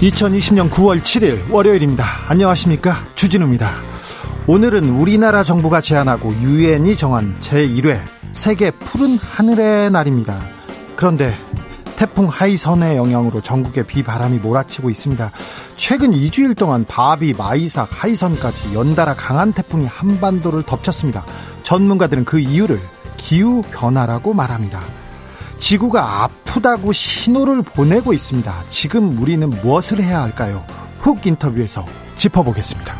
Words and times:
2020년 0.00 0.68
9월 0.68 0.98
7일 0.98 1.50
월요일입니다. 1.50 2.04
안녕하십니까? 2.28 3.06
주진우입니다. 3.14 3.72
오늘은 4.46 4.90
우리나라 4.90 5.42
정부가 5.42 5.80
제안하고 5.80 6.34
유엔이 6.34 6.96
정한 6.96 7.34
제1회 7.40 7.98
세계 8.32 8.70
푸른 8.72 9.16
하늘의 9.16 9.90
날입니다. 9.90 10.38
그런데 10.96 11.34
태풍 11.96 12.28
하이선의 12.28 12.98
영향으로 12.98 13.40
전국에 13.40 13.84
비바람이 13.84 14.38
몰아치고 14.40 14.90
있습니다. 14.90 15.30
최근 15.76 16.10
2주일 16.10 16.54
동안 16.58 16.84
바비, 16.84 17.32
마이삭, 17.32 17.88
하이선까지 17.90 18.74
연달아 18.74 19.14
강한 19.14 19.54
태풍이 19.54 19.86
한반도를 19.86 20.62
덮쳤습니다. 20.64 21.24
전문가들은 21.62 22.26
그 22.26 22.38
이유를 22.38 22.78
기후 23.16 23.62
변화라고 23.72 24.34
말합니다. 24.34 24.82
지구가 25.58 26.24
아프다고 26.24 26.92
신호를 26.92 27.62
보내고 27.62 28.12
있습니다. 28.12 28.54
지금 28.68 29.20
우리는 29.20 29.48
무엇을 29.48 30.02
해야 30.02 30.22
할까요? 30.22 30.64
훅 30.98 31.26
인터뷰에서 31.26 31.84
짚어보겠습니다. 32.16 32.94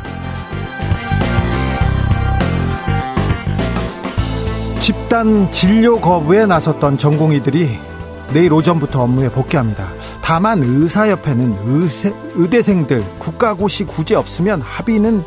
집단 4.79 5.51
진료 5.51 6.01
거부에 6.01 6.47
나섰던 6.47 6.99
전공의들이 6.99 7.79
내일 8.33 8.53
오전부터 8.53 9.03
업무에 9.03 9.29
복귀합니다. 9.29 9.93
다만 10.23 10.63
의사협회는 10.63 11.59
의세, 11.65 12.15
의대생들 12.35 13.05
국가고시 13.19 13.85
구제 13.85 14.15
없으면 14.15 14.61
합의는 14.61 15.25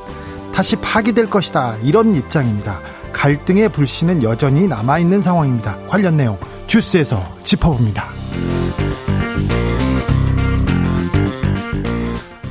다시 0.54 0.76
파기될 0.78 1.30
것이다. 1.30 1.76
이런 1.84 2.16
입장입니다. 2.16 2.80
갈등의 3.14 3.70
불씨는 3.70 4.24
여전히 4.24 4.68
남아있는 4.68 5.22
상황입니다. 5.22 5.78
관련 5.88 6.18
내용 6.18 6.38
주스에서 6.70 7.20
짚어봅니다. 7.44 8.06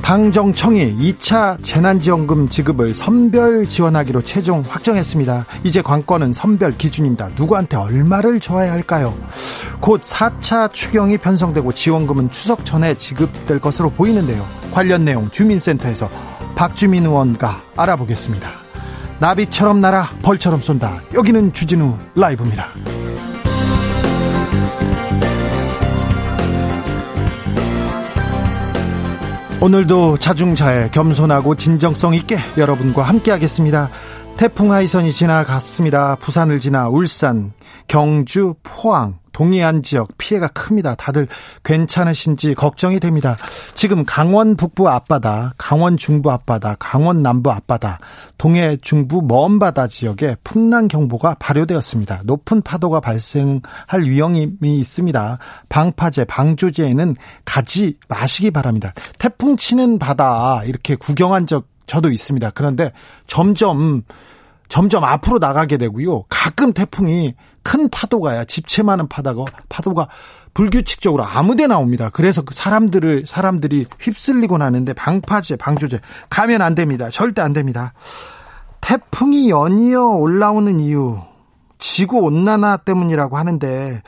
당정청이 0.01 0.97
2차 0.97 1.63
재난지원금 1.63 2.49
지급을 2.49 2.93
선별 2.93 3.65
지원하기로 3.65 4.23
최종 4.23 4.61
확정했습니다. 4.67 5.45
이제 5.63 5.81
관건은 5.81 6.33
선별 6.33 6.77
기준입니다. 6.77 7.29
누구한테 7.37 7.77
얼마를 7.77 8.41
줘야 8.41 8.73
할까요? 8.73 9.17
곧 9.79 10.01
4차 10.01 10.73
추경이 10.73 11.17
편성되고 11.17 11.71
지원금은 11.71 12.29
추석 12.29 12.65
전에 12.65 12.95
지급될 12.95 13.59
것으로 13.61 13.89
보이는데요. 13.89 14.45
관련 14.73 15.05
내용 15.05 15.29
주민센터에서 15.29 16.09
박주민 16.55 17.05
의원과 17.05 17.61
알아보겠습니다. 17.77 18.49
나비처럼 19.21 19.79
날아 19.79 20.09
벌처럼 20.23 20.59
쏜다. 20.59 21.03
여기는 21.13 21.53
주진우 21.53 21.95
라이브입니다. 22.15 22.67
오늘도 29.61 30.19
자중자애 30.19 30.91
겸손하고 30.91 31.55
진정성 31.55 32.15
있게 32.15 32.37
여러분과 32.55 33.03
함께 33.03 33.31
하겠습니다. 33.31 33.89
태풍 34.37 34.71
하이선이 34.71 35.11
지나갔습니다. 35.11 36.15
부산을 36.15 36.61
지나 36.61 36.87
울산, 36.87 37.51
경주, 37.85 38.55
포항, 38.63 39.19
동해안 39.31 39.83
지역 39.83 40.17
피해가 40.17 40.47
큽니다. 40.49 40.95
다들 40.95 41.27
괜찮으신지 41.63 42.53
걱정이 42.55 42.99
됩니다. 42.99 43.37
지금 43.75 44.03
강원 44.05 44.55
북부 44.55 44.89
앞바다, 44.89 45.53
강원 45.57 45.97
중부 45.97 46.31
앞바다, 46.31 46.75
강원 46.79 47.21
남부 47.21 47.51
앞바다, 47.51 47.99
동해 48.37 48.77
중부 48.81 49.21
먼 49.21 49.59
바다 49.59 49.87
지역에 49.87 50.35
풍랑 50.43 50.87
경보가 50.87 51.35
발효되었습니다. 51.39 52.21
높은 52.25 52.61
파도가 52.61 52.99
발생할 52.99 54.03
위험이 54.03 54.49
있습니다. 54.61 55.37
방파제, 55.69 56.25
방조제에는 56.25 57.15
가지 57.45 57.97
마시기 58.07 58.51
바랍니다. 58.51 58.93
태풍 59.17 59.57
치는 59.57 59.99
바다 59.99 60.63
이렇게 60.65 60.95
구경한 60.95 61.47
적 61.47 61.67
저도 61.85 62.11
있습니다. 62.11 62.51
그런데 62.51 62.91
점점 63.25 64.03
점점 64.69 65.03
앞으로 65.03 65.39
나가게 65.39 65.77
되고요. 65.77 66.23
가끔 66.29 66.71
태풍이 66.71 67.33
큰 67.63 67.89
파도가야 67.89 68.45
집채 68.45 68.83
많은 68.83 69.07
파도가 69.07 69.45
파도가 69.69 70.07
불규칙적으로 70.53 71.23
아무데 71.23 71.67
나 71.67 71.77
옵니다. 71.77 72.09
그래서 72.11 72.41
그 72.41 72.53
사람들을 72.53 73.25
사람들이 73.27 73.85
휩쓸리고 73.99 74.57
나는데 74.57 74.93
방파제, 74.93 75.57
방조제 75.57 75.99
가면 76.29 76.61
안 76.61 76.75
됩니다. 76.75 77.09
절대 77.09 77.41
안 77.41 77.53
됩니다. 77.53 77.93
태풍이 78.81 79.49
연이어 79.49 80.03
올라오는 80.03 80.79
이유 80.79 81.19
지구 81.77 82.19
온난화 82.19 82.77
때문이라고 82.77 83.37
하는데 83.37 84.01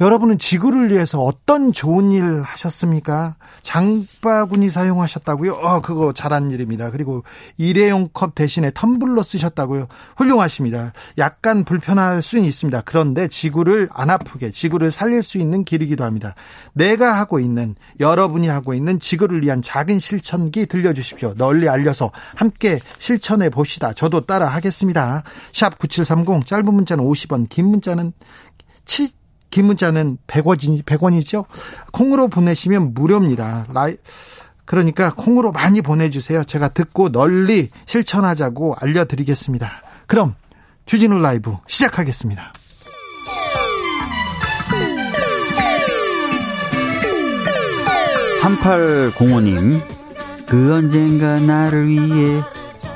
여러분은 0.00 0.38
지구를 0.38 0.92
위해서 0.92 1.20
어떤 1.20 1.72
좋은 1.72 2.12
일 2.12 2.42
하셨습니까? 2.42 3.36
장바구니 3.62 4.70
사용하셨다고요? 4.70 5.54
어, 5.54 5.80
그거 5.80 6.12
잘한 6.12 6.52
일입니다. 6.52 6.90
그리고 6.90 7.24
일회용 7.56 8.08
컵 8.12 8.36
대신에 8.36 8.70
텀블러 8.70 9.24
쓰셨다고요? 9.24 9.88
훌륭하십니다. 10.16 10.92
약간 11.18 11.64
불편할 11.64 12.22
수는 12.22 12.44
있습니다. 12.44 12.82
그런데 12.82 13.26
지구를 13.26 13.88
안 13.92 14.10
아프게, 14.10 14.52
지구를 14.52 14.92
살릴 14.92 15.22
수 15.24 15.38
있는 15.38 15.64
길이기도 15.64 16.04
합니다. 16.04 16.36
내가 16.74 17.18
하고 17.18 17.40
있는, 17.40 17.74
여러분이 17.98 18.46
하고 18.46 18.74
있는 18.74 19.00
지구를 19.00 19.42
위한 19.42 19.62
작은 19.62 19.98
실천기 19.98 20.66
들려주십시오. 20.66 21.34
널리 21.34 21.68
알려서 21.68 22.12
함께 22.36 22.78
실천해 22.98 23.50
봅시다. 23.50 23.92
저도 23.92 24.26
따라 24.26 24.46
하겠습니다. 24.46 25.24
샵 25.52 25.76
9730, 25.78 26.46
짧은 26.46 26.72
문자는 26.72 27.04
50원, 27.04 27.48
긴 27.48 27.66
문자는 27.66 28.12
치, 28.84 29.10
긴 29.50 29.66
문자는 29.66 30.18
100원이, 30.26 30.84
100원이죠? 30.84 31.44
콩으로 31.92 32.28
보내시면 32.28 32.94
무료입니다. 32.94 33.66
라이, 33.72 33.96
그러니까 34.64 35.12
콩으로 35.16 35.50
많이 35.52 35.80
보내주세요. 35.80 36.44
제가 36.44 36.68
듣고 36.68 37.10
널리 37.10 37.70
실천하자고 37.86 38.76
알려드리겠습니다. 38.78 39.70
그럼 40.06 40.34
주진우 40.84 41.18
라이브 41.18 41.56
시작하겠습니다. 41.66 42.52
(3805님) 48.42 49.80
그 50.46 50.72
언젠가 50.72 51.38
나를 51.38 51.88
위해 51.88 52.42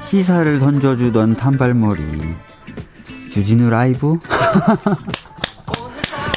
시사를 0.04 0.58
던져주던 0.58 1.36
단발머리 1.36 2.02
주진우 3.30 3.70
라이브 3.70 4.18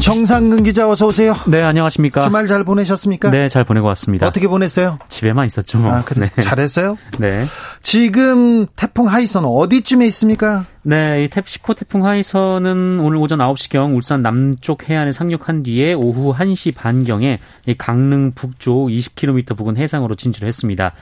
정상근 0.00 0.62
기자 0.62 0.88
어서 0.88 1.06
오세요. 1.06 1.34
네, 1.46 1.60
안녕하십니까. 1.62 2.22
주말 2.22 2.46
잘 2.46 2.64
보내셨습니까? 2.64 3.30
네, 3.30 3.48
잘 3.48 3.64
보내고 3.64 3.86
왔습니다. 3.88 4.26
어떻게 4.26 4.48
보냈어요? 4.48 4.98
집에만 5.08 5.44
있었죠. 5.46 5.78
뭐. 5.78 5.92
아, 5.92 6.02
그래. 6.02 6.30
네. 6.34 6.42
잘했어요? 6.42 6.96
네. 7.20 7.44
지금 7.82 8.66
태풍 8.76 9.08
하이선 9.08 9.44
어디쯤에 9.44 10.06
있습니까? 10.06 10.64
네, 10.82 11.24
이 11.24 11.28
태, 11.28 11.42
10호 11.42 11.76
태풍 11.76 12.06
하이선은 12.06 13.00
오늘 13.00 13.16
오전 13.18 13.40
9시경 13.40 13.94
울산 13.94 14.22
남쪽 14.22 14.88
해안에 14.88 15.12
상륙한 15.12 15.62
뒤에 15.62 15.92
오후 15.92 16.34
1시 16.34 16.74
반경에 16.74 17.38
이 17.66 17.74
강릉 17.74 18.32
북쪽 18.32 18.88
20km 18.88 19.54
부근 19.56 19.76
해상으로 19.76 20.14
진출했습니다. 20.14 20.92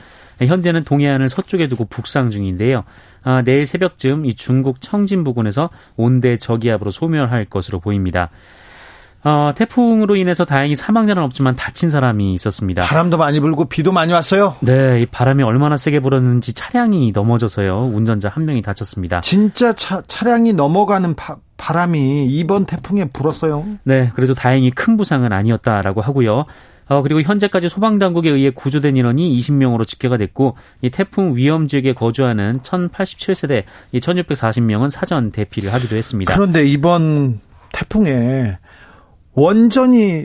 현재는 0.40 0.84
동해안을 0.84 1.28
서쪽에 1.28 1.68
두고 1.68 1.84
북상 1.86 2.30
중인데요. 2.30 2.84
아, 3.22 3.42
내일 3.42 3.66
새벽쯤 3.66 4.26
이 4.26 4.34
중국 4.34 4.80
청진 4.80 5.24
부근에서 5.24 5.70
온대 5.96 6.36
저기압으로 6.38 6.90
소멸할 6.90 7.44
것으로 7.44 7.80
보입니다. 7.80 8.30
어, 9.24 9.52
태풍으로 9.54 10.16
인해서 10.16 10.44
다행히 10.44 10.74
사망자는 10.74 11.22
없지만 11.22 11.56
다친 11.56 11.90
사람이 11.90 12.34
있었습니다. 12.34 12.82
바람도 12.82 13.16
많이 13.16 13.40
불고 13.40 13.64
비도 13.64 13.92
많이 13.92 14.12
왔어요. 14.12 14.56
네, 14.60 15.00
이 15.00 15.06
바람이 15.06 15.42
얼마나 15.42 15.76
세게 15.76 16.00
불었는지 16.00 16.52
차량이 16.52 17.10
넘어져서요. 17.12 17.90
운전자 17.92 18.28
한 18.28 18.44
명이 18.44 18.62
다쳤습니다. 18.62 19.20
진짜 19.22 19.72
차, 19.74 20.02
차량이 20.02 20.52
넘어가는 20.52 21.14
바, 21.14 21.36
바람이 21.56 22.26
이번 22.26 22.64
태풍에 22.64 23.06
불었어요. 23.06 23.64
네, 23.82 24.12
그래도 24.14 24.34
다행히 24.34 24.70
큰 24.70 24.96
부상은 24.96 25.32
아니었다라고 25.32 26.00
하고요. 26.00 26.44
어, 26.90 27.02
그리고 27.02 27.20
현재까지 27.20 27.68
소방당국에 27.68 28.30
의해 28.30 28.50
구조된 28.50 28.96
인원이 28.96 29.38
20명으로 29.38 29.86
집계가 29.86 30.16
됐고, 30.16 30.56
이 30.80 30.88
태풍 30.88 31.36
위험 31.36 31.68
지역에 31.68 31.92
거주하는 31.92 32.60
1087세대, 32.60 33.64
이 33.92 34.00
1640명은 34.00 34.88
사전 34.88 35.30
대피를 35.30 35.74
하기도 35.74 35.96
했습니다. 35.96 36.32
그런데 36.32 36.64
이번 36.64 37.40
태풍에 37.72 38.56
원전이 39.38 40.24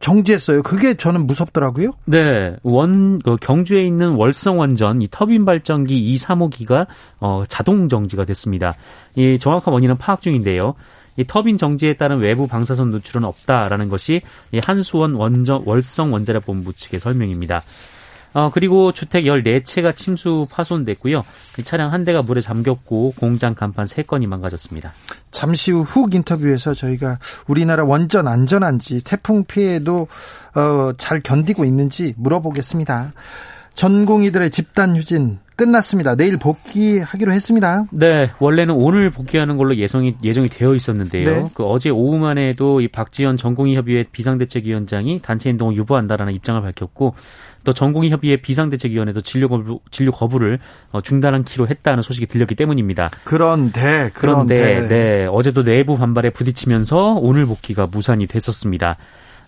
정지했어요. 0.00 0.62
그게 0.62 0.94
저는 0.94 1.26
무섭더라고요. 1.26 1.92
네, 2.06 2.56
원그 2.62 3.36
경주에 3.40 3.84
있는 3.84 4.14
월성 4.14 4.58
원전 4.58 5.02
이 5.02 5.08
터빈 5.10 5.44
발전기 5.44 5.98
2, 5.98 6.16
3호기가 6.16 6.86
어, 7.20 7.44
자동 7.48 7.88
정지가 7.88 8.24
됐습니다. 8.24 8.74
이 9.14 9.38
정확한 9.38 9.74
원인은 9.74 9.98
파악 9.98 10.22
중인데요. 10.22 10.74
이 11.18 11.24
터빈 11.26 11.58
정지에 11.58 11.94
따른 11.94 12.18
외부 12.18 12.46
방사선 12.46 12.90
누출은 12.92 13.24
없다라는 13.24 13.88
것이 13.90 14.22
이 14.52 14.60
한수원 14.64 15.14
원전 15.14 15.62
월성 15.66 16.12
원자력 16.12 16.46
본부 16.46 16.72
측의 16.72 17.00
설명입니다. 17.00 17.62
어, 18.36 18.50
그리고 18.52 18.92
주택 18.92 19.24
14채가 19.24 19.96
침수 19.96 20.46
파손됐고요. 20.50 21.24
이 21.58 21.62
차량 21.62 21.94
한 21.94 22.04
대가 22.04 22.20
물에 22.20 22.42
잠겼고 22.42 23.14
공장 23.18 23.54
간판 23.54 23.86
3건이 23.86 24.26
망가졌습니다. 24.26 24.92
잠시 25.30 25.72
후 25.72 25.82
훅 25.82 26.14
인터뷰에서 26.14 26.74
저희가 26.74 27.18
우리나라 27.46 27.84
원전 27.84 28.28
안전한지 28.28 29.02
태풍 29.04 29.44
피해도 29.44 30.06
어, 30.54 30.92
잘 30.98 31.20
견디고 31.20 31.64
있는지 31.64 32.12
물어보겠습니다. 32.18 33.12
전공의들의 33.74 34.50
집단 34.50 34.96
휴진 34.96 35.38
끝났습니다. 35.56 36.16
내일 36.16 36.36
복귀하기로 36.38 37.32
했습니다. 37.32 37.86
네, 37.90 38.30
원래는 38.38 38.74
오늘 38.74 39.08
복귀하는 39.10 39.56
걸로 39.56 39.74
예정이 39.76 40.16
예정이 40.22 40.50
되어 40.50 40.74
있었는데요. 40.74 41.24
네. 41.24 41.48
그 41.54 41.64
어제 41.64 41.88
오후만 41.88 42.36
해도 42.36 42.82
이 42.82 42.88
박지원 42.88 43.38
전공의 43.38 43.74
협의회 43.76 44.04
비상대책위원장이 44.12 45.22
단체 45.22 45.48
행동을 45.48 45.74
유보한다라는 45.76 46.34
입장을 46.34 46.60
밝혔고 46.60 47.14
또 47.66 47.72
전공의 47.72 48.10
협의회 48.10 48.36
비상대책위원회도 48.36 49.20
진료 49.22 49.48
거부 49.48 49.80
진료 49.90 50.12
거부를 50.12 50.60
어, 50.92 51.00
중단한 51.00 51.42
키로 51.42 51.66
했다는 51.68 52.00
소식이 52.00 52.26
들렸기 52.26 52.54
때문입니다. 52.54 53.10
그런데 53.24 54.10
그런데, 54.14 54.54
그런데 54.54 54.88
네, 54.88 55.26
어제도 55.26 55.64
내부 55.64 55.98
반발에 55.98 56.30
부딪히면서 56.30 57.18
오늘 57.20 57.44
복귀가 57.44 57.86
무산이 57.86 58.28
됐었습니다. 58.28 58.96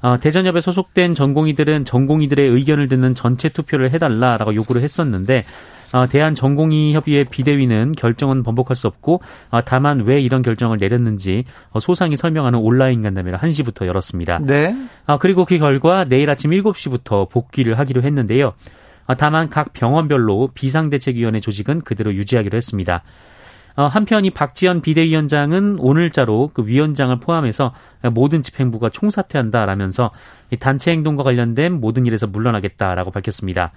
어, 0.02 0.18
대전협에 0.18 0.60
소속된 0.60 1.14
전공의들은 1.14 1.84
전공의들의 1.84 2.48
의견을 2.50 2.88
듣는 2.88 3.14
전체 3.14 3.48
투표를 3.48 3.92
해달라라고 3.92 4.54
요구를 4.54 4.82
했었는데 4.82 5.38
어, 5.38 5.42
대한전공의협의회 6.08 7.24
비대위는 7.24 7.92
결정은 7.92 8.42
번복할 8.42 8.76
수 8.76 8.86
없고 8.86 9.22
어, 9.50 9.64
다만 9.64 10.00
왜 10.04 10.20
이런 10.20 10.42
결정을 10.42 10.78
내렸는지 10.78 11.44
어, 11.70 11.80
소상히 11.80 12.16
설명하는 12.16 12.58
온라인 12.58 13.02
간담회를 13.02 13.38
1시부터 13.38 13.86
열었습니다. 13.86 14.40
네. 14.44 14.74
어, 15.06 15.18
그리고 15.18 15.44
그 15.44 15.58
결과 15.58 16.04
내일 16.04 16.30
아침 16.30 16.50
7시부터 16.50 17.30
복귀를 17.30 17.78
하기로 17.78 18.02
했는데요. 18.02 18.52
어, 19.06 19.14
다만 19.14 19.48
각 19.48 19.72
병원별로 19.72 20.50
비상대책위원회 20.54 21.40
조직은 21.40 21.80
그대로 21.80 22.14
유지하기로 22.14 22.56
했습니다. 22.56 23.02
어, 23.76 23.86
한편 23.86 24.24
이 24.24 24.30
박지원 24.30 24.82
비대위원장은 24.82 25.76
오늘자로 25.78 26.50
그 26.52 26.66
위원장을 26.66 27.18
포함해서 27.20 27.72
모든 28.12 28.42
집행부가 28.42 28.90
총사퇴한다라면서 28.90 30.10
이 30.50 30.56
단체 30.56 30.90
행동과 30.90 31.22
관련된 31.22 31.74
모든 31.80 32.04
일에서 32.04 32.26
물러나겠다라고 32.26 33.12
밝혔습니다. 33.12 33.72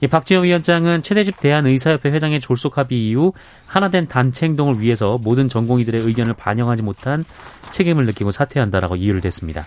이 0.00 0.06
박지원 0.06 0.44
위원장은 0.44 1.02
최대집 1.02 1.40
대한의사협회 1.40 2.10
회장의 2.10 2.40
졸속 2.40 2.78
합의 2.78 3.08
이후 3.08 3.32
하나된 3.66 4.06
단체 4.06 4.46
행동을 4.46 4.80
위해서 4.80 5.18
모든 5.22 5.48
전공의들의 5.48 6.02
의견을 6.02 6.34
반영하지 6.34 6.82
못한 6.82 7.24
책임을 7.70 8.06
느끼고 8.06 8.30
사퇴한다라고 8.30 8.96
이유를 8.96 9.20
댔습니다. 9.20 9.64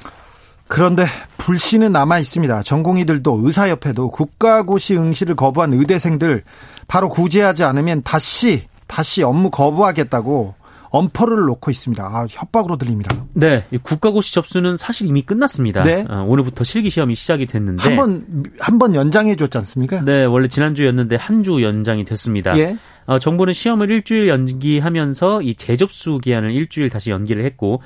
그런데 0.68 1.06
불씨는 1.38 1.92
남아 1.92 2.20
있습니다. 2.20 2.64
전공의들도 2.64 3.42
의사협회도 3.44 4.12
국가고시 4.12 4.96
응시를 4.96 5.36
거부한 5.36 5.74
의대생들 5.74 6.44
바로 6.88 7.10
구제하지 7.10 7.66
않으면 7.66 8.04
다시 8.04 8.68
다시 8.88 9.22
업무 9.24 9.50
거부하겠다고 9.50 10.56
엄포를 10.92 11.46
놓고 11.46 11.72
있습니다. 11.72 12.04
아, 12.04 12.26
협박으로 12.30 12.78
들립니다. 12.78 13.16
네, 13.34 13.66
국가고시 13.82 14.34
접수는 14.34 14.76
사실 14.78 15.08
이미 15.08 15.22
끝났습니다. 15.22 15.82
네. 15.84 16.06
어, 16.10 16.26
오늘부터 16.28 16.64
실기 16.66 16.90
시험이 16.90 17.16
시작이 17.16 17.46
됐는데 17.48 17.82
한 17.84 17.96
번 17.96 18.26
한 18.60 18.78
번 18.78 18.94
연장해 18.94 19.36
줬지 19.38 19.58
않습니까? 19.58 20.02
네, 20.04 20.26
원래 20.26 20.48
지난주였는데 20.48 21.16
한 21.16 21.44
주 21.44 21.62
연장이 21.64 22.04
됐습니다. 22.06 22.58
예. 22.60 22.76
어, 23.06 23.18
정부는 23.20 23.54
시험을 23.54 23.90
일주일 23.90 24.28
연기하면서 24.28 25.42
이 25.42 25.56
재접수 25.56 26.20
기한을 26.22 26.52
일주일 26.52 26.90
다시 26.90 27.10
연기를 27.10 27.46
했고 27.46 27.76
어, 27.76 27.82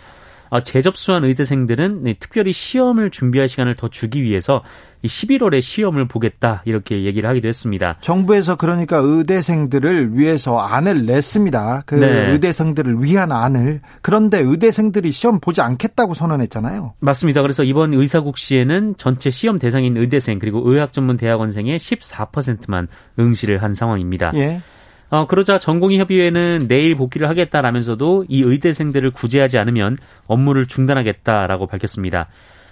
재접수한 0.63 1.23
의대생들은 1.25 2.15
특별히 2.19 2.53
시험을 2.53 3.11
준비할 3.11 3.47
시간을 3.47 3.75
더 3.75 3.89
주기 3.89 4.23
위해서 4.23 4.63
11월에 5.03 5.61
시험을 5.61 6.07
보겠다 6.07 6.61
이렇게 6.65 7.03
얘기를 7.03 7.29
하기도 7.29 7.47
했습니다. 7.47 7.97
정부에서 7.99 8.55
그러니까 8.55 8.97
의대생들을 8.97 10.17
위해서 10.17 10.57
안을 10.57 11.05
냈습니다. 11.05 11.83
그 11.85 11.95
네. 11.95 12.31
의대생들을 12.31 13.03
위한 13.03 13.31
안을 13.31 13.81
그런데 14.01 14.39
의대생들이 14.39 15.11
시험 15.11 15.39
보지 15.39 15.61
않겠다고 15.61 16.13
선언했잖아요. 16.13 16.93
맞습니다. 16.99 17.41
그래서 17.41 17.63
이번 17.63 17.93
의사국시에는 17.93 18.95
전체 18.97 19.29
시험 19.29 19.59
대상인 19.59 19.97
의대생 19.97 20.39
그리고 20.39 20.61
의학전문대학원생의 20.65 21.77
14%만 21.77 22.87
응시를 23.19 23.61
한 23.61 23.73
상황입니다. 23.73 24.31
예. 24.35 24.61
어, 25.09 25.27
그러자 25.27 25.57
전공의협의회는 25.57 26.67
내일 26.67 26.95
복귀를 26.95 27.29
하겠다라면서도 27.29 28.25
이 28.27 28.41
의대생들을 28.43 29.11
구제하지 29.11 29.57
않으면 29.57 29.97
업무를 30.27 30.65
중단하겠다라고 30.65 31.67
밝혔습니다. 31.67 32.27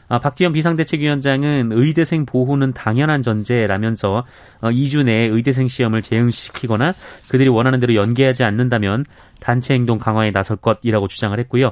아, 0.09 0.19
박지원 0.19 0.53
비상대책위원장은 0.53 1.71
의대생 1.71 2.25
보호는 2.25 2.73
당연한 2.73 3.21
전제라면서 3.21 4.25
어, 4.61 4.69
2주 4.69 5.03
내에 5.05 5.27
의대생 5.27 5.67
시험을 5.67 6.01
재응시키거나 6.01 6.93
그들이 7.29 7.49
원하는 7.49 7.79
대로 7.79 7.95
연계하지 7.95 8.43
않는다면 8.43 9.05
단체 9.39 9.73
행동 9.73 9.97
강화에 9.97 10.31
나설 10.31 10.57
것이라고 10.57 11.07
주장을 11.07 11.37
했고요. 11.39 11.71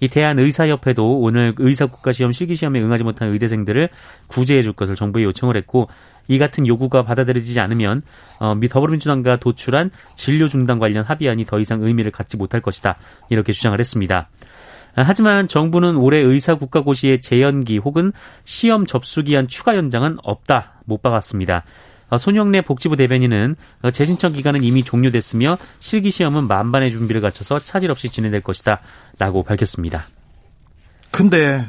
이 0.00 0.08
대한의사협회도 0.08 1.20
오늘 1.20 1.54
의사국가시험 1.56 2.32
실기시험에 2.32 2.80
응하지 2.80 3.02
못한 3.02 3.32
의대생들을 3.32 3.88
구제해 4.26 4.62
줄 4.62 4.72
것을 4.72 4.94
정부에 4.94 5.22
요청을 5.24 5.56
했고 5.56 5.88
이 6.28 6.38
같은 6.38 6.66
요구가 6.66 7.04
받아들여지지 7.04 7.60
않으면 7.60 8.00
어, 8.38 8.54
미 8.54 8.68
더불어민주당과 8.68 9.38
도출한 9.38 9.90
진료 10.14 10.48
중단 10.48 10.78
관련 10.78 11.04
합의안이 11.04 11.44
더 11.46 11.58
이상 11.58 11.82
의미를 11.82 12.10
갖지 12.10 12.36
못할 12.36 12.60
것이다 12.60 12.96
이렇게 13.30 13.52
주장을 13.52 13.78
했습니다. 13.78 14.28
하지만 14.96 15.46
정부는 15.46 15.96
올해 15.96 16.18
의사 16.18 16.54
국가고시의 16.54 17.20
재연기 17.20 17.78
혹은 17.78 18.12
시험 18.44 18.86
접수 18.86 19.22
기한 19.22 19.46
추가 19.46 19.76
연장은 19.76 20.16
없다 20.22 20.80
못 20.86 21.02
박았습니다. 21.02 21.64
어, 22.08 22.18
손영래 22.18 22.62
복지부 22.62 22.96
대변인은 22.96 23.56
어, 23.82 23.90
재신청 23.90 24.32
기간은 24.32 24.62
이미 24.62 24.82
종료됐으며 24.82 25.58
실기 25.80 26.10
시험은 26.10 26.46
만반의 26.46 26.90
준비를 26.90 27.20
갖춰서 27.20 27.58
차질 27.58 27.90
없이 27.90 28.08
진행될 28.08 28.42
것이다라고 28.42 29.42
밝혔습니다. 29.42 30.06
근데 31.10 31.68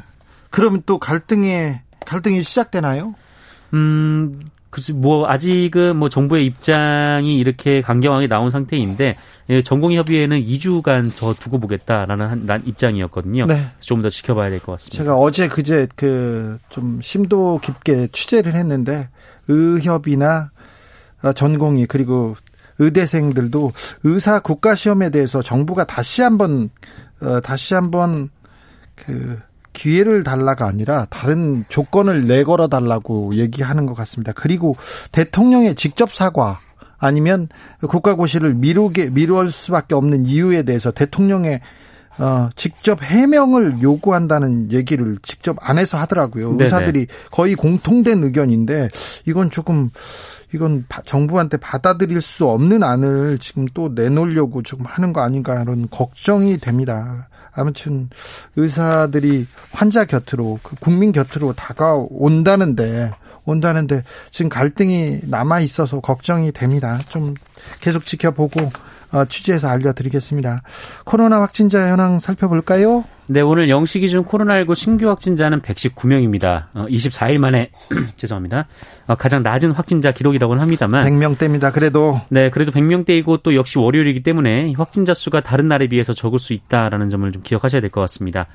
그러면 0.50 0.82
또 0.86 0.98
갈등이 0.98 1.72
갈등이 2.06 2.40
시작되나요? 2.42 3.14
음, 3.74 4.32
글쎄 4.70 4.92
뭐 4.92 5.26
아직은 5.28 5.96
뭐 5.96 6.08
정부의 6.08 6.44
입장이 6.46 7.36
이렇게 7.38 7.80
강경하게 7.80 8.26
나온 8.28 8.50
상태인데 8.50 9.16
예, 9.50 9.62
전공협의회는 9.62 10.42
2주간 10.44 11.16
더 11.16 11.32
두고 11.32 11.58
보겠다라는 11.58 12.26
한, 12.28 12.46
난 12.46 12.62
입장이었거든요. 12.66 13.44
네. 13.46 13.70
좀 13.80 14.02
더 14.02 14.10
지켜봐야 14.10 14.50
될 14.50 14.60
것 14.60 14.72
같습니다. 14.72 14.96
제가 14.98 15.16
어제 15.16 15.48
그제 15.48 15.88
그 15.96 16.58
좀 16.68 17.00
심도 17.02 17.58
깊게 17.62 18.08
취재를 18.12 18.54
했는데 18.54 19.08
의협이나 19.48 20.50
어, 21.22 21.32
전공의 21.32 21.86
그리고 21.86 22.36
의대생들도 22.78 23.72
의사 24.04 24.38
국가 24.40 24.74
시험에 24.74 25.10
대해서 25.10 25.42
정부가 25.42 25.84
다시 25.84 26.22
한번 26.22 26.70
어, 27.22 27.40
다시 27.40 27.74
한번 27.74 28.28
그 28.94 29.38
기회를 29.78 30.24
달라가 30.24 30.66
아니라 30.66 31.06
다른 31.08 31.64
조건을 31.68 32.26
내걸어 32.26 32.66
달라고 32.66 33.36
얘기하는 33.36 33.86
것 33.86 33.94
같습니다. 33.94 34.32
그리고 34.34 34.74
대통령의 35.12 35.76
직접 35.76 36.12
사과 36.12 36.58
아니면 36.98 37.48
국가고시를 37.80 38.54
미루게 38.54 39.10
미룰 39.10 39.52
수밖에 39.52 39.94
없는 39.94 40.26
이유에 40.26 40.64
대해서 40.64 40.90
대통령의 40.90 41.60
어, 42.18 42.50
직접 42.56 43.00
해명을 43.00 43.80
요구한다는 43.80 44.72
얘기를 44.72 45.16
직접 45.22 45.56
안에서 45.60 45.96
하더라고요. 45.98 46.50
네네. 46.50 46.64
의사들이 46.64 47.06
거의 47.30 47.54
공통된 47.54 48.24
의견인데 48.24 48.88
이건 49.26 49.50
조금 49.50 49.90
이건 50.52 50.86
정부한테 51.04 51.58
받아들일 51.58 52.20
수 52.20 52.48
없는 52.48 52.82
안을 52.82 53.38
지금 53.38 53.66
또 53.74 53.90
내놓으려고 53.90 54.64
지금 54.64 54.84
하는 54.86 55.12
거 55.12 55.20
아닌가 55.20 55.62
이런 55.62 55.88
걱정이 55.88 56.58
됩니다. 56.58 57.28
아무튼 57.58 58.08
의사들이 58.56 59.46
환자 59.72 60.04
곁으로 60.04 60.58
그 60.62 60.76
국민 60.76 61.12
곁으로 61.12 61.52
다가온다는데 61.52 63.12
온다는데 63.44 64.02
지금 64.30 64.48
갈등이 64.48 65.20
남아 65.24 65.60
있어서 65.60 66.00
걱정이 66.00 66.52
됩니다. 66.52 66.98
좀 67.08 67.34
계속 67.80 68.04
지켜보고 68.04 68.60
어, 68.60 68.70
취재해서 69.28 69.68
알려드리겠습니다. 69.68 70.62
코로나 71.04 71.40
확진자 71.40 71.88
현황 71.90 72.18
살펴볼까요? 72.18 73.04
네, 73.30 73.42
오늘 73.42 73.68
영시 73.68 74.00
기준 74.00 74.24
코로나19 74.24 74.74
신규 74.74 75.08
확진자는 75.08 75.60
119명입니다. 75.60 76.64
어, 76.72 76.86
24일 76.88 77.38
만에 77.38 77.70
죄송합니다. 78.16 78.66
어, 79.06 79.16
가장 79.16 79.42
낮은 79.42 79.72
확진자 79.72 80.12
기록이라고는 80.12 80.62
합니다만 80.62 81.02
100명대입니다. 81.02 81.72
그래도 81.72 82.20
네, 82.30 82.48
그래도 82.48 82.72
100명대이고 82.72 83.42
또 83.42 83.54
역시 83.54 83.78
월요일이기 83.78 84.22
때문에 84.22 84.72
확진자 84.78 85.12
수가 85.12 85.42
다른 85.42 85.68
날에 85.68 85.88
비해서 85.88 86.14
적을 86.14 86.38
수 86.38 86.54
있다라는 86.54 87.10
점을 87.10 87.30
좀 87.32 87.42
기억하셔야 87.42 87.82
될 87.82 87.90
것 87.90 88.00
같습니다. 88.02 88.46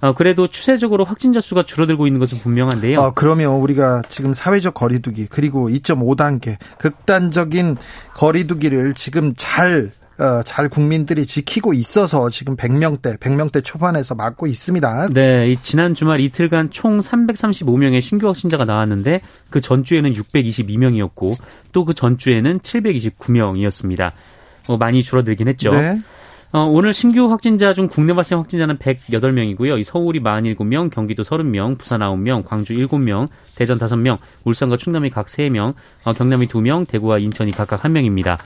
어, 0.00 0.14
그래도 0.14 0.46
추세적으로 0.46 1.04
확진자 1.04 1.40
수가 1.40 1.62
줄어들고 1.64 2.06
있는 2.06 2.20
것은 2.20 2.38
분명한데요. 2.38 3.00
어, 3.00 3.12
그러면 3.14 3.52
우리가 3.52 4.02
지금 4.08 4.34
사회적 4.34 4.74
거리두기 4.74 5.26
그리고 5.30 5.68
2.5단계 5.68 6.56
극단적인 6.78 7.76
거리두기를 8.14 8.94
지금 8.94 9.32
잘 9.36 9.90
어, 10.18 10.42
잘 10.42 10.70
국민들이 10.70 11.26
지키고 11.26 11.74
있어서 11.74 12.30
지금 12.30 12.56
100명대, 12.56 13.18
100명대 13.18 13.62
초반에서 13.62 14.14
맞고 14.14 14.46
있습니다. 14.46 15.08
네, 15.12 15.56
지난 15.62 15.94
주말 15.94 16.20
이틀간 16.20 16.70
총 16.70 17.00
335명의 17.00 18.00
신규 18.00 18.26
확진자가 18.26 18.64
나왔는데 18.64 19.20
그 19.50 19.60
전주에는 19.60 20.12
622명이었고 20.12 21.36
또 21.72 21.84
그 21.84 21.92
전주에는 21.92 22.60
729명이었습니다. 22.60 24.10
어, 24.68 24.76
많이 24.76 25.02
줄어들긴 25.02 25.48
했죠. 25.48 25.70
네. 25.70 26.00
어, 26.52 26.60
오늘 26.60 26.94
신규 26.94 27.30
확진자 27.30 27.72
중 27.72 27.88
국내 27.88 28.14
발생 28.14 28.38
확진자는 28.38 28.78
108명이고요. 28.78 29.82
서울이 29.84 30.20
47명, 30.20 30.90
경기도 30.90 31.22
30명, 31.22 31.76
부산 31.76 32.00
9명, 32.00 32.44
광주 32.44 32.74
7명, 32.74 33.28
대전 33.56 33.78
5명, 33.78 34.18
울산과 34.44 34.76
충남이 34.76 35.10
각 35.10 35.26
3명, 35.26 35.74
어, 36.04 36.12
경남이 36.12 36.46
2명, 36.46 36.86
대구와 36.86 37.18
인천이 37.18 37.50
각각 37.50 37.82
1명입니다. 37.82 38.38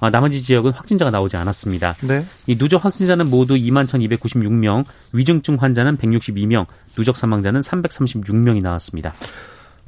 어, 0.00 0.10
나머지 0.10 0.42
지역은 0.42 0.72
확진자가 0.72 1.10
나오지 1.10 1.36
않았습니다. 1.36 1.94
네. 2.02 2.24
이 2.46 2.56
누적 2.56 2.84
확진자는 2.84 3.28
모두 3.28 3.54
21,296명, 3.54 4.84
위중증 5.12 5.56
환자는 5.56 5.96
162명, 5.96 6.66
누적 6.96 7.16
사망자는 7.16 7.60
336명이 7.60 8.62
나왔습니다. 8.62 9.14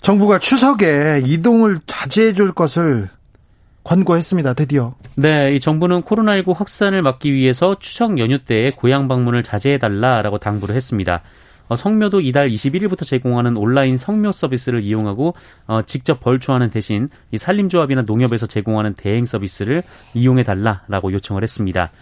정부가 0.00 0.38
추석에 0.38 1.22
이동을 1.24 1.78
자제해 1.86 2.32
줄 2.32 2.52
것을 2.52 3.08
권고했습니다. 3.84 4.54
드디어. 4.54 4.94
네, 5.16 5.54
이 5.54 5.60
정부는 5.60 6.02
코로나19 6.02 6.54
확산을 6.54 7.02
막기 7.02 7.32
위해서 7.32 7.76
추석 7.78 8.18
연휴 8.18 8.38
때 8.38 8.70
고향 8.76 9.08
방문을 9.08 9.42
자제해달라라고 9.42 10.38
당부를 10.38 10.74
했습니다. 10.76 11.22
어, 11.68 11.76
성묘도 11.76 12.20
이달 12.20 12.50
21일부터 12.50 13.06
제공하는 13.06 13.56
온라인 13.56 13.96
성묘 13.96 14.32
서비스를 14.32 14.80
이용하고 14.82 15.34
어, 15.68 15.82
직접 15.82 16.18
벌초하는 16.18 16.70
대신 16.70 17.08
이 17.30 17.38
산림조합이나 17.38 18.02
농협에서 18.02 18.46
제공하는 18.46 18.94
대행 18.94 19.24
서비스를 19.24 19.84
이용해달라라고 20.14 21.12
요청을 21.12 21.44
했습니다. 21.44 21.92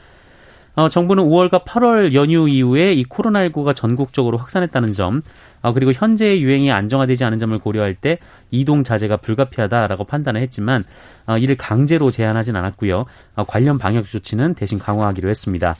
어, 0.78 0.88
정부는 0.88 1.24
5월과 1.24 1.64
8월 1.64 2.14
연휴 2.14 2.48
이후에 2.48 2.92
이 2.92 3.02
코로나19가 3.02 3.74
전국적으로 3.74 4.38
확산했다는 4.38 4.92
점, 4.92 5.22
어, 5.60 5.72
그리고 5.72 5.90
현재의 5.92 6.40
유행이 6.40 6.70
안정화되지 6.70 7.24
않은 7.24 7.40
점을 7.40 7.58
고려할 7.58 7.96
때 7.96 8.20
이동 8.52 8.84
자제가 8.84 9.16
불가피하다라고 9.16 10.04
판단을 10.04 10.40
했지만 10.40 10.84
어, 11.26 11.36
이를 11.36 11.56
강제로 11.56 12.12
제한하진 12.12 12.54
않았고요. 12.54 13.06
어, 13.34 13.44
관련 13.44 13.76
방역 13.76 14.06
조치는 14.06 14.54
대신 14.54 14.78
강화하기로 14.78 15.28
했습니다. 15.28 15.74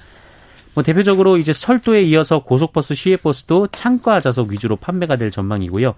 뭐 0.75 0.83
대표적으로 0.83 1.37
이제 1.37 1.53
철도에 1.53 2.03
이어서 2.03 2.41
고속버스, 2.43 2.95
시외버스도 2.95 3.69
창가 3.69 4.19
좌석 4.19 4.49
위주로 4.49 4.75
판매가 4.75 5.15
될 5.15 5.31
전망이고요. 5.31 5.95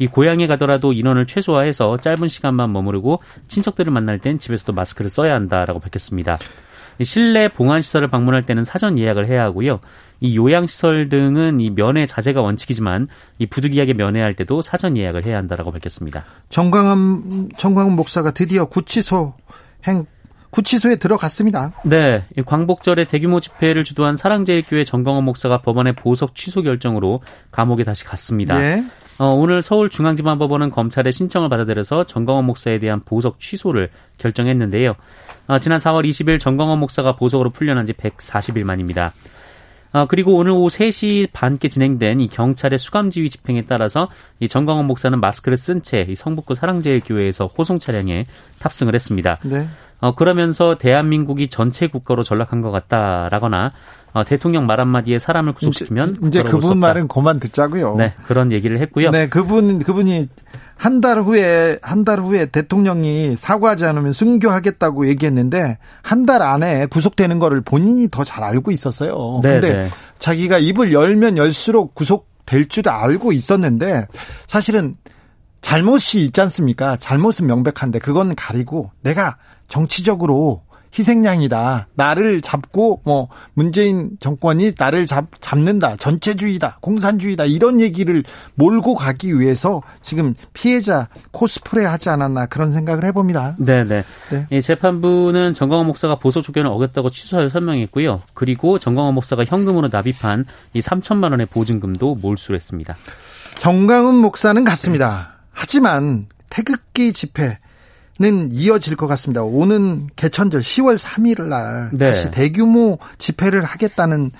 이 0.00 0.08
고향에 0.08 0.48
가더라도 0.48 0.92
인원을 0.92 1.26
최소화해서 1.26 1.98
짧은 1.98 2.26
시간만 2.26 2.72
머무르고 2.72 3.22
친척들을 3.46 3.92
만날 3.92 4.18
땐 4.18 4.40
집에서도 4.40 4.72
마스크를 4.72 5.08
써야 5.08 5.36
한다라고 5.36 5.78
밝혔습니다. 5.78 6.38
실내 7.04 7.48
봉안 7.48 7.82
시설을 7.82 8.08
방문할 8.08 8.44
때는 8.46 8.62
사전 8.62 8.98
예약을 8.98 9.28
해야 9.28 9.44
하고요. 9.44 9.80
이 10.20 10.36
요양시설 10.36 11.08
등은 11.08 11.60
이 11.60 11.70
면회 11.70 12.06
자제가 12.06 12.42
원칙이지만 12.42 13.06
이 13.38 13.46
부득이하게 13.46 13.94
면회할 13.94 14.36
때도 14.36 14.60
사전 14.62 14.96
예약을 14.96 15.24
해야 15.24 15.38
한다라고 15.38 15.72
밝혔습니다. 15.72 16.24
정광훈 16.50 17.50
정광훈 17.56 17.96
목사가 17.96 18.30
드디어 18.30 18.66
구치소 18.66 19.34
행 19.86 20.06
구치소에 20.50 20.96
들어갔습니다. 20.96 21.72
네, 21.84 22.26
광복절에 22.44 23.04
대규모 23.04 23.40
집회를 23.40 23.84
주도한 23.84 24.16
사랑제일교회 24.16 24.84
정광훈 24.84 25.24
목사가 25.24 25.62
법원의 25.62 25.94
보석 25.94 26.34
취소 26.34 26.62
결정으로 26.62 27.20
감옥에 27.52 27.84
다시 27.84 28.04
갔습니다. 28.04 28.60
예. 28.60 28.84
어, 29.18 29.28
오늘 29.28 29.62
서울중앙지방법원은 29.62 30.70
검찰의 30.70 31.12
신청을 31.12 31.48
받아들여서 31.50 32.04
정광훈 32.04 32.46
목사에 32.46 32.80
대한 32.80 33.00
보석 33.04 33.38
취소를 33.38 33.90
결정했는데요. 34.18 34.96
어, 35.50 35.58
지난 35.58 35.78
4월 35.78 36.08
20일 36.08 36.38
정광원 36.38 36.78
목사가 36.78 37.16
보석으로 37.16 37.50
풀려난 37.50 37.84
지 37.84 37.92
140일 37.92 38.62
만입니다. 38.62 39.12
어, 39.92 40.06
그리고 40.06 40.36
오늘 40.36 40.52
오후 40.52 40.68
3시 40.68 41.30
반께 41.32 41.68
진행된 41.68 42.20
이 42.20 42.28
경찰의 42.28 42.78
수감지휘 42.78 43.28
집행에 43.28 43.64
따라서 43.68 44.08
이 44.38 44.46
정광원 44.46 44.86
목사는 44.86 45.18
마스크를 45.18 45.56
쓴 45.56 45.82
채 45.82 46.06
이 46.08 46.14
성북구 46.14 46.54
사랑제일교회에서 46.54 47.46
호송 47.46 47.80
차량에 47.80 48.26
탑승을 48.60 48.94
했습니다. 48.94 49.38
네. 49.42 49.66
어, 49.98 50.14
그러면서 50.14 50.76
대한민국이 50.78 51.48
전체 51.48 51.88
국가로 51.88 52.22
전락한 52.22 52.60
것 52.60 52.70
같다라거나 52.70 53.72
어, 54.12 54.24
대통령 54.24 54.66
말 54.66 54.80
한마디에 54.80 55.18
사람을 55.18 55.52
구속시키면 55.54 56.18
이제 56.26 56.44
그분 56.44 56.78
말은 56.78 57.08
그만 57.08 57.40
듣자고요. 57.40 57.96
네, 57.96 58.14
그런 58.24 58.52
얘기를 58.52 58.80
했고요. 58.80 59.10
네, 59.10 59.28
그분 59.28 59.80
그분이 59.80 60.28
한 60.80 61.02
달 61.02 61.20
후에 61.20 61.78
한 61.82 62.04
달 62.04 62.20
후에 62.20 62.46
대통령이 62.46 63.36
사과하지 63.36 63.84
않으면 63.84 64.14
순교하겠다고 64.14 65.08
얘기했는데 65.08 65.76
한 66.02 66.24
달 66.24 66.42
안에 66.42 66.86
구속되는 66.86 67.38
거를 67.38 67.60
본인이 67.60 68.08
더 68.10 68.24
잘 68.24 68.42
알고 68.44 68.70
있었어요. 68.70 69.40
네, 69.42 69.60
근데 69.60 69.72
네. 69.74 69.90
자기가 70.18 70.58
입을 70.58 70.92
열면 70.92 71.36
열수록 71.36 71.94
구속될 71.94 72.68
줄 72.68 72.88
알고 72.88 73.32
있었는데 73.32 74.06
사실은 74.46 74.96
잘못이 75.60 76.22
있지 76.22 76.40
않습니까? 76.40 76.96
잘못은 76.96 77.46
명백한데 77.46 77.98
그건 77.98 78.34
가리고 78.34 78.90
내가 79.02 79.36
정치적으로 79.68 80.62
희생양이다. 80.96 81.88
나를 81.94 82.40
잡고 82.40 83.02
뭐 83.04 83.28
문재인 83.54 84.10
정권이 84.18 84.72
나를 84.78 85.06
잡, 85.06 85.28
잡는다. 85.40 85.96
전체주의다. 85.96 86.78
공산주의다. 86.80 87.44
이런 87.44 87.80
얘기를 87.80 88.24
몰고 88.54 88.94
가기 88.94 89.38
위해서 89.38 89.82
지금 90.02 90.34
피해자 90.52 91.08
코스프레 91.30 91.84
하지 91.84 92.08
않았나 92.08 92.46
그런 92.46 92.72
생각을 92.72 93.04
해봅니다. 93.04 93.56
네네. 93.58 94.02
네. 94.30 94.46
이 94.50 94.60
재판부는 94.60 95.54
정광원 95.54 95.86
목사가 95.86 96.18
보석 96.18 96.42
조건을 96.42 96.68
어겼다고 96.70 97.10
취소하여 97.10 97.48
설명했고요. 97.48 98.22
그리고 98.34 98.78
정광원 98.78 99.14
목사가 99.14 99.44
현금으로 99.44 99.88
납입한 99.92 100.44
이 100.74 100.80
3천만 100.80 101.30
원의 101.30 101.46
보증금도 101.46 102.16
몰수를 102.16 102.56
했습니다. 102.56 102.96
정강훈 103.58 104.16
목사는 104.16 104.64
갔습니다. 104.64 105.34
하지만 105.52 106.26
태극기 106.48 107.12
집회 107.12 107.58
는 108.20 108.50
이어질 108.52 108.96
것 108.96 109.06
같습니다. 109.06 109.42
오는 109.42 110.06
개천절 110.14 110.60
10월 110.60 110.98
3일 110.98 111.48
날 111.48 111.88
네. 111.94 112.08
다시 112.08 112.30
대규모 112.30 112.98
집회를 113.16 113.64
하겠다는 113.64 114.30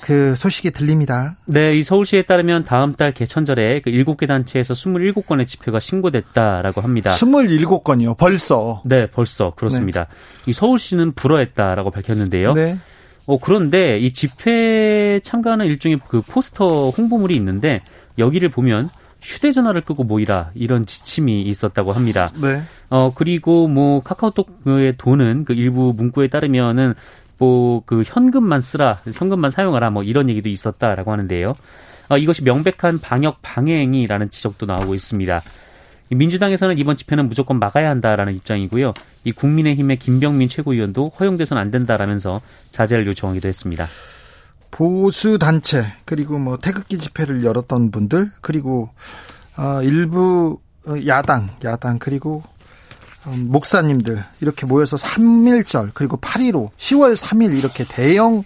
그 0.00 0.34
소식이 0.34 0.70
들립니다. 0.70 1.36
네, 1.44 1.72
이 1.74 1.82
서울시에 1.82 2.22
따르면 2.22 2.64
다음 2.64 2.94
달 2.94 3.12
개천절에 3.12 3.80
그 3.80 3.90
7개 3.90 4.26
단체에서 4.26 4.72
27건의 4.72 5.46
집회가 5.46 5.78
신고됐다라고 5.78 6.80
합니다. 6.80 7.10
27건이요. 7.10 8.16
벌써. 8.16 8.80
네, 8.86 9.10
벌써 9.10 9.52
그렇습니다. 9.54 10.06
이 10.46 10.54
서울시는 10.54 11.12
불허했다라고 11.12 11.90
밝혔는데요. 11.90 12.54
네. 12.54 12.78
어, 13.26 13.38
그런데 13.38 13.98
이 13.98 14.14
집회 14.14 15.20
참가하는 15.22 15.66
일종의 15.66 16.00
그 16.08 16.22
포스터 16.22 16.88
홍보물이 16.88 17.36
있는데 17.36 17.80
여기를 18.18 18.48
보면 18.48 18.88
휴대전화를 19.20 19.80
끄고 19.82 20.04
모이라 20.04 20.50
이런 20.54 20.86
지침이 20.86 21.42
있었다고 21.42 21.92
합니다. 21.92 22.30
네. 22.40 22.62
어 22.90 23.12
그리고 23.14 23.68
뭐 23.68 24.00
카카오톡의 24.02 24.94
돈은 24.98 25.44
그 25.44 25.52
일부 25.52 25.92
문구에 25.96 26.28
따르면은 26.28 26.94
뭐 27.38 27.68
그 27.86 28.02
현금만 28.04 28.60
쓰라, 28.60 28.98
현금만 29.14 29.50
사용하라 29.50 29.90
뭐 29.90 30.02
이런 30.02 30.28
얘기도 30.28 30.48
있었다라고 30.48 31.12
하는데요. 31.12 31.46
어, 32.10 32.16
이것이 32.16 32.42
명백한 32.42 33.00
방역 33.00 33.40
방해행위라는 33.42 34.30
지적도 34.30 34.66
나오고 34.66 34.94
있습니다. 34.94 35.42
이 36.10 36.14
민주당에서는 36.14 36.78
이번 36.78 36.96
집회는 36.96 37.28
무조건 37.28 37.58
막아야 37.58 37.90
한다라는 37.90 38.34
입장이고요. 38.36 38.92
이 39.24 39.32
국민의힘의 39.32 39.98
김병민 39.98 40.48
최고위원도 40.48 41.12
허용돼서는 41.20 41.60
안 41.60 41.70
된다라면서 41.70 42.40
자제를 42.70 43.06
요청하기도 43.08 43.46
했습니다. 43.46 43.86
보수 44.70 45.38
단체 45.38 45.84
그리고 46.04 46.38
뭐 46.38 46.56
태극기 46.56 46.98
집회를 46.98 47.44
열었던 47.44 47.90
분들 47.90 48.30
그리고 48.40 48.90
어, 49.56 49.82
일부 49.82 50.60
어, 50.86 50.94
야당 51.06 51.48
야당 51.64 51.98
그리고 51.98 52.42
어, 53.24 53.34
목사님들 53.36 54.22
이렇게 54.40 54.66
모여서 54.66 54.96
3.1절 54.96 55.90
그리고 55.94 56.16
8.15 56.18 56.70
10월 56.76 57.16
3일 57.16 57.56
이렇게 57.56 57.84
대형 57.88 58.44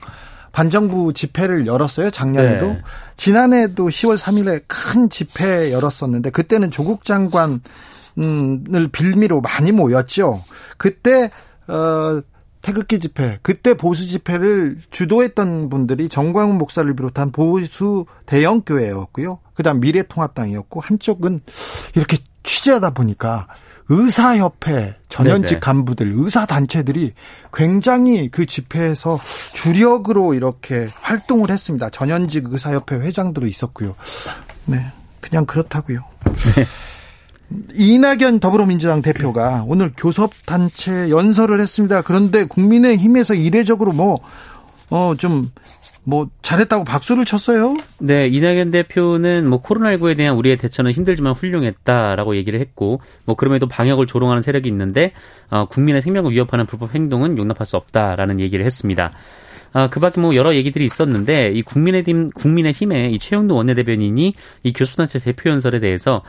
반정부 0.53 1.15
집회를 1.15 1.67
열었어요. 1.67 2.11
작년에도. 2.11 2.69
네. 2.69 2.83
지난해도 3.17 3.87
10월 3.87 4.19
3일에 4.19 4.63
큰 4.67 5.09
집회 5.09 5.73
열었었는데 5.73 6.31
그때는 6.31 6.71
조국 6.71 7.05
장관을 7.05 7.61
빌미로 8.93 9.41
많이 9.41 9.73
모였죠. 9.73 10.45
그때 10.77 11.31
어 11.67 12.21
태극기 12.63 13.01
집회, 13.01 13.39
그때 13.43 13.75
보수 13.75 14.07
집회를 14.07 14.79
주도했던 14.91 15.69
분들이 15.69 16.09
정광훈 16.09 16.59
목사를 16.59 16.95
비롯한 16.95 17.33
보수 17.33 18.07
대형 18.25 18.63
교회였고요. 18.63 19.41
그다음 19.55 19.81
미래통합당이었고 19.81 20.81
한쪽은 20.81 21.41
이렇게 21.97 22.19
취재하다 22.45 22.91
보니까 22.91 23.49
의사협회 23.89 24.97
전현직 25.09 25.49
네네. 25.57 25.61
간부들, 25.61 26.13
의사 26.15 26.47
단체들이 26.47 27.13
굉장히 27.53 28.31
그 28.31 28.47
집회에서 28.47 29.19
주력으로 29.53 30.35
이렇게 30.35 30.89
활동을 31.01 31.51
했습니다. 31.51 31.91
전현직 31.91 32.47
의사협회 32.51 32.97
회장들도 32.97 33.47
있었고요. 33.47 33.95
네. 34.67 34.87
그냥 35.21 35.47
그렇다고요. 35.47 36.03
이낙연 37.75 38.41
더불어민주당 38.41 39.03
대표가 39.03 39.65
오늘 39.67 39.93
교섭단체 39.97 41.11
연설을 41.11 41.61
했습니다. 41.61 42.03
그런데 42.03 42.45
국민의힘에서 42.45 43.35
이례적으로 43.35 43.93
뭐, 43.93 44.21
어, 44.91 45.15
좀, 45.17 45.51
뭐, 46.05 46.29
잘했다고 46.43 46.85
박수를 46.85 47.25
쳤어요? 47.25 47.77
네, 47.99 48.27
이낙연 48.27 48.71
대표는 48.71 49.49
뭐 49.49 49.63
코로나19에 49.63 50.17
대한 50.17 50.37
우리의 50.37 50.57
대처는 50.57 50.93
힘들지만 50.93 51.35
훌륭했다라고 51.35 52.37
얘기를 52.37 52.61
했고, 52.61 53.01
뭐 53.25 53.37
그럼에도 53.37 53.69
방역을 53.69 54.07
조롱하는 54.07 54.43
세력이 54.43 54.69
있는데, 54.69 55.13
어, 55.51 55.67
국민의 55.67 56.03
생명을 56.03 56.33
위협하는 56.33 56.67
불법 56.67 56.95
행동은 56.95 57.39
용납할 57.39 57.67
수 57.67 57.77
없다라는 57.77 58.41
얘기를 58.41 58.65
했습니다. 58.65 59.13
아, 59.75 59.89
그 59.89 60.01
밖에 60.01 60.21
뭐 60.21 60.35
여러 60.35 60.55
얘기들이 60.55 60.85
있었는데, 60.85 61.53
이 61.55 61.63
국민의힘, 61.63 62.31
국민의힘의 62.31 63.15
이 63.15 63.19
최영도 63.19 63.55
원내대변인이 63.55 64.35
이 64.65 64.73
교수단체 64.73 65.21
대표 65.21 65.49
연설에 65.51 65.81
대해서 65.81 66.23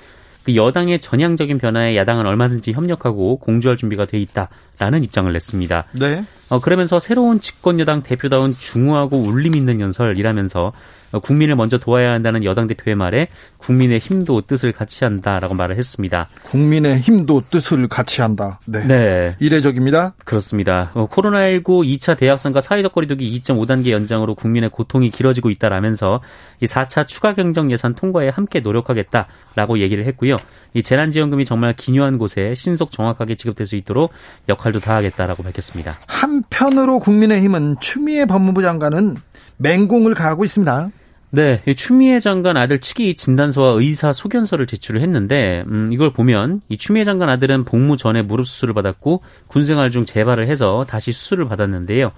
그 0.43 0.55
여당의 0.55 0.99
전향적인 0.99 1.57
변화에 1.57 1.95
야당은 1.95 2.25
얼마든지 2.25 2.73
협력하고 2.73 3.37
공조할 3.37 3.77
준비가 3.77 4.05
돼 4.05 4.19
있다라는 4.19 5.03
입장을 5.03 5.31
냈습니다. 5.31 5.85
네. 5.99 6.25
어, 6.49 6.59
그러면서 6.59 6.99
새로운 6.99 7.39
집권 7.39 7.79
여당 7.79 8.03
대표다운 8.03 8.55
중후하고 8.57 9.17
울림 9.17 9.55
있는 9.55 9.79
연설이라면서 9.79 10.67
어, 10.67 10.73
국민을 11.19 11.55
먼저 11.55 11.77
도와야 11.77 12.11
한다는 12.11 12.43
여당 12.43 12.67
대표의 12.67 12.95
말에 12.95 13.27
국민의 13.57 13.99
힘도 13.99 14.41
뜻을 14.41 14.71
같이 14.71 15.03
한다라고 15.03 15.53
말을 15.53 15.77
했습니다. 15.77 16.29
국민의 16.43 16.99
힘도 16.99 17.41
뜻을 17.49 17.87
같이 17.87 18.21
한다. 18.21 18.59
네. 18.65 18.85
네. 18.85 19.35
이례적입니다. 19.39 20.15
그렇습니다. 20.25 20.91
어, 20.93 21.07
코로나19 21.07 21.63
2차 21.63 22.17
대학선과 22.17 22.61
사회적 22.61 22.93
거리두기 22.93 23.39
2.5단계 23.39 23.91
연장으로 23.91 24.35
국민의 24.35 24.69
고통이 24.69 25.09
길어지고 25.09 25.49
있다라면서 25.49 26.21
이 26.61 26.65
4차 26.65 27.07
추가 27.07 27.33
경정 27.33 27.71
예산 27.71 27.95
통과에 27.95 28.29
함께 28.29 28.59
노력하겠다라고 28.59 29.79
얘기를 29.79 30.05
했고요. 30.05 30.37
이 30.73 30.81
재난지원금이 30.81 31.45
정말 31.45 31.73
기묘한 31.73 32.17
곳에 32.17 32.53
신속 32.55 32.91
정확하게 32.91 33.35
지급될 33.35 33.67
수 33.67 33.75
있도록 33.75 34.11
역할도 34.49 34.79
다하겠다라고 34.79 35.43
밝혔습니다. 35.43 35.97
한편으로 36.07 36.99
국민의힘은 36.99 37.77
추미애 37.79 38.25
법무부 38.25 38.61
장관은 38.61 39.15
맹공을 39.57 40.13
가하고 40.13 40.43
있습니다. 40.43 40.89
네, 41.35 41.63
이 41.65 41.73
추미애 41.73 42.19
장관 42.19 42.57
아들 42.57 42.79
측이 42.79 43.15
진단서와 43.15 43.71
의사 43.79 44.13
소견서를 44.13 44.67
제출을 44.67 45.01
했는데 45.01 45.63
음, 45.65 45.89
이걸 45.91 46.13
보면 46.13 46.61
이 46.69 46.77
추미애 46.77 47.03
장관 47.03 47.27
아들은 47.29 47.65
복무 47.65 47.97
전에 47.97 48.21
무릎 48.21 48.45
수술을 48.45 48.75
받았고 48.75 49.23
군생활 49.47 49.89
중 49.89 50.05
재발을 50.05 50.45
해서 50.45 50.85
다시 50.87 51.11
수술을 51.11 51.47
받았는데요. 51.47 52.11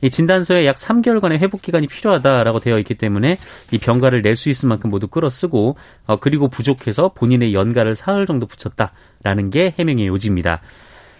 이 0.00 0.10
진단서에 0.10 0.66
약 0.66 0.74
3개월간의 0.74 1.38
회복 1.38 1.62
기간이 1.62 1.86
필요하다라고 1.86 2.58
되어 2.58 2.80
있기 2.80 2.96
때문에 2.96 3.38
이 3.70 3.78
병가를 3.78 4.22
낼 4.22 4.34
수 4.34 4.50
있을 4.50 4.68
만큼 4.68 4.90
모두 4.90 5.06
끌어쓰고 5.06 5.76
어, 6.06 6.16
그리고 6.18 6.48
부족해서 6.48 7.12
본인의 7.14 7.54
연가를 7.54 7.94
사흘 7.94 8.26
정도 8.26 8.46
붙였다라는 8.46 9.50
게 9.50 9.76
해명의 9.78 10.08
요지입니다. 10.08 10.60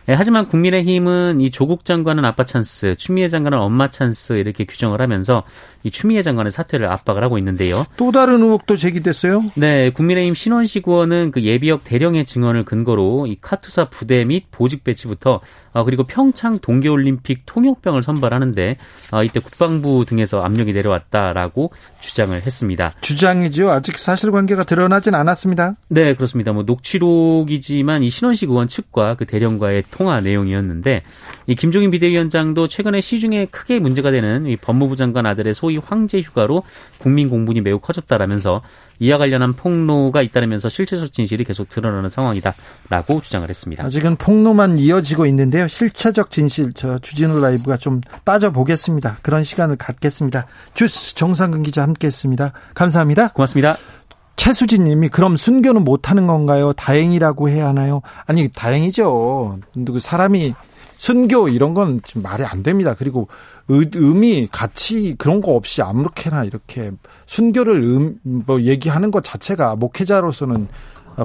예, 0.09 0.15
하지만 0.15 0.47
국민의힘은 0.47 1.41
이 1.41 1.51
조국 1.51 1.85
장관은 1.85 2.25
아빠 2.25 2.45
찬스, 2.45 2.95
추미애 2.97 3.27
장관은 3.27 3.59
엄마 3.59 3.91
찬스 3.91 4.35
이렇게 4.35 4.65
규정을 4.65 5.01
하면서 5.01 5.43
이 5.83 5.91
추미애 5.91 6.23
장관의 6.23 6.51
사퇴를 6.51 6.89
압박을 6.89 7.25
하고 7.25 7.39
있는데요. 7.39 7.85
또 7.97 8.13
다른 8.13 8.43
의혹도 8.43 8.77
제기됐어요. 8.77 9.43
네, 9.57 9.91
국민의힘 9.91 10.35
신원식 10.35 10.87
의원은 10.87 11.33
그 11.33 11.43
예비역 11.43 11.85
대령의 11.85 12.25
증언을 12.25 12.65
근거로 12.65 13.27
이 13.27 13.37
카투사 13.41 13.91
부대 13.91 14.25
및 14.25 14.45
보직 14.51 14.85
배치부터 14.85 15.41
어, 15.77 15.85
그리고 15.85 16.05
평창 16.05 16.59
동계올림픽 16.59 17.45
통역병을 17.45 18.03
선발하는데 18.03 18.77
어, 19.13 19.23
이때 19.23 19.41
국방부 19.41 20.07
등에서 20.07 20.41
압력이 20.41 20.73
내려왔다라고 20.73 21.71
주장을 22.01 22.35
했습니다. 22.41 22.95
주장이죠. 23.03 23.71
아직 23.71 23.99
사실관계가 23.99 24.65
드러나진 24.65 25.15
않았습니다. 25.15 25.75
네, 25.89 26.15
그렇습니다. 26.15 26.53
뭐 26.53 26.63
녹취록이지만 26.63 28.03
이 28.05 28.09
신원식 28.09 28.49
의원 28.49 28.69
측과 28.69 29.17
그 29.17 29.27
대령과의 29.27 29.85
통화 29.91 30.19
내용이었는데 30.23 31.03
이 31.47 31.55
김종인 31.55 31.91
비대위원장도 31.91 32.69
최근에 32.69 33.01
시중에 33.01 33.47
크게 33.47 33.79
문제가 33.79 34.11
되는 34.11 34.47
이 34.47 34.57
법무부 34.57 34.97
장관 34.97 35.27
아들의 35.27 35.55
소위 35.55 35.77
황제 35.77 36.21
휴가로 36.21 36.63
국민 36.99 37.29
공분이 37.29 37.61
매우 37.61 37.79
커졌다라면서 37.79 38.63
이와 38.99 39.19
관련한 39.19 39.53
폭로가 39.53 40.23
잇따르면서 40.23 40.69
실체적 40.69 41.13
진실이 41.13 41.45
계속 41.45 41.69
드러나는 41.69 42.09
상황이다라고 42.09 43.21
주장을 43.23 43.49
했습니다. 43.49 43.85
아직은 43.85 44.17
폭로만 44.17 44.79
이어지고 44.79 45.27
있는데요. 45.27 45.69
실체적 45.69 46.31
진실 46.31 46.73
저 46.73 46.99
주진우 46.99 47.41
라이브가 47.41 47.77
좀 47.77 48.01
따져 48.25 48.51
보겠습니다. 48.51 49.19
그런 49.23 49.45
시간을 49.45 49.77
갖겠습니다. 49.77 50.47
주스 50.75 51.15
정상근 51.15 51.63
기자 51.63 51.83
함께했습니다. 51.83 52.53
감사합니다. 52.75 53.29
고맙습니다. 53.29 53.77
최수진 54.37 54.85
님이 54.85 55.09
그럼 55.09 55.37
순교는 55.37 55.83
못하는 55.83 56.27
건가요? 56.27 56.73
다행이라고 56.75 57.49
해야 57.49 57.69
하나요? 57.69 58.03
아니 58.27 58.49
다행이죠. 58.49 59.59
사람이 60.01 60.55
순교 60.97 61.49
이런 61.49 61.75
건 61.75 62.01
지금 62.05 62.23
말이 62.23 62.45
안 62.45 62.63
됩니다. 62.63 62.95
그리고 62.97 63.29
의, 63.69 63.91
의미 63.95 64.49
가치 64.51 65.15
그런 65.19 65.41
거 65.41 65.53
없이 65.53 65.83
아무렇게나 65.83 66.45
이렇게 66.45 66.91
순교를 67.27 67.83
음, 67.83 68.19
뭐 68.23 68.63
얘기하는 68.63 69.11
것 69.11 69.23
자체가 69.25 69.77
목회자로서는 69.77 70.69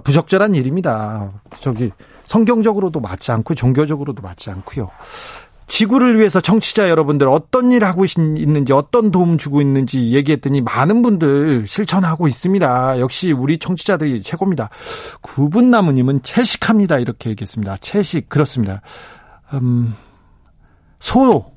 부적절한 0.04 0.56
일입니다. 0.56 1.34
저기 1.60 1.92
성경적으로도 2.26 3.02
맞지 3.02 3.32
않고 3.32 3.56
종교적으로도 3.56 4.22
맞지 4.22 4.50
않고요. 4.52 4.90
지구를 5.68 6.20
위해서 6.20 6.42
청취자 6.42 6.90
여러분들 6.90 7.30
어떤 7.30 7.72
일 7.72 7.86
하고 7.86 8.04
있는지 8.06 8.74
어떤 8.74 9.10
도움 9.10 9.38
주고 9.38 9.62
있는지 9.62 10.12
얘기했더니 10.12 10.60
많은 10.60 11.02
분들 11.02 11.66
실천하고 11.66 12.28
있습니다. 12.28 13.00
역시 13.00 13.32
우리 13.32 13.58
청취자들이 13.58 14.22
최고입니다. 14.22 14.70
구분나무님은 15.22 16.24
채식합니다 16.24 17.00
이렇게 17.00 17.30
얘기했습니다. 17.30 17.78
채식 17.78 18.28
그렇습니다. 18.28 18.82
음, 19.54 19.96
소, 21.00 21.52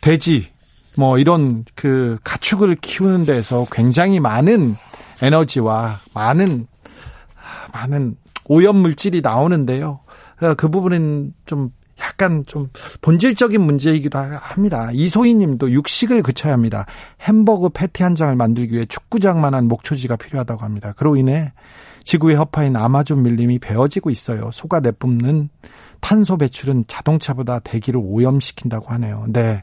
돼지 0.00 0.48
뭐 0.96 1.18
이런 1.18 1.64
그 1.74 2.18
가축을 2.24 2.76
키우는 2.76 3.24
데서 3.24 3.66
굉장히 3.70 4.20
많은 4.20 4.76
에너지와 5.22 6.00
많은 6.14 6.66
많은 7.72 8.16
오염 8.46 8.76
물질이 8.76 9.20
나오는데요. 9.20 10.00
그 10.56 10.68
부분은 10.68 11.34
좀 11.46 11.70
약간 12.00 12.44
좀 12.46 12.68
본질적인 13.00 13.60
문제이기도 13.60 14.18
합니다. 14.18 14.90
이소희 14.92 15.34
님도 15.34 15.72
육식을 15.72 16.22
그쳐야 16.22 16.52
합니다. 16.52 16.86
햄버거 17.20 17.68
패티 17.68 18.02
한 18.02 18.14
장을 18.14 18.34
만들기 18.34 18.74
위해 18.74 18.86
축구장만한 18.86 19.66
목초지가 19.66 20.16
필요하다고 20.16 20.62
합니다. 20.62 20.92
그로 20.96 21.16
인해 21.16 21.52
지구의 22.04 22.36
허파인 22.36 22.76
아마존 22.76 23.22
밀림이 23.22 23.58
베어지고 23.58 24.10
있어요. 24.10 24.50
소가 24.52 24.80
내뿜는 24.80 25.50
탄소 26.00 26.36
배출은 26.36 26.84
자동차보다 26.86 27.60
대기를 27.60 28.00
오염시킨다고 28.02 28.88
하네요. 28.94 29.26
네, 29.28 29.62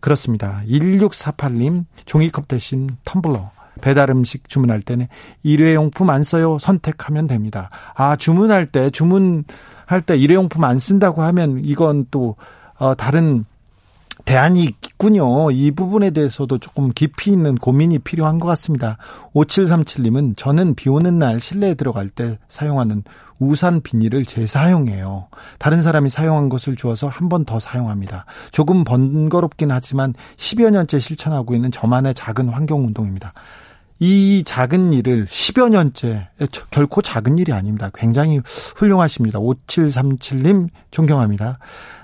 그렇습니다. 0.00 0.62
1648님, 0.66 1.84
종이컵 2.04 2.48
대신 2.48 2.88
텀블러. 3.04 3.50
배달 3.80 4.10
음식 4.10 4.48
주문할 4.48 4.80
때는 4.80 5.06
일회용품 5.42 6.08
안 6.08 6.24
써요. 6.24 6.58
선택하면 6.58 7.26
됩니다. 7.26 7.68
아, 7.94 8.16
주문할 8.16 8.66
때, 8.66 8.88
주문할 8.90 10.00
때 10.06 10.16
일회용품 10.16 10.64
안 10.64 10.78
쓴다고 10.78 11.22
하면 11.22 11.60
이건 11.62 12.06
또, 12.10 12.36
어, 12.78 12.94
다른 12.94 13.44
대안이 14.24 14.64
있군요. 14.64 15.50
이 15.50 15.70
부분에 15.70 16.10
대해서도 16.10 16.58
조금 16.58 16.90
깊이 16.92 17.30
있는 17.30 17.54
고민이 17.54 18.00
필요한 18.00 18.38
것 18.38 18.48
같습니다. 18.48 18.96
5737님은 19.34 20.36
저는 20.36 20.74
비 20.74 20.88
오는 20.88 21.18
날 21.18 21.38
실내에 21.38 21.74
들어갈 21.74 22.08
때 22.08 22.38
사용하는 22.48 23.04
우산 23.38 23.80
비닐을 23.82 24.24
재사용해요. 24.24 25.28
다른 25.58 25.82
사람이 25.82 26.10
사용한 26.10 26.48
것을 26.48 26.76
주어서 26.76 27.08
한 27.08 27.28
번 27.28 27.44
더 27.44 27.60
사용합니다. 27.60 28.24
조금 28.50 28.82
번거롭긴 28.84 29.70
하지만 29.70 30.14
10여 30.36 30.70
년째 30.70 30.98
실천하고 30.98 31.54
있는 31.54 31.70
저만의 31.70 32.14
작은 32.14 32.48
환경 32.48 32.84
운동입니다. 32.86 33.32
이 33.98 34.42
작은 34.44 34.92
일을 34.92 35.24
10여 35.26 35.70
년째 35.70 36.28
결코 36.70 37.02
작은 37.02 37.38
일이 37.38 37.52
아닙니다. 37.52 37.90
굉장히 37.94 38.40
훌륭하십니다. 38.76 39.38
5737님 39.38 40.68
존경합니다. 40.90 41.58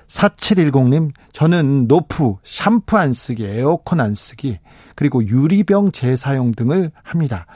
4710님, 0.09 1.11
저는 1.33 1.89
no 1.89 2.04
poo, 2.04 2.35
샴푸 2.45 2.99
안 2.99 3.15
쓰기, 3.15 3.47
에어컨 3.47 4.01
안 4.01 4.15
쓰기, 4.15 4.59
그리고 4.95 5.27
유리병 5.27 5.93
재사용 5.93 6.53
등을 6.53 6.93
합니다. 7.03 7.47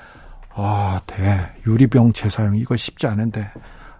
아, 0.58 1.00
네. 1.06 1.52
유리병 1.66 2.14
재사용, 2.14 2.56
이거 2.56 2.76
쉽지 2.76 3.06
않은데. 3.06 3.46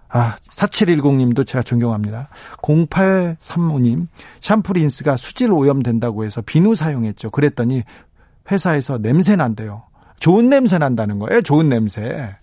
아, 0.09 0.35
4710님도 0.55 1.45
제가 1.45 1.61
존경합니다. 1.61 2.29
0835님, 2.63 4.07
샴푸 4.39 4.73
린스가 4.73 5.17
수질 5.17 5.51
오염된다고 5.51 6.25
해서 6.25 6.41
비누 6.43 6.73
사용했죠. 6.73 7.29
그랬더니 7.29 7.83
회사에서 8.51 8.97
냄새 8.97 9.35
난대요. 9.35 9.83
좋은 10.19 10.49
냄새 10.49 10.79
난다는 10.79 11.19
거예요. 11.19 11.41
좋은 11.41 11.69
냄새. 11.69 12.35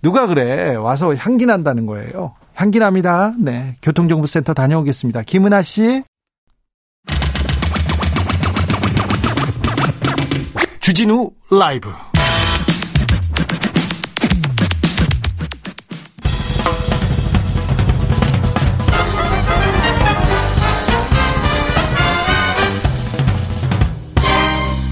누가 0.00 0.26
그래? 0.26 0.74
와서 0.74 1.14
향기 1.14 1.44
난다는 1.44 1.84
거예요. 1.84 2.34
향기 2.54 2.78
납니다. 2.78 3.34
네. 3.38 3.76
교통정보센터 3.82 4.54
다녀오겠습니다. 4.54 5.22
김은아 5.22 5.62
씨. 5.62 6.02
주진우 10.80 11.30
라이브. 11.50 11.90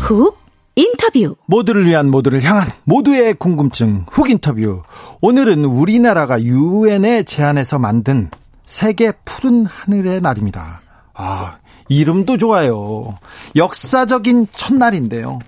훅 0.02 0.36
인터뷰. 0.74 1.36
모두를 1.46 1.86
위한 1.86 2.10
모두를 2.10 2.42
향한 2.42 2.66
모두의 2.84 3.34
궁금증 3.34 4.04
훅 4.10 4.30
인터뷰. 4.30 4.82
오늘은 5.20 5.64
우리나라가 5.64 6.42
유엔에 6.42 7.22
제안해서 7.22 7.78
만든 7.78 8.30
세계 8.66 9.12
푸른 9.24 9.64
하늘의 9.64 10.20
날입니다. 10.20 10.80
아, 11.14 11.58
이름도 11.88 12.36
좋아요. 12.38 13.16
역사적인 13.54 14.48
첫날인데요. 14.52 15.38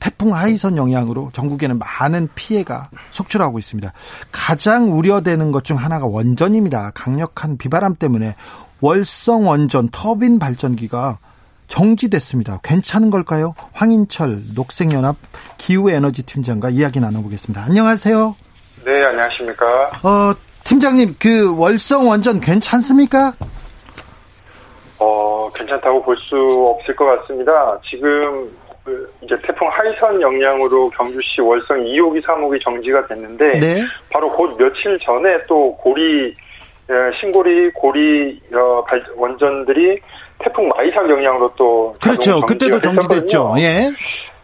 태풍 0.00 0.34
하이선 0.34 0.76
영향으로 0.78 1.30
전국에는 1.32 1.78
많은 1.78 2.28
피해가 2.34 2.88
속출하고 3.10 3.58
있습니다. 3.58 3.92
가장 4.32 4.96
우려되는 4.96 5.52
것 5.52 5.64
중 5.64 5.76
하나가 5.76 6.06
원전입니다. 6.06 6.92
강력한 6.94 7.56
비바람 7.58 7.96
때문에 7.96 8.36
월성 8.80 9.46
원전 9.46 9.88
터빈 9.92 10.38
발전기가 10.38 11.18
정지됐습니다. 11.82 12.60
괜찮은 12.62 13.08
걸까요? 13.10 13.54
황인철 13.72 14.42
녹색연합 14.54 15.16
기후에너지 15.56 16.22
팀장과 16.26 16.68
이야기 16.68 17.00
나눠보겠습니다. 17.00 17.64
안녕하세요. 17.64 18.36
네, 18.84 19.02
안녕하십니까. 19.06 19.86
어, 20.04 20.34
팀장님, 20.64 21.16
그 21.18 21.56
월성 21.58 22.06
원전 22.08 22.40
괜찮습니까? 22.40 23.32
어, 24.98 25.48
괜찮다고 25.54 26.02
볼 26.02 26.14
수 26.28 26.36
없을 26.76 26.94
것 26.94 27.06
같습니다. 27.06 27.80
지금 27.88 28.50
그 28.84 29.10
이제 29.22 29.34
태풍 29.46 29.66
하이선 29.70 30.20
영향으로 30.20 30.90
경주시 30.90 31.40
월성 31.40 31.78
2호기 31.84 32.22
3호기 32.22 32.62
정지가 32.62 33.06
됐는데 33.06 33.60
네. 33.60 33.82
바로 34.12 34.28
곧 34.30 34.58
며칠 34.58 34.98
전에 35.02 35.38
또 35.48 35.74
고리 35.76 36.34
예, 36.90 36.94
신고리 37.20 37.70
고리 37.70 38.38
어, 38.52 38.84
발- 38.84 39.02
원전들이 39.16 39.98
태풍 40.42 40.68
마이삭 40.68 41.08
영향으로 41.08 41.52
또 41.56 41.94
그렇죠. 42.02 42.40
그때도 42.40 42.80
정지됐죠. 42.80 43.54
예. 43.58 43.90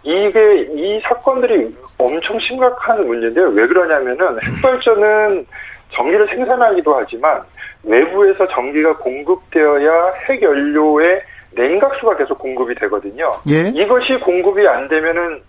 이게 0.02 0.40
이 0.74 1.00
사건들이 1.02 1.74
엄청 1.98 2.38
심각한 2.40 3.06
문제인데요. 3.06 3.48
왜 3.48 3.66
그러냐면은 3.66 4.38
핵발전은 4.42 5.46
전기를 5.94 6.26
생산하기도 6.28 6.94
하지만 6.94 7.42
외부에서 7.82 8.46
전기가 8.48 8.96
공급되어야 8.98 10.12
핵연료의 10.28 11.22
냉각수가 11.52 12.16
계속 12.16 12.38
공급이 12.38 12.74
되거든요. 12.76 13.32
예. 13.48 13.68
이것이 13.74 14.18
공급이 14.20 14.66
안 14.66 14.86
되면은 14.88 15.40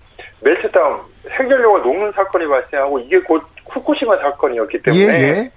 멜트다운 0.42 1.00
핵연료가 1.30 1.80
녹는 1.80 2.12
사건이 2.14 2.48
발생하고 2.48 3.00
이게 3.00 3.20
곧 3.20 3.44
후쿠시마 3.70 4.18
사건이었기 4.18 4.78
예, 4.78 4.92
때문에 4.92 5.22
예. 5.22 5.52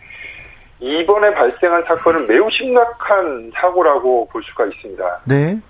이번에 0.82 1.32
발생한 1.32 1.84
사건은 1.86 2.26
매우 2.26 2.48
심각한 2.50 3.52
사고라고 3.54 4.26
볼 4.28 4.42
수가 4.42 4.66
있습니다. 4.66 5.20
네. 5.26 5.60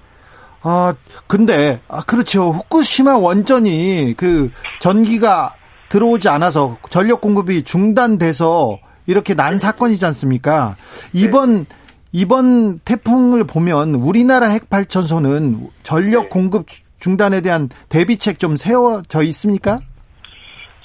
아, 0.62 0.94
근데, 1.26 1.80
아, 1.86 2.02
그렇죠. 2.02 2.50
후쿠시마 2.50 3.18
원전이 3.18 4.14
그 4.16 4.50
전기가 4.80 5.54
들어오지 5.90 6.30
않아서 6.30 6.78
전력 6.88 7.20
공급이 7.20 7.62
중단돼서 7.62 8.78
이렇게 9.06 9.34
난 9.34 9.58
사건이지 9.58 10.02
않습니까? 10.06 10.76
이번, 11.12 11.66
이번 12.12 12.78
태풍을 12.78 13.44
보면 13.44 13.96
우리나라 13.96 14.46
핵발전소는 14.46 15.68
전력 15.82 16.22
네. 16.22 16.28
공급 16.30 16.66
중단에 17.00 17.42
대한 17.42 17.68
대비책 17.90 18.38
좀 18.38 18.56
세워져 18.56 19.22
있습니까? 19.24 19.80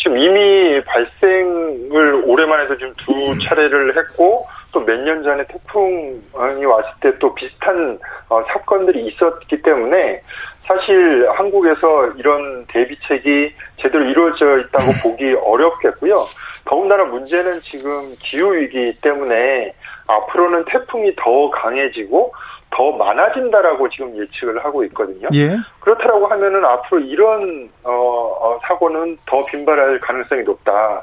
지금 0.08 0.18
이미 0.20 0.82
발생을 0.86 2.24
올해만 2.26 2.62
해도 2.62 2.78
지금 2.78 2.94
두 2.96 3.38
차례를 3.44 3.98
했고 3.98 4.46
또 4.72 4.80
몇 4.86 4.96
년 5.04 5.22
전에 5.22 5.44
태풍이 5.48 6.64
왔을 6.66 6.90
때 7.02 7.12
또 7.20 7.36
비슷한 7.36 8.00
어, 8.30 8.42
사건들이 8.48 9.06
있었기 9.08 9.62
때문에 9.62 10.22
사실 10.64 11.30
한국에서 11.32 12.12
이런 12.18 12.66
대비책이 12.68 13.54
제대로 13.82 14.06
이루어져 14.06 14.60
있다고 14.60 14.92
보기 15.04 15.36
어렵겠고요. 15.44 16.16
더군다나 16.64 17.04
문제는 17.04 17.60
지금 17.60 18.16
기후 18.20 18.56
위기 18.56 18.94
때문에 19.02 19.74
앞으로는 20.08 20.64
태풍이 20.72 21.14
더 21.18 21.50
강해지고 21.50 22.32
더 22.78 22.92
많아진다라고 22.92 23.90
지금 23.90 24.16
예측을 24.16 24.64
하고 24.64 24.84
있거든요. 24.86 25.28
예. 25.34 25.58
그렇다라고 25.80 26.28
하면은 26.28 26.64
앞으로 26.64 27.02
이런 27.02 27.68
어, 27.84 27.92
어, 27.92 28.60
사고는 28.68 29.18
더 29.26 29.44
빈발할 29.46 30.00
가능성이 30.00 30.44
높다. 30.44 31.02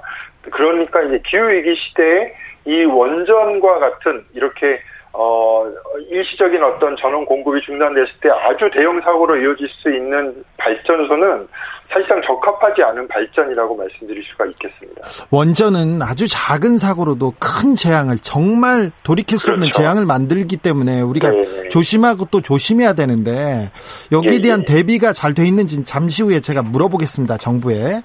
그러니까 0.53 1.03
이제 1.03 1.21
기후 1.27 1.49
위기 1.49 1.75
시대에 1.75 2.33
이 2.67 2.85
원전과 2.85 3.81
같은 3.81 4.25
이렇게 4.35 4.81
어, 5.17 5.65
일시적인 6.11 6.63
어떤 6.63 6.97
전원 6.97 7.25
공급이 7.25 7.61
중단됐을 7.65 8.09
때 8.21 8.29
아주 8.31 8.69
대형 8.75 9.01
사고로 9.01 9.37
이어질 9.37 9.69
수 9.69 9.89
있는 9.89 10.45
발전소는 10.57 11.47
사실상 11.89 12.21
적합하지 12.27 12.83
않은 12.83 13.07
발전이라고 13.07 13.77
말씀드릴 13.77 14.25
수가 14.25 14.47
있겠습니다. 14.47 15.03
원전은 15.31 16.03
아주 16.03 16.27
작은 16.27 16.79
사고로도 16.79 17.35
큰 17.39 17.77
재앙을 17.77 18.19
정말 18.19 18.91
돌이킬 19.05 19.39
수 19.39 19.51
없는 19.51 19.69
그렇죠. 19.69 19.83
재앙을 19.83 20.05
만들기 20.05 20.57
때문에 20.57 21.01
우리가 21.03 21.31
네. 21.31 21.69
조심하고 21.69 22.27
또 22.33 22.41
조심해야 22.41 22.95
되는데 22.95 23.71
여기에 24.11 24.35
예, 24.35 24.41
대한 24.41 24.61
예. 24.61 24.65
대비가 24.65 25.13
잘 25.13 25.35
돼 25.35 25.45
있는지 25.47 25.83
잠시 25.83 26.23
후에 26.23 26.39
제가 26.39 26.63
물어보겠습니다 26.63 27.39
정부에 27.39 28.01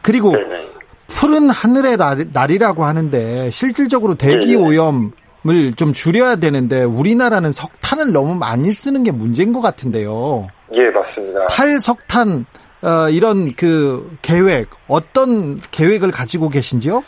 그리고 0.00 0.32
네네. 0.32 0.66
푸른 1.08 1.50
하늘의 1.50 1.98
날, 1.98 2.50
이라고 2.50 2.84
하는데 2.84 3.50
실질적으로 3.50 4.14
대기 4.14 4.56
네. 4.56 4.56
오염 4.56 5.12
을좀 5.48 5.92
줄여야 5.92 6.36
되는데 6.36 6.82
우리나라는 6.84 7.52
석탄을 7.52 8.12
너무 8.12 8.34
많이 8.34 8.70
쓰는 8.72 9.02
게 9.04 9.10
문제인 9.10 9.52
것 9.52 9.60
같은데요 9.60 10.48
예, 10.72 10.90
맞습니다. 10.90 11.46
탈석탄 11.48 12.46
어, 12.82 13.08
이런 13.10 13.54
그 13.56 14.16
계획 14.22 14.68
어떤 14.88 15.60
계획을 15.70 16.10
가지고 16.10 16.48
계신지요? 16.48 17.02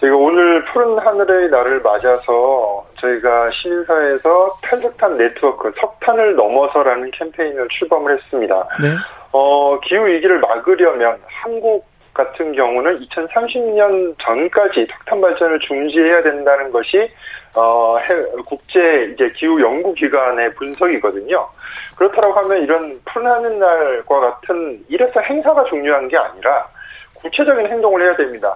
저희가 0.00 0.16
오늘 0.16 0.64
푸른 0.66 0.98
하늘의 0.98 1.50
날을 1.50 1.80
맞아서 1.80 2.86
저희가 3.00 3.50
시민사회에서 3.50 4.50
탈석탄 4.62 5.16
네트워크 5.16 5.72
석탄을 5.80 6.36
넘어서라는 6.36 7.10
캠페인을 7.12 7.66
출범을 7.78 8.16
했습니다. 8.16 8.54
네. 8.82 8.88
어, 9.32 9.78
기후 9.80 10.06
위기를 10.06 10.38
막으려면 10.40 11.18
한국 11.26 11.86
같은 12.14 12.52
경우는 12.52 13.00
2030년 13.00 14.14
전까지 14.22 14.86
석탄 14.90 15.20
발전을 15.20 15.58
중지해야 15.60 16.22
된다는 16.22 16.70
것이 16.70 17.10
어, 17.56 17.96
해- 17.98 18.42
국제 18.44 19.10
이제 19.14 19.32
기후 19.34 19.60
연구 19.60 19.92
기관의 19.94 20.54
분석이거든요. 20.54 21.48
그렇다고 21.96 22.32
하면 22.34 22.62
이런 22.62 23.00
푸른 23.06 23.26
하늘 23.30 23.58
날과 23.58 24.20
같은 24.20 24.78
이래서 24.88 25.20
행사가 25.20 25.64
중요한 25.64 26.06
게 26.08 26.16
아니라 26.18 26.66
구체적인 27.14 27.66
행동을 27.66 28.02
해야 28.02 28.14
됩니다. 28.16 28.54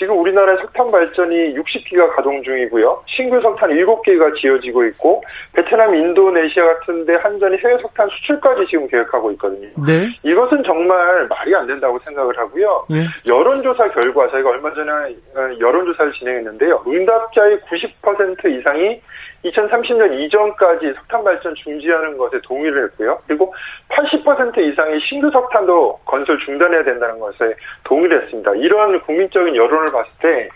지금 0.00 0.18
우리나라의 0.18 0.56
석탄 0.62 0.90
발전이 0.90 1.54
60기가 1.56 2.16
가동 2.16 2.42
중이고요. 2.42 3.02
신규 3.06 3.38
석탄 3.42 3.68
7개가 3.68 4.34
지어지고 4.40 4.86
있고 4.86 5.22
베트남, 5.52 5.94
인도네시아 5.94 6.64
같은데 6.64 7.16
한전이 7.16 7.58
해외 7.58 7.76
석탄 7.82 8.08
수출까지 8.08 8.66
지금 8.70 8.88
계획하고 8.88 9.30
있거든요. 9.32 9.68
네. 9.86 10.08
이것은 10.22 10.62
정말 10.64 11.28
말이 11.28 11.54
안 11.54 11.66
된다고 11.66 11.98
생각을 12.02 12.36
하고요. 12.38 12.86
예. 12.92 13.04
여론조사 13.30 13.90
결과 13.90 14.26
저희가 14.30 14.48
얼마 14.48 14.72
전에 14.72 14.90
어, 14.90 15.58
여론조사를 15.60 16.12
진행했는데요. 16.14 16.82
응답자의 16.86 17.58
90% 17.68 18.58
이상이 18.58 19.02
2030년 19.44 20.18
이전까지 20.18 20.92
석탄 20.96 21.24
발전 21.24 21.54
중지하는 21.54 22.18
것에 22.18 22.38
동의를 22.42 22.84
했고요. 22.84 23.18
그리고 23.26 23.54
80% 23.88 24.58
이상의 24.58 25.00
신규 25.08 25.30
석탄도 25.30 26.00
건설 26.04 26.38
중단해야 26.44 26.84
된다는 26.84 27.18
것에 27.18 27.54
동의를 27.84 28.24
했습니다. 28.24 28.52
이러한 28.54 29.00
국민적인 29.02 29.56
여론을 29.56 29.86
봤을 29.92 30.10
때 30.20 30.48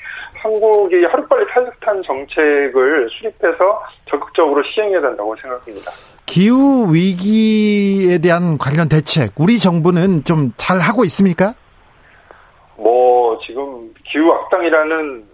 한국이 0.43 1.03
하루빨리 1.07 1.47
탈석탄 1.49 2.03
정책을 2.03 3.09
수립해서 3.11 3.83
적극적으로 4.11 4.63
시행해야 4.75 5.01
된다고 5.01 5.35
생각합니다. 5.37 5.91
기후 6.27 6.93
위기에 6.93 8.19
대한 8.19 8.59
관련 8.59 8.89
대책 8.89 9.33
우리 9.39 9.59
정부는 9.59 10.25
좀 10.25 10.53
잘 10.57 10.79
하고 10.81 11.05
있습니까? 11.05 11.55
뭐 12.77 13.39
지금 13.47 13.93
기후 14.05 14.33
악당이라는 14.33 15.25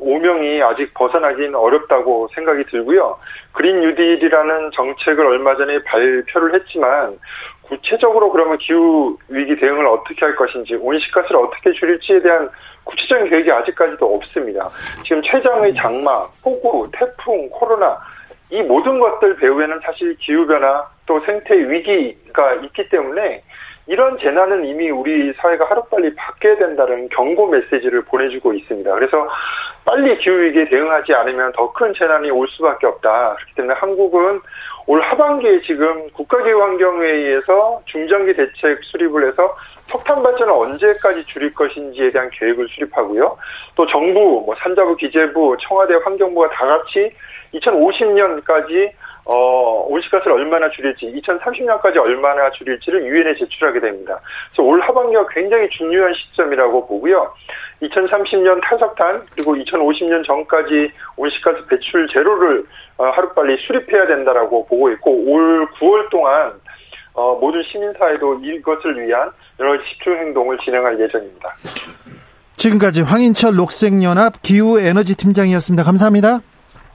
오명이 0.00 0.62
아직 0.62 0.92
벗어나긴 0.94 1.54
어렵다고 1.54 2.28
생각이 2.34 2.64
들고요. 2.64 3.16
그린 3.52 3.80
뉴딜이라는 3.80 4.70
정책을 4.74 5.26
얼마 5.26 5.56
전에 5.56 5.82
발표를 5.84 6.54
했지만 6.54 7.18
구체적으로 7.62 8.30
그러면 8.30 8.58
기후 8.58 9.16
위기 9.28 9.56
대응을 9.56 9.86
어떻게 9.86 10.24
할 10.24 10.34
것인지 10.36 10.74
온실가스를 10.74 11.36
어떻게 11.36 11.72
줄일지에 11.72 12.20
대한 12.22 12.48
구체적인 12.84 13.28
계획이 13.28 13.50
아직까지도 13.50 14.14
없습니다. 14.14 14.68
지금 15.02 15.20
최장의 15.22 15.74
장마, 15.74 16.26
폭우, 16.42 16.88
태풍, 16.92 17.48
코로나 17.50 17.98
이 18.50 18.62
모든 18.62 18.98
것들 18.98 19.36
배후에는 19.36 19.78
사실 19.84 20.16
기후 20.16 20.46
변화 20.46 20.86
또 21.04 21.20
생태 21.20 21.54
위기가 21.54 22.54
있기 22.54 22.88
때문에 22.88 23.42
이런 23.88 24.18
재난은 24.18 24.66
이미 24.66 24.90
우리 24.90 25.32
사회가 25.32 25.64
하루빨리 25.64 26.14
바뀌어야 26.14 26.56
된다는 26.56 27.08
경고 27.08 27.46
메시지를 27.48 28.02
보내주고 28.02 28.52
있습니다. 28.52 28.94
그래서 28.94 29.26
빨리 29.86 30.18
기후위기에 30.18 30.68
대응하지 30.68 31.14
않으면 31.14 31.52
더 31.52 31.72
큰 31.72 31.94
재난이 31.94 32.30
올 32.30 32.46
수밖에 32.48 32.86
없다. 32.86 33.34
그렇기 33.36 33.54
때문에 33.54 33.74
한국은 33.74 34.40
올 34.86 35.00
하반기에 35.00 35.62
지금 35.62 36.10
국가기후환경회의에서 36.10 37.82
중장기 37.86 38.34
대책 38.34 38.78
수립을 38.82 39.26
해서 39.28 39.56
석탄 39.86 40.22
발전을 40.22 40.52
언제까지 40.52 41.24
줄일 41.24 41.54
것인지에 41.54 42.10
대한 42.10 42.28
계획을 42.30 42.68
수립하고요. 42.68 43.38
또 43.74 43.86
정부, 43.86 44.42
뭐 44.44 44.54
산자부, 44.58 44.96
기재부, 44.96 45.56
청와대, 45.66 45.94
환경부가 46.04 46.50
다 46.50 46.66
같이 46.66 47.10
2050년까지 47.54 48.90
어, 49.30 49.84
온실가스를 49.88 50.32
얼마나 50.32 50.70
줄일지, 50.70 51.04
2030년까지 51.20 51.98
얼마나 51.98 52.50
줄일지를 52.50 53.04
유엔에 53.04 53.34
제출하게 53.38 53.80
됩니다. 53.80 54.18
그래서 54.50 54.62
올 54.66 54.80
하반기가 54.80 55.26
굉장히 55.28 55.68
중요한 55.68 56.14
시점이라고 56.14 56.86
보고요. 56.86 57.30
2030년 57.82 58.58
탈석탄, 58.64 59.26
그리고 59.34 59.54
2050년 59.54 60.26
전까지 60.26 60.90
온실가스 61.16 61.66
배출 61.66 62.08
제로를 62.08 62.64
어, 62.96 63.04
하루빨리 63.10 63.58
수립해야 63.66 64.06
된다라고 64.06 64.66
보고 64.66 64.90
있고, 64.92 65.12
올 65.12 65.68
9월 65.78 66.08
동안 66.10 66.52
어, 67.12 67.34
모든 67.34 67.62
시민사회도 67.70 68.40
이것을 68.42 69.06
위한 69.06 69.30
여러 69.60 69.72
가지 69.72 69.90
집중 69.90 70.16
행동을 70.16 70.56
진행할 70.64 70.98
예정입니다. 70.98 71.54
지금까지 72.56 73.02
황인철 73.02 73.56
녹색연합 73.56 74.40
기후에너지팀장이었습니다. 74.42 75.84
감사합니다. 75.84 76.40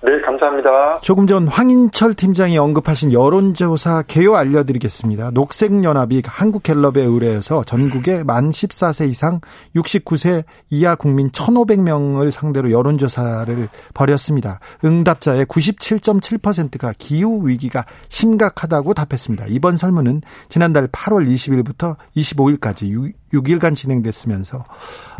네, 0.05 0.19
감사합니다. 0.19 0.97
조금 1.01 1.27
전 1.27 1.47
황인철 1.47 2.13
팀장이 2.15 2.57
언급하신 2.57 3.13
여론조사 3.13 4.03
개요 4.05 4.35
알려드리겠습니다. 4.35 5.31
녹색연합이 5.33 6.23
한국갤럽에 6.25 7.01
의뢰해서 7.01 7.63
전국에 7.63 8.23
만 8.23 8.49
14세 8.49 9.09
이상 9.09 9.39
69세 9.77 10.43
이하 10.69 10.95
국민 10.95 11.29
1,500명을 11.31 12.31
상대로 12.31 12.69
여론조사를 12.71 13.69
벌였습니다. 13.93 14.59
응답자의 14.83 15.45
97.7%가 15.45 16.91
기후위기가 16.97 17.85
심각하다고 18.09 18.93
답했습니다. 18.95 19.45
이번 19.47 19.77
설문은 19.77 20.19
지난달 20.49 20.89
8월 20.89 21.25
20일부터 21.25 21.95
25일까지 22.17 23.13
6일간 23.33 23.75
진행됐으면서 23.75 24.63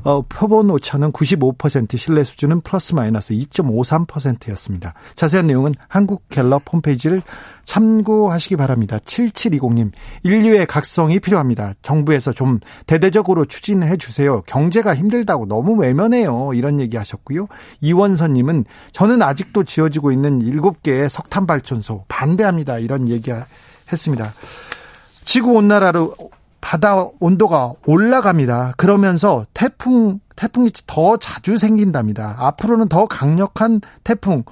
어, 0.04 0.22
표본 0.24 0.70
오차는 0.70 1.12
95% 1.14 1.98
신뢰 1.98 2.24
수준은 2.24 2.62
플러스 2.62 2.94
마이너스 2.94 3.34
2.53%였습니다. 3.34 4.94
자세한 5.16 5.48
내용은 5.48 5.74
한국갤럽 5.88 6.64
홈페이지를 6.72 7.22
참고하시기 7.64 8.58
바랍니다. 8.58 8.98
7720님, 8.98 9.92
인류의 10.24 10.66
각성이 10.68 11.20
필요합니다. 11.20 11.74
정부에서 11.82 12.34
좀 12.34 12.60
대대적으로 12.86 13.46
추진해 13.46 13.96
주세요. 13.96 14.42
경제가 14.42 14.94
힘들다고 14.94 15.46
너무 15.46 15.76
외면해요. 15.76 16.52
이런 16.54 16.82
얘기 16.82 16.98
하셨고요. 16.98 17.48
이원선님은 17.80 18.66
저는 18.92 19.22
아직도 19.22 19.64
지어지고 19.64 20.12
있는 20.12 20.40
7개의 20.40 21.08
석탄 21.08 21.48
발전소 21.48 22.04
반대합니다. 22.10 22.80
이런 22.80 23.08
얘기 23.08 23.32
했습니다. 23.90 24.34
지구 25.24 25.54
온난화로 25.54 26.16
바다 26.64 26.96
온도가 27.20 27.74
올라갑니다. 27.86 28.74
그러면서 28.78 29.46
태풍 29.54 30.22
태풍이 30.38 30.72
더 30.88 31.18
자주 31.18 31.58
생긴답니다. 31.58 32.36
앞으로는 32.40 32.88
더 32.88 33.06
강력한 33.06 33.82
태풍 34.06 34.44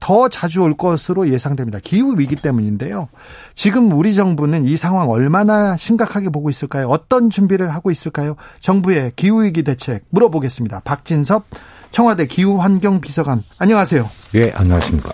더 0.00 0.28
자주 0.28 0.62
올 0.62 0.76
것으로 0.76 1.28
예상됩니다. 1.28 1.78
기후 1.80 2.18
위기 2.18 2.34
때문인데요. 2.34 3.08
지금 3.54 3.92
우리 3.92 4.14
정부는 4.14 4.64
이 4.64 4.76
상황 4.76 5.10
얼마나 5.10 5.76
심각하게 5.76 6.30
보고 6.30 6.50
있을까요? 6.50 6.88
어떤 6.88 7.30
준비를 7.30 7.68
하고 7.72 7.90
있을까요? 7.90 8.34
정부의 8.60 9.12
기후 9.14 9.44
위기 9.44 9.62
대책 9.62 10.04
물어보겠습니다. 10.10 10.80
박진섭 10.80 11.44
청와대 11.92 12.26
기후환경 12.26 13.00
비서관 13.00 13.44
안녕하세요. 13.58 14.10
예, 14.34 14.50
안녕하십니까. 14.56 15.10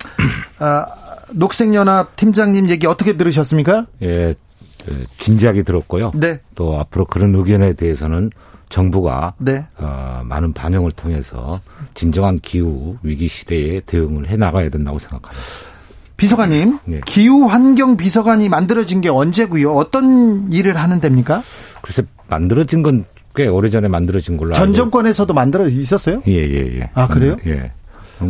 아, 0.61 0.87
녹색연합 1.33 2.17
팀장님 2.17 2.71
얘기 2.71 2.87
어떻게 2.87 3.17
들으셨습니까? 3.17 3.87
예, 4.03 4.35
그 4.35 4.46
진지하게 5.19 5.63
들었고요. 5.63 6.13
네. 6.15 6.41
또 6.55 6.79
앞으로 6.79 7.05
그런 7.07 7.35
의견에 7.35 7.73
대해서는 7.75 8.31
정부가 8.69 9.35
네. 9.39 9.65
어, 9.79 10.23
많은 10.25 10.53
반영을 10.53 10.91
통해서 10.93 11.61
진정한 11.95 12.39
기후 12.41 12.97
위기 13.03 13.29
시대에 13.29 13.81
대응을 13.87 14.29
해 14.29 14.37
나가야 14.37 14.69
된다고 14.71 14.99
생각합니다. 14.99 15.43
비서관님, 16.17 16.79
네. 16.87 17.01
기후 17.05 17.45
환경 17.45 17.97
비서관이 17.97 18.49
만들어진 18.49 19.01
게 19.01 19.09
언제고요? 19.09 19.73
어떤 19.73 20.51
일을 20.51 20.77
하는 20.77 21.01
데입니까? 21.01 21.43
글쎄 21.83 22.03
만들어진 22.29 22.83
건 22.83 23.05
꽤 23.37 23.47
오래전에 23.47 23.87
만들어진 23.87 24.37
걸로 24.39 24.55
전 24.55 24.65
알고 24.69 24.77
정권에서도 24.77 25.33
만들어 25.33 25.69
있었어요? 25.69 26.23
예, 26.27 26.33
예, 26.33 26.79
예. 26.81 26.91
아, 26.95 27.07
그래요? 27.07 27.37
예. 27.47 27.71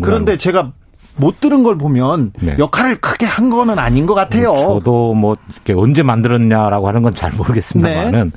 그런데 0.03 0.37
제가 0.37 0.73
못 1.17 1.41
들은 1.41 1.63
걸 1.63 1.77
보면 1.79 2.33
네. 2.41 2.57
역할을 2.59 3.01
크게 3.01 3.27
한 3.27 3.51
거는 3.51 3.79
아닌 3.79 4.07
것 4.07 4.15
같아요. 4.15 4.57
저도 4.57 5.15
뭐 5.15 5.37
언제 5.77 6.03
만들었냐라고 6.03 6.89
하는 6.89 7.03
건 7.03 7.15
잘 7.15 7.33
모르겠습니다만은 7.33 8.33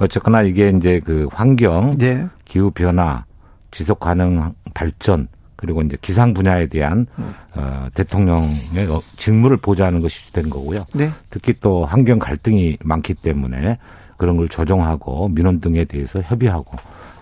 어쨌거나 0.00 0.42
이게 0.42 0.72
이제 0.76 1.00
그 1.04 1.28
환경, 1.32 1.96
네. 1.96 2.26
기후 2.44 2.70
변화, 2.70 3.24
지속 3.70 4.00
가능 4.00 4.52
발전 4.74 5.28
그리고 5.56 5.82
이제 5.82 5.96
기상 6.00 6.34
분야에 6.34 6.66
대한 6.68 7.06
어, 7.54 7.88
대통령의 7.94 8.86
어, 8.90 9.00
직무를 9.16 9.56
보좌하는 9.56 10.00
것이 10.00 10.26
주된 10.26 10.50
거고요. 10.50 10.86
네. 10.92 11.10
특히 11.30 11.54
또 11.60 11.84
환경 11.84 12.18
갈등이 12.18 12.78
많기 12.84 13.14
때문에 13.14 13.78
그런 14.18 14.36
걸 14.36 14.48
조정하고 14.48 15.28
민원 15.28 15.60
등에 15.60 15.84
대해서 15.84 16.20
협의하고 16.20 16.76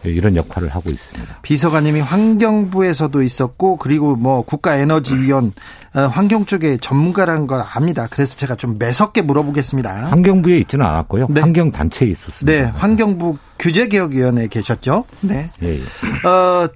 이런 0.09 0.37
역할을 0.37 0.69
하고 0.69 0.91
있습니다. 0.91 1.39
비서관님이 1.43 2.01
환경부에서도 2.01 3.23
있었고 3.23 3.77
그리고 3.77 4.17
뭐 4.17 4.43
국가에너지위원 4.43 5.53
어, 5.95 6.01
환경 6.01 6.45
쪽에 6.45 6.77
전문가라는 6.77 7.47
걸 7.47 7.63
압니다. 7.73 8.07
그래서 8.11 8.37
제가 8.37 8.55
좀 8.57 8.77
매섭게 8.79 9.23
물어보겠습니다. 9.23 10.07
환경부에 10.11 10.59
있지는 10.59 10.85
않았고요. 10.85 11.29
네. 11.31 11.41
환경 11.41 11.73
단체에 11.73 12.09
있었습니다. 12.09 12.45
네, 12.45 12.71
환경부 12.77 13.37
규제개혁위원회에 13.59 14.49
계셨죠? 14.49 15.05
네. 15.21 15.51
예, 15.63 15.79
예. 15.79 16.29
어, 16.29 16.69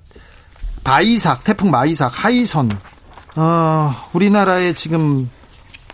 바이삭, 0.84 1.44
태풍 1.44 1.70
마이삭, 1.70 2.24
하이선, 2.24 2.70
어, 3.36 3.92
우리나라의 4.12 4.74
지금 4.74 5.28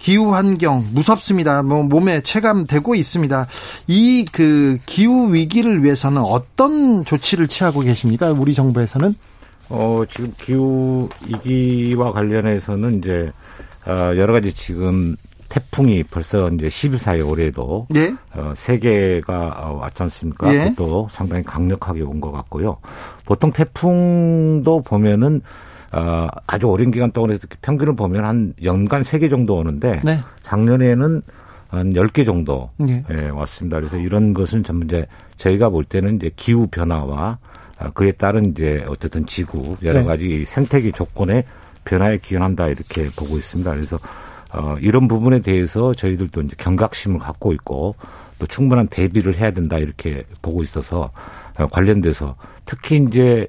기후 0.07 0.33
환경 0.33 0.87
무섭습니다. 0.93 1.65
뭐 1.65 1.83
몸에 1.83 2.21
체감되고 2.21 2.95
있습니다. 2.95 3.49
이 3.89 4.25
그 4.33 4.79
기후 4.87 5.35
위기를 5.35 5.83
위해서는 5.83 6.23
어떤 6.23 7.05
조치를 7.05 7.49
취하고 7.49 7.81
계십니까? 7.81 8.31
우리 8.31 8.55
정부에서는? 8.55 9.17
어, 9.69 10.05
지금 10.09 10.33
기후 10.41 11.09
위기와 11.27 12.13
관련해서는 12.13 12.99
이제 12.99 13.33
어, 13.85 14.15
여러 14.17 14.33
가지 14.33 14.53
지금 14.53 15.17
태풍이 15.49 16.05
벌써 16.05 16.51
이제 16.51 16.69
14일 16.69 17.29
올해도 17.29 17.89
예. 17.97 18.15
어, 18.37 18.53
세 18.55 18.79
개가 18.79 19.57
어, 19.59 19.79
왔지 19.81 20.05
않습니까? 20.05 20.55
예. 20.55 20.59
그것도 20.77 21.09
상당히 21.11 21.43
강력하게 21.43 22.03
온 22.03 22.21
것 22.21 22.31
같고요. 22.31 22.77
보통 23.25 23.51
태풍도 23.51 24.83
보면은 24.83 25.41
어, 25.93 26.27
아주 26.47 26.67
오랜 26.67 26.91
기간 26.91 27.11
동안 27.13 27.31
해서 27.31 27.47
평균을 27.63 27.95
보면 27.97 28.25
한 28.25 28.55
연간 28.63 29.03
세 29.03 29.19
개 29.19 29.29
정도 29.29 29.57
오는데 29.57 30.01
네. 30.05 30.21
작년에는 30.43 31.23
한 31.69 31.93
10개 31.93 32.25
정도 32.25 32.71
예. 32.89 33.05
예, 33.11 33.29
왔습니다. 33.29 33.79
그래서 33.79 33.97
이런 33.97 34.35
것은 34.35 34.63
전부 34.63 34.85
이제 34.85 35.07
저희가 35.37 35.69
볼 35.69 35.85
때는 35.85 36.17
이제 36.17 36.31
기후 36.37 36.67
변화와 36.69 37.39
아, 37.79 37.91
그에 37.91 38.13
따른 38.13 38.51
이제 38.51 38.85
어쨌든 38.89 39.27
지구 39.27 39.77
여러 39.83 40.01
네. 40.01 40.07
가지 40.07 40.45
생태계 40.45 40.93
조건의 40.93 41.45
변화에 41.85 42.19
기원한다 42.19 42.69
이렇게 42.69 43.09
보고 43.17 43.37
있습니다. 43.37 43.71
그래서 43.73 43.99
어, 44.53 44.77
이런 44.81 45.09
부분에 45.09 45.41
대해서 45.41 45.93
저희들도 45.93 46.41
이제 46.43 46.55
경각심을 46.59 47.19
갖고 47.21 47.53
있고 47.53 47.97
또 48.39 48.47
충분한 48.47 48.87
대비를 48.89 49.37
해야 49.37 49.51
된다 49.51 49.79
이렇게 49.79 50.25
보고 50.43 50.63
있어서 50.63 51.11
어, 51.59 51.67
관련돼서 51.67 52.37
특히 52.65 52.97
이제 52.97 53.47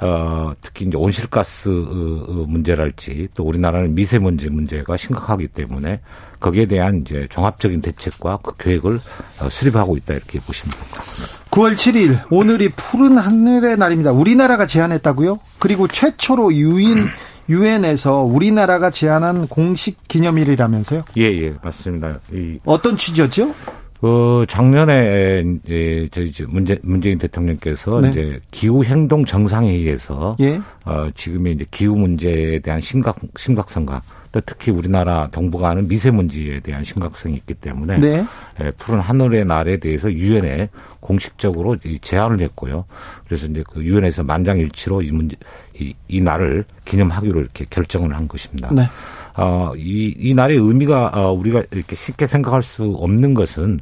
어, 0.00 0.52
특히 0.60 0.86
이제 0.86 0.96
온실가스 0.96 1.68
어, 1.68 2.44
문제랄지 2.46 3.28
또 3.34 3.44
우리나라는 3.44 3.94
미세먼지 3.94 4.50
문제가 4.50 4.96
심각하기 4.96 5.48
때문에 5.48 6.00
거기에 6.38 6.66
대한 6.66 7.00
이제 7.00 7.26
종합적인 7.30 7.80
대책과 7.80 8.38
그 8.42 8.56
계획을 8.58 9.00
어, 9.40 9.48
수립하고 9.50 9.96
있다 9.96 10.14
이렇게 10.14 10.38
보시면 10.40 10.74
될 10.76 10.80
것 10.90 10.96
같습니다. 10.98 11.36
9월 11.50 11.74
7일 11.74 12.20
오늘이 12.30 12.68
푸른 12.70 13.16
하늘의 13.16 13.78
날입니다. 13.78 14.12
우리나라가 14.12 14.66
제안했다고요? 14.66 15.38
그리고 15.58 15.88
최초로 15.88 16.52
유인 16.52 17.06
유엔에서 17.48 18.22
우리나라가 18.22 18.90
제안한 18.90 19.46
공식 19.46 20.06
기념일이라면서요? 20.08 21.04
예, 21.16 21.22
예, 21.22 21.54
맞습니다. 21.62 22.18
이, 22.32 22.58
어떤 22.64 22.96
취지였죠? 22.96 23.54
어, 24.02 24.44
작년에, 24.46 25.44
예, 25.68 26.08
저희, 26.08 26.32
문재, 26.48 26.78
문재인 26.82 27.18
대통령께서 27.18 28.00
네. 28.00 28.10
이제 28.10 28.40
기후 28.50 28.84
행동 28.84 29.24
정상회의에서, 29.24 30.36
예. 30.40 30.60
어, 30.84 31.08
지금의 31.14 31.54
이제 31.54 31.66
기후 31.70 31.96
문제에 31.96 32.58
대한 32.58 32.80
심각, 32.80 33.16
심각성과 33.38 34.02
또 34.32 34.40
특히 34.44 34.70
우리나라 34.70 35.28
동부가 35.28 35.70
하는 35.70 35.88
미세먼지에 35.88 36.60
대한 36.60 36.84
심각성이 36.84 37.36
있기 37.36 37.54
때문에, 37.54 37.98
네. 37.98 38.26
예, 38.60 38.70
푸른 38.72 39.00
하늘의 39.00 39.46
날에 39.46 39.78
대해서 39.78 40.12
유엔에 40.12 40.68
공식적으로 41.00 41.76
제안을 42.02 42.40
했고요. 42.40 42.84
그래서 43.26 43.46
이제 43.46 43.64
그 43.66 43.82
유엔에서 43.82 44.24
만장일치로 44.24 45.02
이 45.02 45.10
문제, 45.10 45.36
이, 45.78 45.94
이 46.08 46.20
날을 46.20 46.64
기념하기로 46.84 47.40
이렇게 47.40 47.64
결정을 47.70 48.14
한 48.14 48.28
것입니다. 48.28 48.68
네. 48.72 48.88
어, 49.36 49.72
이, 49.76 50.14
이 50.18 50.34
날의 50.34 50.56
의미가 50.56 51.12
어, 51.14 51.32
우리가 51.32 51.62
이렇게 51.70 51.94
쉽게 51.94 52.26
생각할 52.26 52.62
수 52.62 52.84
없는 52.98 53.34
것은 53.34 53.80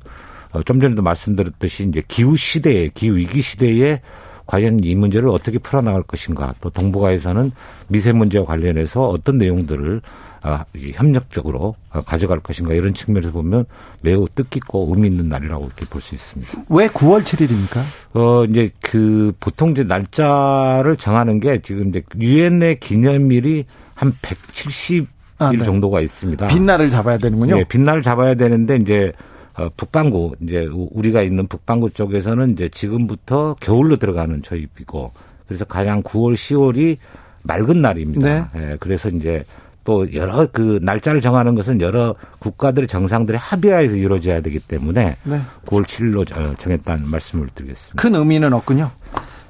어, 0.52 0.62
좀 0.62 0.80
전에도 0.80 1.02
말씀드렸듯이 1.02 1.84
이제 1.84 2.02
기후 2.08 2.36
시대에 2.36 2.90
기후 2.92 3.16
위기 3.16 3.40
시대에 3.42 4.00
과연 4.46 4.80
이 4.82 4.94
문제를 4.94 5.30
어떻게 5.30 5.58
풀어나갈 5.58 6.02
것인가 6.02 6.54
또 6.60 6.68
동북아에서는 6.70 7.50
미세먼지와 7.88 8.44
관련해서 8.44 9.08
어떤 9.08 9.38
내용들을 9.38 10.02
어, 10.44 10.60
협력적으로 10.92 11.74
어, 11.90 12.00
가져갈 12.02 12.40
것인가 12.40 12.74
이런 12.74 12.92
측면에서 12.92 13.30
보면 13.30 13.64
매우 14.02 14.28
뜻깊고 14.28 14.92
의미 14.92 15.08
있는 15.08 15.28
날이라고 15.30 15.64
이렇게 15.64 15.86
볼 15.86 16.02
수 16.02 16.14
있습니다. 16.14 16.64
왜 16.68 16.88
9월 16.88 17.22
7일입니까? 17.22 17.80
어 18.12 18.44
이제 18.44 18.70
그 18.82 19.32
보통 19.40 19.70
이제 19.70 19.84
날짜를 19.84 20.96
정하는 20.96 21.40
게 21.40 21.62
지금 21.62 21.88
이제 21.88 22.02
유엔의 22.20 22.80
기념일이 22.80 23.64
한 23.94 24.12
170. 24.20 25.13
아, 25.38 25.50
일 25.52 25.58
네. 25.58 25.64
정도가 25.64 26.00
있습니다. 26.00 26.46
빛날을 26.48 26.90
잡아야 26.90 27.18
되는군요. 27.18 27.56
네, 27.56 27.64
빛날을 27.64 28.02
잡아야 28.02 28.34
되는데 28.34 28.76
이제 28.76 29.12
어, 29.56 29.68
북반구 29.76 30.34
이제 30.40 30.68
우리가 30.70 31.22
있는 31.22 31.46
북반구 31.46 31.90
쪽에서는 31.90 32.50
이제 32.52 32.68
지금부터 32.68 33.56
겨울로 33.60 33.96
들어가는 33.96 34.42
저입이고 34.42 35.12
그래서 35.46 35.64
가장 35.64 36.02
9월, 36.02 36.34
10월이 36.34 36.96
맑은 37.42 37.80
날입니다. 37.80 38.50
네. 38.54 38.60
예, 38.60 38.76
그래서 38.80 39.08
이제 39.08 39.44
또 39.84 40.12
여러 40.14 40.48
그 40.50 40.78
날짜를 40.82 41.20
정하는 41.20 41.54
것은 41.54 41.80
여러 41.80 42.14
국가들의 42.38 42.88
정상들의 42.88 43.38
합의하에서 43.38 43.94
이루어져야 43.94 44.40
되기 44.40 44.58
때문에 44.58 45.16
네. 45.22 45.40
9월 45.66 45.84
7일로 45.84 46.58
정했다는 46.58 47.08
말씀을 47.08 47.48
드리겠습니다. 47.54 48.00
큰 48.00 48.14
의미는 48.14 48.52
없군요. 48.54 48.90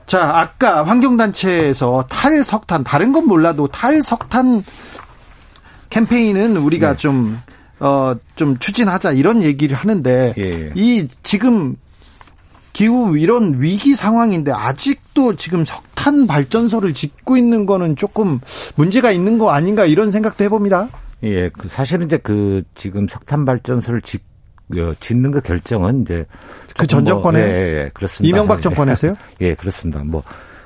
자, 0.07 0.39
아까 0.39 0.83
환경단체에서 0.83 2.07
탈석탄, 2.11 2.85
다른 2.85 3.13
건 3.13 3.27
몰라도 3.27 3.69
탈석탄 3.69 4.65
캠페인은 5.95 6.57
우리가 6.57 6.91
네. 6.91 6.97
좀, 6.97 7.39
어, 7.79 8.17
좀 8.35 8.59
추진하자 8.59 9.13
이런 9.13 9.43
얘기를 9.43 9.77
하는데, 9.77 10.35
예. 10.37 10.73
이 10.75 11.07
지금 11.23 11.77
기후 12.73 13.17
이런 13.17 13.63
위기 13.63 13.95
상황인데 13.95 14.51
아직도 14.51 15.37
지금 15.37 15.65
석탄 15.65 16.27
발전소를 16.27 16.93
짓고 16.93 17.37
있는 17.37 17.65
거는 17.65 17.95
조금 17.95 18.41
문제가 18.75 19.13
있는 19.13 19.39
거 19.39 19.51
아닌가 19.51 19.87
이런 19.87 20.11
생각도 20.11 20.43
해봅니다. 20.43 20.89
예, 21.23 21.49
그 21.51 21.69
사실은 21.69 22.07
이제 22.07 22.19
그 22.21 22.65
지금 22.75 23.07
석탄 23.07 23.45
발전소를 23.45 24.01
짓 24.01 24.21
어, 24.77 24.95
짓는 24.99 25.31
그 25.31 25.41
결정은 25.43 26.03
이제 26.03 26.27
그 26.77 26.87
전 26.89 27.05
정권에 27.05 27.39
뭐, 27.39 27.49
예, 27.49 27.85
예, 27.85 27.91
그렇습니다. 27.95 28.37
이명박 28.37 28.61
정권에서요? 28.61 29.15
예, 29.43 29.55
그렇습니다. 29.55 30.03
뭐 30.03 30.25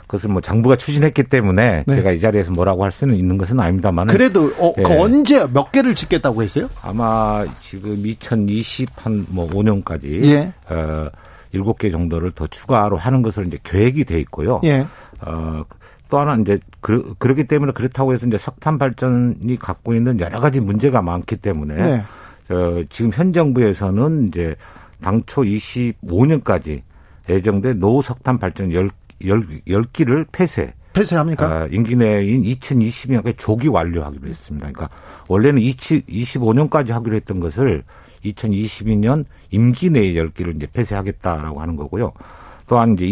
그것은 0.08 0.32
뭐 0.32 0.40
정부가 0.40 0.74
추진했기 0.76 1.24
때문에 1.24 1.84
네. 1.86 1.94
제가 1.94 2.12
이 2.12 2.18
자리에서 2.18 2.50
뭐라고 2.50 2.82
할 2.82 2.90
수는 2.90 3.14
있는 3.14 3.36
것은 3.38 3.60
아닙니다만 3.60 4.08
그래도 4.08 4.50
어, 4.58 4.72
그 4.72 4.82
예. 4.82 4.98
언제 4.98 5.46
몇 5.46 5.70
개를 5.70 5.94
짓겠다고 5.94 6.42
했어요? 6.42 6.68
아마 6.82 7.44
지금 7.60 8.04
2020 8.04 8.88
한 8.96 9.28
뭐 9.28 9.48
5년까지 9.48 10.24
예. 10.24 10.52
어, 10.68 11.08
7개 11.54 11.90
정도를 11.90 12.32
더 12.32 12.46
추가로 12.46 12.96
하는 12.96 13.22
것으로 13.22 13.46
이제 13.46 13.58
계획이 13.62 14.04
돼 14.04 14.18
있고요. 14.20 14.60
예. 14.64 14.86
어, 15.20 15.64
또 16.08 16.18
하나 16.18 16.36
이제 16.36 16.58
그, 16.80 17.14
그렇기 17.18 17.44
때문에 17.44 17.72
그렇다고 17.72 18.12
해서 18.12 18.26
이제 18.26 18.38
석탄 18.38 18.78
발전이 18.78 19.58
갖고 19.58 19.94
있는 19.94 20.20
여러 20.20 20.40
가지 20.40 20.60
문제가 20.60 21.02
많기 21.02 21.36
때문에 21.36 21.74
네. 21.74 22.54
어, 22.54 22.82
지금 22.88 23.10
현 23.12 23.32
정부에서는 23.32 24.28
이제 24.28 24.54
당초 25.02 25.42
25년까지 25.42 26.82
예정된 27.28 27.78
노석탄 27.78 28.38
발전 28.38 28.72
10, 28.72 28.90
10, 29.22 29.64
10기를 29.66 30.26
폐쇄. 30.32 30.74
폐쇄합니까? 30.92 31.46
아, 31.46 31.68
임기 31.70 31.96
내인 31.96 32.42
2020년까지 32.42 33.38
조기 33.38 33.68
완료하기로 33.68 34.26
했습니다. 34.28 34.70
그러니까 34.70 34.94
원래는 35.28 35.60
20, 35.62 36.06
25년까지 36.06 36.90
하기로 36.90 37.14
했던 37.16 37.40
것을 37.40 37.84
2022년 38.24 39.24
임기 39.50 39.90
내에 39.90 40.14
10기를 40.14 40.56
이제 40.56 40.66
폐쇄하겠다라고 40.72 41.60
하는 41.60 41.76
거고요. 41.76 42.12
또한 42.66 42.94
이제 42.94 43.04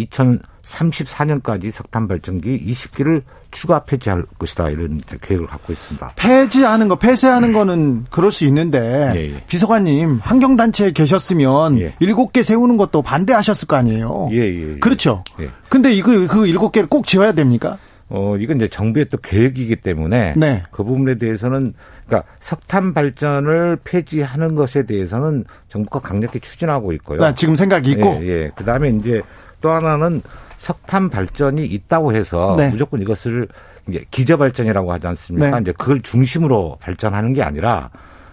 2034년까지 0.67 1.71
석탄 1.71 2.09
발전기 2.09 2.65
20기를 2.67 3.23
추가 3.51 3.85
폐지할 3.85 4.25
것이다 4.39 4.71
이런 4.71 5.01
계획을 5.21 5.47
갖고 5.47 5.73
있습니다. 5.73 6.13
폐지하는 6.17 6.89
거, 6.89 6.97
폐쇄하는 6.97 7.53
거는 7.53 8.07
그럴 8.11 8.33
수 8.33 8.45
있는데 8.47 9.13
예, 9.15 9.35
예. 9.35 9.45
비서관님 9.47 10.19
환경 10.23 10.57
단체에 10.57 10.91
계셨으면 10.91 11.79
예. 11.81 11.95
7개 11.95 12.43
세우는 12.43 12.77
것도 12.77 13.03
반대하셨을 13.03 13.69
거 13.69 13.77
아니에요. 13.77 14.29
예, 14.33 14.39
예, 14.39 14.73
예. 14.73 14.79
그렇죠. 14.79 15.23
예. 15.41 15.49
근데 15.69 15.93
이거 15.93 16.11
그 16.11 16.47
7개를 16.47 16.89
꼭 16.89 17.07
지어야 17.07 17.33
됩니까? 17.33 17.79
어, 18.09 18.37
이건 18.37 18.57
이제 18.57 18.69
정부의 18.69 19.07
또 19.07 19.17
계획이기 19.17 19.77
때문에 19.77 20.35
네. 20.37 20.63
그 20.71 20.85
부분에 20.85 21.17
대해서는 21.17 21.75
그러니까 22.07 22.29
석탄 22.39 22.95
발전을 22.95 23.79
폐지하는 23.83 24.55
것에 24.55 24.85
대해서는 24.85 25.45
정부가 25.69 26.01
강력히 26.01 26.39
추진하고 26.39 26.93
있고요. 26.93 27.25
아, 27.25 27.35
지금 27.35 27.57
생각이 27.57 27.91
있고. 27.93 28.19
예, 28.23 28.27
예. 28.27 28.51
그다음에 28.55 28.91
이제 28.91 29.23
또 29.61 29.71
하나는 29.71 30.23
석탄 30.59 31.11
발전이 31.11 31.65
있다고 31.67 32.15
해서 32.15 32.55
네. 32.59 32.71
무조건 32.71 33.03
이것을 33.03 33.49
이제 33.89 34.05
기저 34.11 34.37
발전이라고 34.37 34.93
하지 34.93 35.07
않습니까? 35.09 35.51
네. 35.51 35.59
이제 35.63 35.73
그걸 35.73 36.03
중심으로 36.03 36.79
발전하는 36.81 37.33
게 37.33 37.43
아니라 37.43 37.91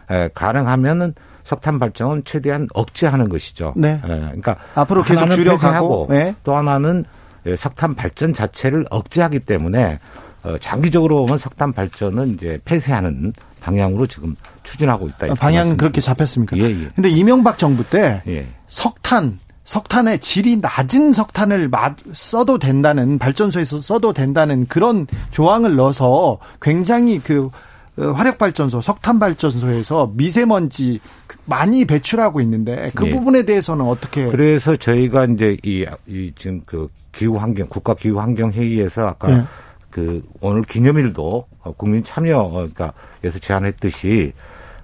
에, 0.10 0.30
가능하면은 0.34 1.14
석탄 1.44 1.78
발전은 1.78 2.24
최대한 2.26 2.68
억제하는 2.74 3.30
것이죠. 3.30 3.74
네. 3.76 3.94
에, 4.04 4.08
그러니까 4.08 4.56
앞으로 4.76 5.04
계속 5.04 5.28
줄여가고 5.28 6.08
네. 6.10 6.36
또 6.44 6.56
하나는 6.56 7.06
예, 7.46 7.56
석탄 7.56 7.94
발전 7.94 8.34
자체를 8.34 8.86
억제하기 8.90 9.42
때문에 9.42 10.00
어, 10.44 10.58
장기적으로 10.60 11.22
보면 11.22 11.38
석탄 11.38 11.72
발전은 11.74 12.36
이제 12.36 12.60
폐쇄하는 12.66 13.34
방향으로 13.62 14.08
지금 14.08 14.36
추진하고 14.64 15.08
있다. 15.08 15.34
방향은 15.36 15.78
그렇게 15.78 16.02
잡혔습니까? 16.02 16.58
예, 16.58 16.64
예. 16.64 16.90
근데 16.96 17.10
이명박 17.10 17.58
정부 17.58 17.84
때 17.84 18.22
예. 18.28 18.46
석탄 18.68 19.40
석탄의 19.63 20.19
질이 20.19 20.58
낮은 20.58 21.13
석탄을 21.13 21.71
써도 22.12 22.60
된다는 22.60 23.17
발전소에서 23.17 23.82
써도 23.82 24.13
된다는 24.13 24.65
그런 24.67 25.08
조항을 25.32 25.76
넣어서 25.76 26.39
굉장히 26.62 27.19
그 27.19 27.49
어, 27.95 28.08
화력 28.08 28.39
발전소, 28.39 28.82
석탄 28.82 29.19
발전소에서 29.19 30.13
미세먼지 30.15 30.99
많이 31.45 31.86
배출하고 31.86 32.41
있는데 32.41 32.89
그 32.95 33.08
예. 33.08 33.12
부분에 33.12 33.45
대해서는 33.45 33.86
어떻게? 33.86 34.26
그래서 34.26 34.76
저희가 34.76 35.26
이제 35.26 35.58
이, 35.63 35.86
이 36.08 36.32
지금 36.36 36.62
그 36.65 36.89
기후 37.12 37.38
환경 37.38 37.67
국가 37.67 37.93
기후 37.93 38.19
환경 38.19 38.52
회의에서 38.52 39.06
아까 39.08 39.32
예. 39.32 39.43
그 39.91 40.23
오늘 40.41 40.63
기념일도 40.63 41.45
국민 41.78 42.04
참여 42.04 42.49
그러니까 42.49 42.93
에서 43.24 43.38
제안했듯이 43.38 44.34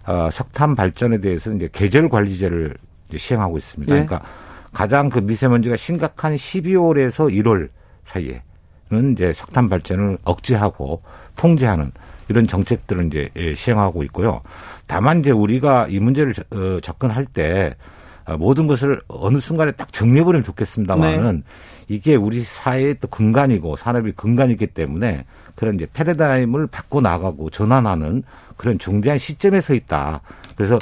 어, 0.05 0.29
석탄 0.31 0.75
발전에 0.75 1.19
대해서 1.19 1.51
이제 1.51 1.67
계절 1.71 2.09
관리제를 2.09 2.75
이제 3.09 3.17
시행하고 3.17 3.57
있습니다. 3.57 3.91
예. 3.91 4.05
그러니까 4.05 4.27
가장 4.73 5.09
그 5.09 5.19
미세먼지가 5.19 5.75
심각한 5.75 6.35
12월에서 6.35 7.33
1월 7.33 7.69
사이에는 8.03 9.13
이제 9.13 9.33
석탄 9.33 9.69
발전을 9.69 10.17
억제하고 10.23 11.01
통제하는 11.35 11.91
이런 12.27 12.47
정책들을 12.47 13.05
이제 13.07 13.29
예, 13.35 13.55
시행하고 13.55 14.03
있고요. 14.03 14.41
다만 14.85 15.19
이제 15.19 15.31
우리가 15.31 15.87
이 15.89 15.99
문제를 15.99 16.33
어, 16.51 16.79
접근할 16.81 17.25
때 17.25 17.75
어, 18.25 18.37
모든 18.37 18.67
것을 18.67 19.01
어느 19.07 19.39
순간에 19.39 19.71
딱 19.71 19.91
정리해버리면 19.91 20.43
좋겠습니다만은 20.43 21.35
네. 21.37 21.43
이게 21.87 22.15
우리 22.15 22.43
사회의 22.43 22.95
또 22.99 23.07
근간이고 23.07 23.75
산업이 23.75 24.11
근간이기 24.11 24.67
때문에 24.67 25.25
그런 25.55 25.75
이제 25.75 25.87
패러다임을 25.91 26.67
바꿔 26.67 27.01
나가고 27.01 27.49
전환하는 27.49 28.23
그런 28.55 28.77
중대한 28.77 29.17
시점에 29.17 29.59
서 29.59 29.73
있다. 29.73 30.21
그래서 30.55 30.77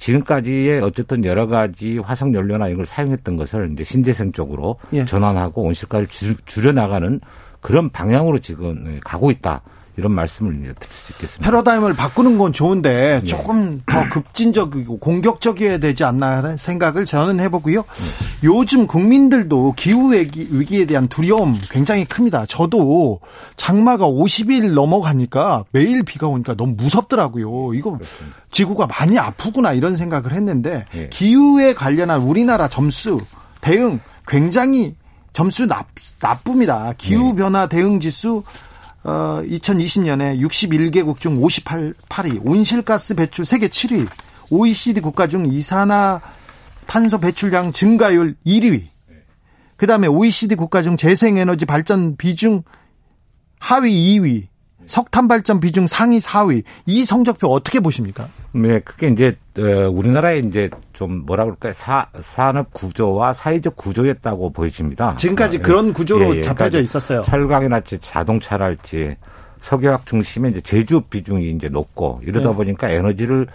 지금까지의 0.00 0.80
어쨌든 0.80 1.24
여러 1.24 1.46
가지 1.46 1.98
화석 1.98 2.34
연료나 2.34 2.68
이걸 2.68 2.86
사용했던 2.86 3.36
것을 3.36 3.70
이제 3.72 3.84
신재생 3.84 4.32
쪽으로 4.32 4.76
예. 4.92 5.04
전환하고 5.04 5.62
온실가를 5.62 6.08
줄여 6.46 6.72
나가는 6.72 7.20
그런 7.60 7.90
방향으로 7.90 8.40
지금 8.40 8.98
가고 9.04 9.30
있다. 9.30 9.62
이런 9.96 10.12
말씀을 10.12 10.52
드릴 10.52 10.74
수 10.90 11.12
있겠습니다. 11.12 11.44
패러다임을 11.44 11.94
바꾸는 11.94 12.38
건 12.38 12.52
좋은데 12.52 13.20
네. 13.20 13.24
조금 13.24 13.82
더 13.86 14.08
급진적이고 14.08 14.98
공격적이어야 14.98 15.78
되지 15.78 16.04
않나 16.04 16.38
하는 16.38 16.56
생각을 16.56 17.04
저는 17.04 17.40
해보고요. 17.40 17.82
네. 17.82 18.44
요즘 18.44 18.86
국민들도 18.86 19.74
기후 19.76 20.12
위기, 20.12 20.80
에 20.80 20.86
대한 20.86 21.08
두려움 21.08 21.58
굉장히 21.70 22.04
큽니다. 22.04 22.46
저도 22.46 23.20
장마가 23.56 24.06
50일 24.06 24.72
넘어가니까 24.72 25.64
매일 25.72 26.02
비가 26.02 26.28
오니까 26.28 26.54
너무 26.54 26.74
무섭더라고요. 26.76 27.74
이거 27.74 27.92
그렇습니다. 27.92 28.36
지구가 28.50 28.86
많이 28.86 29.18
아프구나 29.18 29.72
이런 29.72 29.96
생각을 29.96 30.32
했는데 30.32 30.84
네. 30.92 31.08
기후에 31.10 31.74
관련한 31.74 32.20
우리나라 32.20 32.68
점수 32.68 33.18
대응 33.60 34.00
굉장히 34.26 34.94
점수 35.32 35.66
나, 35.66 35.84
나쁩니다. 36.20 36.92
기후 36.98 37.34
변화 37.34 37.66
대응 37.68 38.00
지수 38.00 38.42
어, 39.04 39.42
2020년에 39.44 40.38
61개국 40.40 41.20
중 41.20 41.40
58위, 41.40 42.40
온실가스 42.44 43.14
배출 43.14 43.44
세계 43.44 43.68
7위, 43.68 44.06
OECD 44.50 45.00
국가 45.00 45.26
중 45.26 45.46
이산화 45.46 46.20
탄소 46.86 47.18
배출량 47.18 47.72
증가율 47.72 48.36
1위, 48.44 48.88
그 49.76 49.86
다음에 49.86 50.06
OECD 50.06 50.56
국가 50.56 50.82
중 50.82 50.96
재생에너지 50.98 51.64
발전 51.64 52.16
비중 52.16 52.62
하위 53.58 54.18
2위, 54.18 54.49
석탄 54.90 55.28
발전 55.28 55.60
비중 55.60 55.86
상위 55.86 56.18
4위. 56.18 56.64
이 56.84 57.04
성적표 57.04 57.46
어떻게 57.46 57.78
보십니까? 57.78 58.28
네, 58.52 58.80
그게 58.80 59.06
이제 59.08 59.36
어, 59.56 59.88
우리나라의 59.88 60.44
이제 60.46 60.68
좀 60.92 61.24
뭐라 61.24 61.44
그럴까요? 61.44 61.72
사, 61.72 62.08
산업 62.20 62.72
구조와 62.72 63.32
사회적 63.32 63.76
구조였다고 63.76 64.50
보여집니다. 64.50 65.14
지금까지 65.16 65.58
어, 65.58 65.62
그런 65.62 65.92
구조로 65.92 66.34
예, 66.34 66.38
예, 66.38 66.42
잡혀져 66.42 66.70
그러니까 66.70 66.78
있었어요. 66.80 67.22
철강이랄지 67.22 67.98
자동차랄지 68.00 69.14
석유학 69.60 70.06
중심의 70.06 70.50
이제 70.50 70.60
제조 70.60 71.00
비중이 71.02 71.50
이제 71.50 71.68
높고 71.68 72.20
이러다 72.24 72.48
네. 72.50 72.54
보니까 72.56 72.90
에너지를 72.90 73.46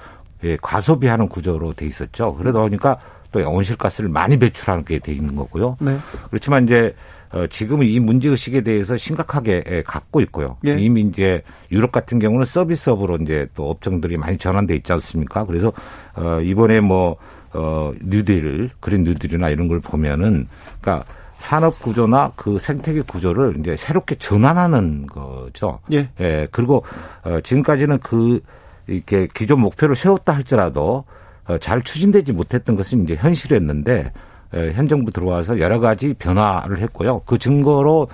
예, 0.45 0.57
과소비하는 0.61 1.27
구조로 1.27 1.73
돼 1.73 1.85
있었죠. 1.85 2.35
그러다 2.35 2.59
보니까 2.61 2.97
또 3.33 3.39
온실가스를 3.49 4.09
많이 4.09 4.37
배출하는 4.39 4.85
게 4.85 4.99
돼 4.99 5.11
있는 5.11 5.35
거고요. 5.35 5.75
네. 5.81 5.97
그렇지만 6.29 6.63
이제 6.63 6.95
어, 7.35 7.47
지금은 7.47 7.85
이 7.85 7.99
문제의식에 7.99 8.61
대해서 8.61 8.95
심각하게 8.95 9.63
예, 9.69 9.83
갖고 9.83 10.21
있고요. 10.21 10.55
예. 10.65 10.79
이미 10.79 11.01
이제 11.01 11.43
유럽 11.69 11.91
같은 11.91 12.17
경우는 12.17 12.45
서비스업으로 12.45 13.17
이제 13.17 13.49
또 13.53 13.69
업종들이 13.69 14.15
많이 14.15 14.37
전환돼 14.37 14.73
있지 14.77 14.93
않습니까? 14.93 15.45
그래서, 15.45 15.73
어, 16.15 16.39
이번에 16.39 16.79
뭐, 16.79 17.17
어, 17.51 17.91
뉴딜, 18.01 18.69
그린 18.79 19.03
뉴딜이나 19.03 19.49
이런 19.49 19.67
걸 19.67 19.81
보면은, 19.81 20.47
그러니까 20.79 21.05
산업 21.35 21.77
구조나 21.81 22.31
그 22.37 22.57
생태계 22.57 23.01
구조를 23.01 23.57
이제 23.59 23.75
새롭게 23.75 24.15
전환하는 24.15 25.05
거죠. 25.05 25.79
예. 25.91 26.09
예. 26.21 26.47
그리고, 26.51 26.85
어, 27.25 27.41
지금까지는 27.41 27.99
그, 27.99 28.39
이렇게 28.87 29.27
기존 29.33 29.59
목표를 29.59 29.97
세웠다 29.97 30.33
할지라도, 30.33 31.03
어, 31.47 31.57
잘 31.57 31.81
추진되지 31.81 32.31
못했던 32.31 32.77
것은 32.77 33.03
이제 33.03 33.15
현실이었는데, 33.15 34.13
현 34.55 34.87
정부 34.87 35.11
들어와서 35.11 35.59
여러 35.59 35.79
가지 35.79 36.13
변화를 36.13 36.79
했고요. 36.79 37.21
그 37.25 37.37
증거로 37.37 38.07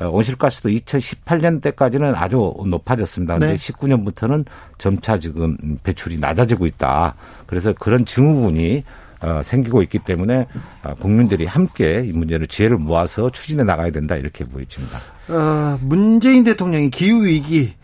온실가스도 0.00 0.68
2018년 0.68 1.62
때까지는 1.62 2.14
아주 2.16 2.54
높아졌습니다. 2.66 3.38
그런데 3.38 3.56
네. 3.56 3.72
19년부터는 3.72 4.44
점차 4.78 5.18
지금 5.18 5.56
배출이 5.82 6.18
낮아지고 6.18 6.66
있다. 6.66 7.14
그래서 7.46 7.72
그런 7.72 8.04
증후군이 8.04 8.82
어, 9.20 9.40
생기고 9.42 9.82
있기 9.82 10.00
때문에 10.00 10.46
어, 10.82 10.94
국민들이 11.00 11.46
함께 11.46 12.04
이 12.04 12.12
문제를 12.12 12.46
지혜를 12.46 12.76
모아서 12.76 13.30
추진해 13.30 13.64
나가야 13.64 13.90
된다 13.90 14.16
이렇게 14.16 14.44
보여집니다. 14.44 14.98
어, 15.28 15.78
문재인 15.80 16.44
대통령이 16.44 16.90
기후 16.90 17.24
위기 17.24 17.74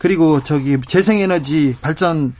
그리고 0.00 0.42
저기 0.42 0.80
재생에너지 0.80 1.76
발전 1.82 2.32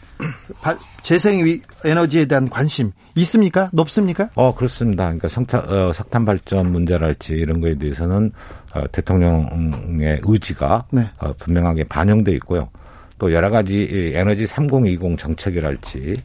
재생 1.02 1.44
에너지에 1.84 2.24
대한 2.24 2.48
관심 2.48 2.92
있습니까? 3.16 3.68
높습니까? 3.74 4.30
어 4.34 4.54
그렇습니다. 4.54 5.04
그러니까 5.04 5.28
석탄, 5.28 5.68
어, 5.68 5.92
석탄 5.92 6.24
발전 6.24 6.72
문제랄지 6.72 7.34
이런 7.34 7.60
거에 7.60 7.74
대해서는 7.74 8.32
어, 8.74 8.84
대통령의 8.90 10.22
의지가 10.24 10.86
네. 10.90 11.10
어, 11.18 11.34
분명하게 11.34 11.84
반영돼 11.84 12.32
있고요. 12.36 12.70
또 13.18 13.30
여러 13.34 13.50
가지 13.50 14.12
에너지 14.14 14.46
3020 14.46 15.18
정책이랄지 15.18 16.16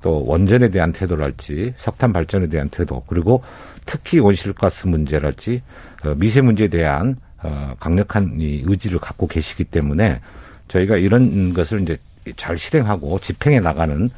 또 0.00 0.24
원전에 0.26 0.68
대한 0.70 0.92
태도랄지 0.92 1.74
석탄 1.78 2.12
발전에 2.12 2.48
대한 2.48 2.68
태도 2.70 3.04
그리고 3.06 3.44
특히 3.86 4.18
온실가스 4.18 4.88
문제랄지 4.88 5.62
어, 6.04 6.14
미세 6.16 6.40
문제에 6.40 6.66
대한 6.66 7.14
어, 7.40 7.74
강력한 7.78 8.40
이 8.40 8.64
의지를 8.66 8.98
갖고 8.98 9.28
계시기 9.28 9.62
때문에 9.62 10.20
저희가 10.68 10.96
이런 10.96 11.52
것을 11.54 11.82
이제 11.82 11.98
잘 12.36 12.56
실행하고 12.58 13.18
집행해 13.20 13.60
나가는 13.60 14.10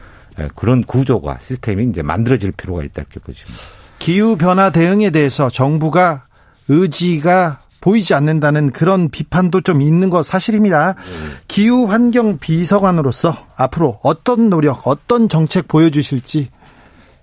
그런 0.55 0.83
구조가 0.83 1.39
시스템이 1.41 1.87
이제 1.91 2.03
만들어질 2.03 2.53
필요가 2.53 2.83
있다 2.85 3.03
이렇게 3.03 3.21
보십니다. 3.21 3.61
기후 3.99 4.37
변화 4.37 4.71
대응에 4.71 5.11
대해서 5.11 5.49
정부가 5.49 6.27
의지가 6.69 7.61
보이지 7.81 8.15
않는다는 8.15 8.71
그런 8.71 9.11
비판도 9.11 9.61
좀 9.61 9.83
있는 9.83 10.09
것 10.09 10.25
사실입니다. 10.25 10.95
네. 10.95 11.03
기후 11.49 11.85
환경 11.85 12.39
비서관으로서 12.39 13.37
앞으로 13.57 14.01
어떤 14.03 14.49
노력, 14.49 14.87
어떤 14.87 15.29
정책 15.29 15.69
보여주실지 15.69 16.49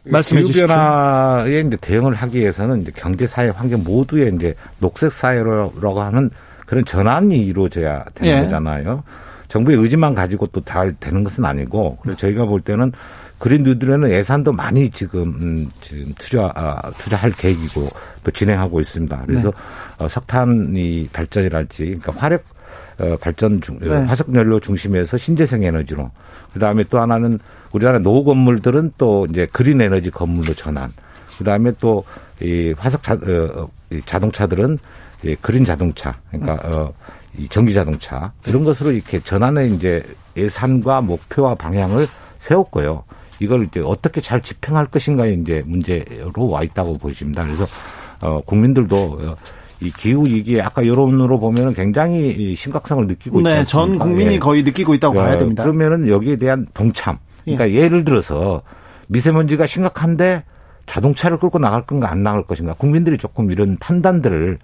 말씀해 0.04 0.42
주시죠. 0.44 0.60
기후 0.60 0.68
변화에 0.68 1.62
이제 1.62 1.78
대응을 1.82 2.14
하기 2.14 2.40
위해서는 2.40 2.84
이제 2.84 2.92
경제, 2.96 3.26
사회, 3.26 3.50
환경 3.50 3.84
모두의 3.84 4.36
이제 4.36 4.54
녹색 4.78 5.12
사회라고 5.12 6.02
하는 6.02 6.30
그런 6.72 6.86
전환이 6.86 7.36
이루어져야 7.48 8.06
되는 8.14 8.38
예. 8.38 8.42
거잖아요. 8.44 9.04
정부의 9.50 9.78
의지만 9.78 10.16
가지고 10.16 10.48
또 10.48 10.62
잘 10.62 10.96
되는 11.02 11.22
것은 11.22 11.44
아니고 11.44 11.98
그래서 12.02 12.16
저희가 12.16 12.46
볼 12.46 12.62
때는 12.62 12.94
그린 13.40 13.64
뉴딜에는 13.64 14.10
예산도 14.10 14.54
많이 14.54 14.90
지금 14.90 15.22
음, 15.42 15.70
지금 15.82 16.14
투자 16.18 16.50
아, 16.56 16.92
투자할 16.98 17.32
계획이고 17.32 17.90
또 18.24 18.32
진행하고 18.32 18.80
있습니다. 18.80 19.24
그래서 19.26 19.52
네. 19.52 20.06
어, 20.06 20.08
석탄이 20.08 21.10
발전이랄지 21.12 21.84
그러니까 21.84 22.14
화력 22.16 22.46
어, 23.00 23.18
발전 23.20 23.60
중 23.60 23.78
네. 23.80 23.90
화석 23.90 24.34
연료 24.34 24.62
중심에서 24.62 25.18
신재생 25.18 25.64
에너지로 25.64 26.10
그다음에 26.54 26.86
또 26.86 27.02
하나는 27.02 27.38
우리나라 27.74 28.00
노후 28.00 28.24
건물들은 28.24 28.94
또 28.98 29.28
이제 29.30 29.46
그린 29.52 29.82
에너지 29.82 30.10
건물로 30.10 30.54
전환. 30.54 30.94
그다음에 31.38 31.74
또 31.82 32.06
이 32.42 32.74
화석 32.78 33.04
자, 33.04 33.14
어, 33.14 33.70
이 33.92 34.02
자동차들은 34.06 34.80
이 35.24 35.36
그린 35.42 35.64
자동차 35.64 36.20
그러니까 36.30 36.54
어, 36.68 36.94
이 37.38 37.48
전기 37.48 37.74
자동차 37.74 38.34
이런 38.46 38.64
것으로 38.64 38.92
이렇게 38.92 39.20
전환의 39.20 39.74
이제 39.74 40.04
예산과 40.36 41.02
목표와 41.02 41.56
방향을 41.56 42.08
세웠고요. 42.40 43.04
이걸 43.40 43.64
이제 43.64 43.80
어떻게 43.80 44.22
잘 44.22 44.42
집행할 44.42 44.88
것인가에 44.88 45.34
이제 45.34 45.64
문제로 45.66 46.50
와 46.50 46.64
있다고 46.64 46.98
보십니다. 46.98 47.44
그래서 47.44 47.66
어 48.22 48.42
국민들도 48.42 49.36
이 49.82 49.92
기후 49.92 50.26
위기에 50.26 50.62
아까 50.62 50.86
여론으로 50.86 51.40
보면은 51.40 51.74
굉장히 51.74 52.56
심각성을 52.56 53.08
느끼고 53.08 53.42
네, 53.42 53.64
전 53.64 53.98
국민이 53.98 54.36
예. 54.36 54.40
거의 54.40 54.64
느끼고 54.64 54.94
있다고 54.94 55.20
어, 55.20 55.24
봐야 55.24 55.38
됩니다. 55.38 55.64
그러면은 55.64 56.08
여기에 56.08 56.36
대한 56.36 56.68
동참. 56.74 57.18
그러니까 57.44 57.70
예. 57.72 57.76
예를 57.76 58.06
들어서 58.06 58.62
미세먼지가 59.08 59.66
심각한데 59.66 60.44
자동차를 60.86 61.40
끌고 61.40 61.58
나갈 61.58 61.86
건가 61.86 62.12
안 62.12 62.22
나갈 62.22 62.44
것인가 62.44 62.74
국민들이 62.74 63.18
조금 63.18 63.52
이런 63.52 63.78
판단들을 63.78 64.60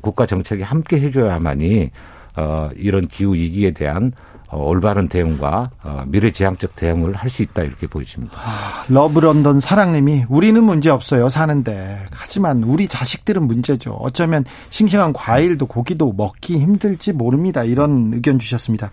국가 0.00 0.26
정책이 0.26 0.62
함께 0.62 1.00
해줘야만이 1.00 1.90
어, 2.36 2.70
이런 2.76 3.06
기후 3.06 3.34
위기에 3.34 3.70
대한 3.72 4.12
어, 4.48 4.62
올바른 4.62 5.08
대응과 5.08 5.70
어, 5.82 6.04
미래지향적 6.06 6.76
대응을 6.76 7.14
할 7.14 7.30
수 7.30 7.42
있다 7.42 7.62
이렇게 7.62 7.86
보여집니다. 7.88 8.38
아, 8.38 8.84
러브런던 8.88 9.58
사랑님이 9.60 10.26
우리는 10.28 10.62
문제 10.62 10.88
없어요 10.90 11.28
사는데 11.28 11.98
하지만 12.12 12.62
우리 12.62 12.86
자식들은 12.86 13.42
문제죠. 13.42 13.92
어쩌면 13.92 14.44
싱싱한 14.70 15.12
과일도 15.12 15.66
고기도 15.66 16.12
먹기 16.12 16.60
힘들지 16.60 17.12
모릅니다. 17.12 17.64
이런 17.64 18.12
의견 18.14 18.38
주셨습니다. 18.38 18.90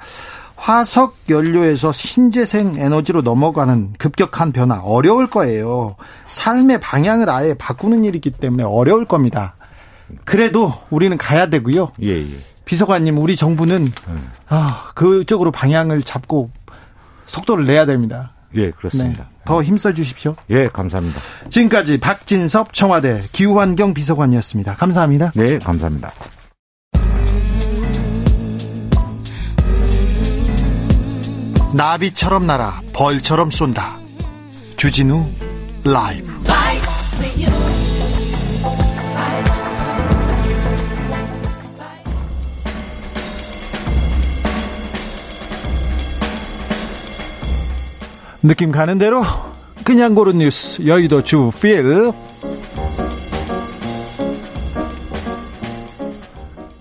화석 0.56 1.18
연료에서 1.30 1.92
신재생 1.92 2.76
에너지로 2.78 3.22
넘어가는 3.22 3.94
급격한 3.98 4.54
변화 4.54 4.80
어려울 4.80 5.30
거예요. 5.30 5.96
삶의 6.30 6.80
방향을 6.80 7.30
아예 7.30 7.54
바꾸는 7.54 8.06
일이기 8.06 8.32
때문에 8.32 8.64
어려울 8.64 9.06
겁니다. 9.06 9.56
그래도 10.26 10.74
우리는 10.90 11.18
가야 11.18 11.48
되고요. 11.48 11.92
예, 12.02 12.22
예. 12.22 12.38
비서관님, 12.66 13.18
우리 13.18 13.36
정부는 13.36 13.92
음. 14.08 14.32
아, 14.48 14.90
그쪽으로 14.96 15.52
방향을 15.52 16.02
잡고 16.02 16.52
속도를 17.26 17.66
내야 17.66 17.86
됩니다. 17.86 18.34
예, 18.56 18.72
그렇습니다. 18.72 19.24
네, 19.24 19.36
더 19.46 19.64
힘써 19.64 19.94
주십시오. 19.94 20.36
예, 20.50 20.68
감사합니다. 20.68 21.20
지금까지 21.50 22.00
박진섭 22.00 22.74
청와대 22.74 23.24
기후환경 23.32 23.94
비서관이었습니다. 23.94 24.76
감사합니다. 24.76 25.32
네, 25.36 25.60
감사합니다. 25.60 26.12
나비처럼 31.74 32.46
날아 32.46 32.82
벌처럼 32.94 33.50
쏜다. 33.50 33.98
주진우 34.78 35.28
라이브. 35.84 36.34
느낌 48.44 48.74
가는 48.74 48.98
대로 48.98 49.24
그냥 49.86 50.16
고른 50.16 50.40
뉴스 50.40 50.86
여의도 50.86 51.24
주필 51.24 52.12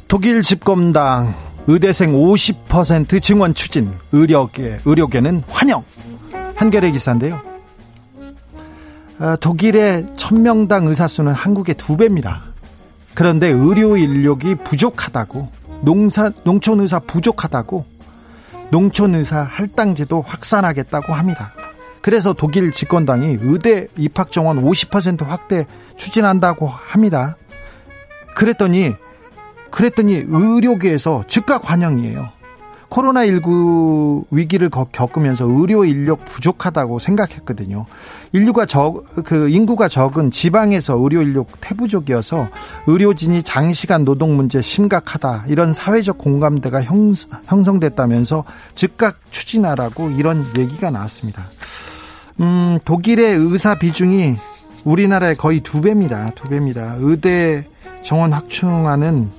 독일 0.08 0.42
집검당 0.42 1.34
의대생 1.68 2.12
50% 2.14 3.22
증원 3.22 3.54
추진 3.54 3.88
의료계 4.10 4.80
의료계는 4.84 5.42
환영 5.48 5.84
한겨레 6.56 6.90
기사인데요. 6.90 7.40
아, 9.20 9.36
독일의 9.36 10.06
천명당 10.16 10.88
의사 10.88 11.06
수는 11.06 11.32
한국의 11.32 11.76
두 11.76 11.96
배입니다. 11.96 12.42
그런데 13.14 13.46
의료 13.46 13.96
인력이 13.96 14.56
부족하다고 14.56 15.48
농사 15.82 16.32
농촌 16.44 16.80
의사 16.80 16.98
부족하다고 16.98 17.84
농촌 18.72 19.14
의사 19.14 19.42
할당제도 19.42 20.22
확산하겠다고 20.22 21.12
합니다. 21.12 21.52
그래서 22.00 22.32
독일 22.32 22.72
집권당이 22.72 23.36
의대 23.42 23.86
입학 23.98 24.32
정원 24.32 24.62
50% 24.64 25.26
확대 25.26 25.66
추진한다고 25.98 26.66
합니다. 26.66 27.36
그랬더니 28.34 28.94
그랬더니 29.70 30.24
의료계에서 30.26 31.24
즉각 31.28 31.70
환영이에요. 31.70 32.30
코로나19 32.92 34.26
위기를 34.30 34.68
겪으면서 34.70 35.46
의료 35.46 35.84
인력 35.84 36.24
부족하다고 36.26 36.98
생각했거든요. 36.98 37.86
인류가 38.32 38.66
적, 38.66 39.04
그 39.24 39.48
인구가 39.48 39.88
적은 39.88 40.30
지방에서 40.30 40.98
의료 40.98 41.22
인력 41.22 41.48
태부족이어서 41.60 42.48
의료진이 42.86 43.42
장시간 43.42 44.04
노동 44.04 44.36
문제 44.36 44.60
심각하다. 44.60 45.44
이런 45.48 45.72
사회적 45.72 46.18
공감대가 46.18 46.82
형, 46.82 47.14
형성됐다면서 47.46 48.44
즉각 48.74 49.16
추진하라고 49.30 50.10
이런 50.10 50.46
얘기가 50.58 50.90
나왔습니다. 50.90 51.46
음, 52.40 52.78
독일의 52.84 53.36
의사 53.36 53.74
비중이 53.74 54.36
우리나라의 54.84 55.36
거의 55.36 55.60
두 55.60 55.80
배입니다. 55.80 56.30
두 56.34 56.48
배입니다. 56.48 56.96
의대 56.98 57.64
정원 58.02 58.32
확충하는 58.32 59.30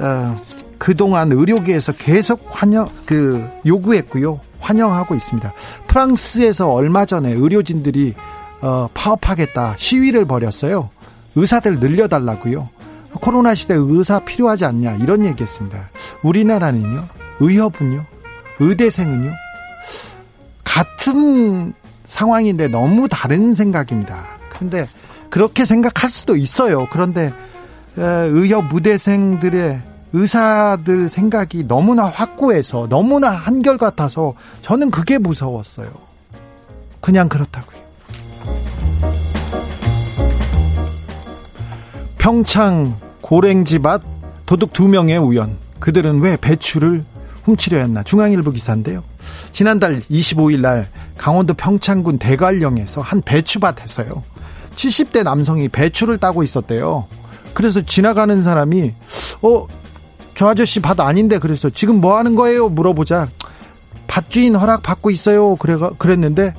어, 0.00 0.36
그동안 0.82 1.30
의료계에서 1.30 1.92
계속 1.92 2.44
환영 2.50 2.90
그 3.06 3.48
요구했고요. 3.64 4.40
환영하고 4.58 5.14
있습니다. 5.14 5.52
프랑스에서 5.86 6.72
얼마 6.72 7.06
전에 7.06 7.30
의료진들이 7.30 8.14
어, 8.62 8.88
파업하겠다 8.92 9.76
시위를 9.78 10.24
벌였어요. 10.24 10.90
의사들 11.36 11.78
늘려달라고요. 11.78 12.68
코로나 13.12 13.54
시대 13.54 13.74
의사 13.76 14.18
필요하지 14.18 14.64
않냐 14.64 14.96
이런 14.96 15.24
얘기했습니다. 15.24 15.88
우리나라는요. 16.24 17.06
의협은요. 17.38 18.04
의대생은요. 18.58 19.30
같은 20.64 21.74
상황인데 22.06 22.66
너무 22.66 23.06
다른 23.06 23.54
생각입니다. 23.54 24.26
그런데 24.48 24.88
그렇게 25.30 25.64
생각할 25.64 26.10
수도 26.10 26.34
있어요. 26.34 26.88
그런데 26.90 27.32
의협 27.94 28.64
무대생들의 28.64 29.91
의사들 30.12 31.08
생각이 31.08 31.66
너무나 31.66 32.04
확고해서 32.04 32.86
너무나 32.88 33.30
한결같아서 33.30 34.34
저는 34.62 34.90
그게 34.90 35.18
무서웠어요. 35.18 35.90
그냥 37.00 37.28
그렇다고요. 37.28 37.82
평창 42.18 42.96
고랭지밭 43.20 44.02
도둑 44.46 44.72
두 44.72 44.86
명의 44.86 45.18
우연. 45.18 45.56
그들은 45.80 46.20
왜 46.20 46.36
배추를 46.36 47.02
훔치려 47.44 47.78
했나? 47.78 48.02
중앙일보 48.02 48.52
기사인데요. 48.52 49.02
지난달 49.50 49.98
25일 49.98 50.60
날 50.60 50.88
강원도 51.18 51.54
평창군 51.54 52.18
대관령에서 52.18 53.00
한 53.00 53.20
배추밭에서요. 53.22 54.22
70대 54.76 55.24
남성이 55.24 55.68
배추를 55.68 56.18
따고 56.18 56.42
있었대요. 56.42 57.06
그래서 57.54 57.82
지나가는 57.82 58.42
사람이 58.42 58.94
어 59.42 59.66
저 60.42 60.48
아저씨 60.48 60.80
밭 60.80 60.98
아닌데 60.98 61.38
그래서 61.38 61.70
지금 61.70 62.00
뭐 62.00 62.18
하는 62.18 62.34
거예요? 62.34 62.68
물어보자. 62.68 63.28
밭주인 64.08 64.56
허락 64.56 64.82
받고 64.82 65.12
있어요. 65.12 65.54
그래 65.54 65.76
그랬는데 65.98 66.52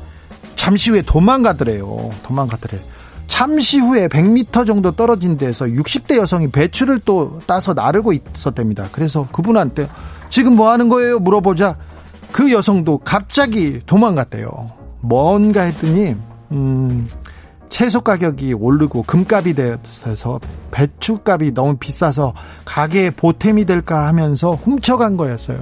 잠시 0.56 0.92
후에 0.92 1.02
도망가더래요. 1.02 2.12
도망가더래. 2.24 2.82
잠시 3.28 3.80
후에 3.80 4.08
100m 4.08 4.66
정도 4.66 4.92
떨어진 4.92 5.38
데서 5.38 5.66
60대 5.66 6.16
여성이 6.16 6.50
배추를 6.50 7.02
또 7.04 7.42
따서 7.46 7.74
나르고 7.74 8.14
있었답니다. 8.14 8.88
그래서 8.94 9.28
그분한테 9.34 9.90
지금 10.30 10.56
뭐 10.56 10.70
하는 10.72 10.88
거예요? 10.88 11.20
물어보자. 11.20 11.76
그 12.32 12.54
여성도 12.54 13.00
갑자기 13.00 13.82
도망갔대요. 13.86 14.72
뭔가 15.02 15.64
했더니 15.64 16.16
음, 16.54 17.10
채소 17.74 18.02
가격이 18.02 18.54
오르고 18.54 19.02
금값이 19.02 19.56
되어서 19.56 20.40
배추값이 20.70 21.56
너무 21.56 21.76
비싸서 21.76 22.36
가게에 22.66 23.10
보탬이 23.10 23.66
될까 23.66 24.06
하면서 24.06 24.54
훔쳐간 24.54 25.18
거였어요. 25.18 25.58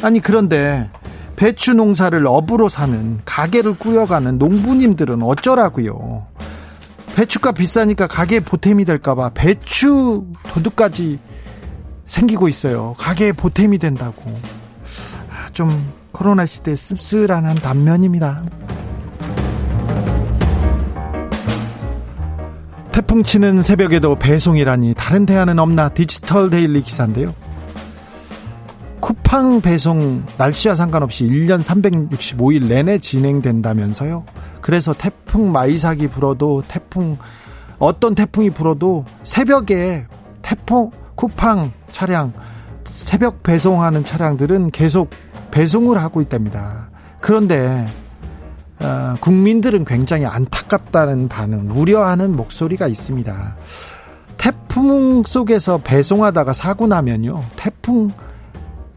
아니 0.00 0.20
그런데 0.20 0.90
배추 1.36 1.74
농사를 1.74 2.26
업으로 2.26 2.70
사는 2.70 3.20
가게를 3.26 3.76
꾸려가는 3.76 4.38
농부님들은 4.38 5.22
어쩌라고요. 5.22 6.26
배추값 7.14 7.56
비싸니까 7.56 8.06
가계에 8.06 8.40
보탬이 8.40 8.86
될까봐 8.86 9.32
배추 9.34 10.24
도둑까지 10.54 11.18
생기고 12.06 12.48
있어요. 12.48 12.94
가계에 12.96 13.32
보탬이 13.32 13.76
된다고. 13.76 14.34
좀 15.52 15.92
코로나 16.10 16.46
시대 16.46 16.74
씁쓸한 16.74 17.56
단면입니다. 17.56 18.44
태풍 22.92 23.22
치는 23.22 23.62
새벽에도 23.62 24.16
배송이라니 24.16 24.94
다른 24.96 25.26
대안은 25.26 25.58
없나 25.58 25.88
디지털 25.88 26.50
데일리 26.50 26.82
기사인데요. 26.82 27.34
쿠팡 29.00 29.60
배송 29.60 30.24
날씨와 30.36 30.74
상관없이 30.74 31.24
1년 31.24 31.62
365일 31.62 32.66
내내 32.66 32.98
진행된다면서요. 32.98 34.24
그래서 34.60 34.92
태풍 34.92 35.52
마이삭이 35.52 36.08
불어도 36.08 36.62
태풍 36.66 37.16
어떤 37.78 38.14
태풍이 38.14 38.50
불어도 38.50 39.04
새벽에 39.22 40.06
태풍 40.42 40.90
쿠팡 41.14 41.72
차량 41.90 42.32
새벽 42.84 43.42
배송하는 43.42 44.04
차량들은 44.04 44.72
계속 44.72 45.10
배송을 45.50 45.98
하고 45.98 46.20
있답니다. 46.20 46.90
그런데 47.20 47.86
어, 48.80 49.14
국민들은 49.20 49.84
굉장히 49.84 50.24
안타깝다는 50.26 51.28
반응, 51.28 51.70
우려하는 51.72 52.36
목소리가 52.36 52.86
있습니다. 52.86 53.56
태풍 54.36 55.24
속에서 55.24 55.78
배송하다가 55.78 56.52
사고 56.52 56.86
나면요, 56.86 57.42
태풍 57.56 58.10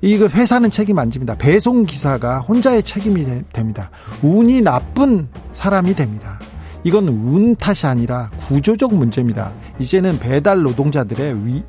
이거 0.01 0.27
회사는 0.27 0.71
책임 0.71 0.97
안 0.97 1.11
집니다. 1.11 1.35
배송 1.35 1.85
기사가 1.85 2.39
혼자의 2.39 2.83
책임이 2.83 3.25
됩니다. 3.53 3.91
운이 4.23 4.61
나쁜 4.61 5.27
사람이 5.53 5.95
됩니다. 5.95 6.39
이건 6.83 7.07
운 7.07 7.55
탓이 7.55 7.85
아니라 7.85 8.31
구조적 8.47 8.93
문제입니다. 8.95 9.51
이제는 9.79 10.17
배달 10.17 10.63
노동자들의 10.63 11.45
위, 11.45 11.63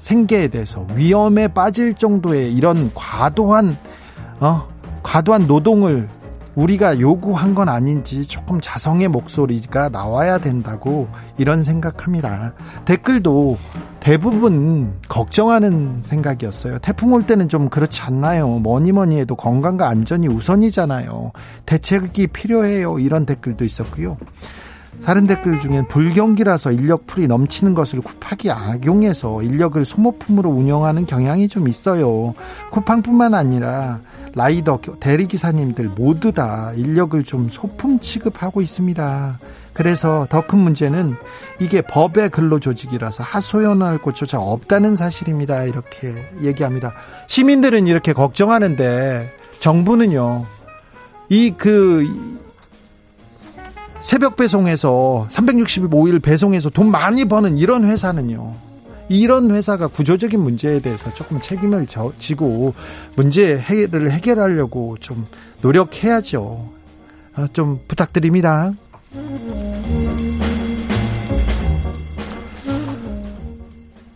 생계에 0.00 0.48
대해서 0.48 0.86
위험에 0.94 1.48
빠질 1.48 1.94
정도의 1.94 2.52
이런 2.52 2.90
과도한 2.94 3.76
어, 4.40 4.66
과도한 5.02 5.46
노동을 5.46 6.08
우리가 6.58 6.98
요구한 6.98 7.54
건 7.54 7.68
아닌지 7.68 8.26
조금 8.26 8.60
자성의 8.60 9.06
목소리가 9.08 9.90
나와야 9.90 10.38
된다고 10.38 11.06
이런 11.36 11.62
생각합니다. 11.62 12.52
댓글도 12.84 13.56
대부분 14.00 14.94
걱정하는 15.08 16.02
생각이었어요. 16.02 16.80
태풍 16.80 17.12
올 17.12 17.26
때는 17.26 17.48
좀 17.48 17.68
그렇지 17.68 18.02
않나요? 18.02 18.48
뭐니 18.58 18.90
뭐니 18.90 19.20
해도 19.20 19.36
건강과 19.36 19.88
안전이 19.88 20.26
우선이잖아요. 20.26 21.30
대책이 21.64 22.26
필요해요. 22.28 22.98
이런 22.98 23.24
댓글도 23.24 23.64
있었고요. 23.64 24.16
다른 25.04 25.28
댓글 25.28 25.60
중엔 25.60 25.86
불경기라서 25.86 26.72
인력풀이 26.72 27.28
넘치는 27.28 27.74
것을 27.74 28.00
쿠팡이 28.00 28.50
악용해서 28.50 29.44
인력을 29.44 29.84
소모품으로 29.84 30.50
운영하는 30.50 31.06
경향이 31.06 31.46
좀 31.46 31.68
있어요. 31.68 32.34
쿠팡뿐만 32.72 33.34
아니라 33.34 34.00
라이더 34.34 34.80
대리기사님들 35.00 35.90
모두 35.96 36.32
다 36.32 36.72
인력을 36.74 37.22
좀 37.24 37.48
소품 37.48 37.98
취급하고 38.00 38.60
있습니다. 38.60 39.38
그래서 39.72 40.26
더 40.28 40.40
큰 40.46 40.58
문제는 40.58 41.14
이게 41.60 41.82
법의 41.82 42.30
근로조직이라서 42.30 43.22
하소연할 43.22 43.98
곳조차 43.98 44.40
없다는 44.40 44.96
사실입니다. 44.96 45.64
이렇게 45.64 46.14
얘기합니다. 46.42 46.94
시민들은 47.26 47.86
이렇게 47.86 48.12
걱정하는데 48.12 49.30
정부는요. 49.60 50.46
이 51.30 51.52
그 51.56 52.38
새벽 54.02 54.36
배송해서 54.36 55.28
365일 55.30 56.22
배송해서 56.22 56.70
돈 56.70 56.90
많이 56.90 57.26
버는 57.26 57.58
이런 57.58 57.84
회사는요. 57.84 58.54
이런 59.08 59.50
회사가 59.50 59.86
구조적인 59.86 60.40
문제에 60.40 60.80
대해서 60.80 61.12
조금 61.14 61.40
책임을 61.40 61.86
지고 62.18 62.74
문제 63.16 63.58
해결을 63.58 64.10
해결하려고 64.10 64.96
좀 65.00 65.26
노력해야죠. 65.62 66.68
아, 67.34 67.48
좀 67.52 67.80
부탁드립니다. 67.88 68.72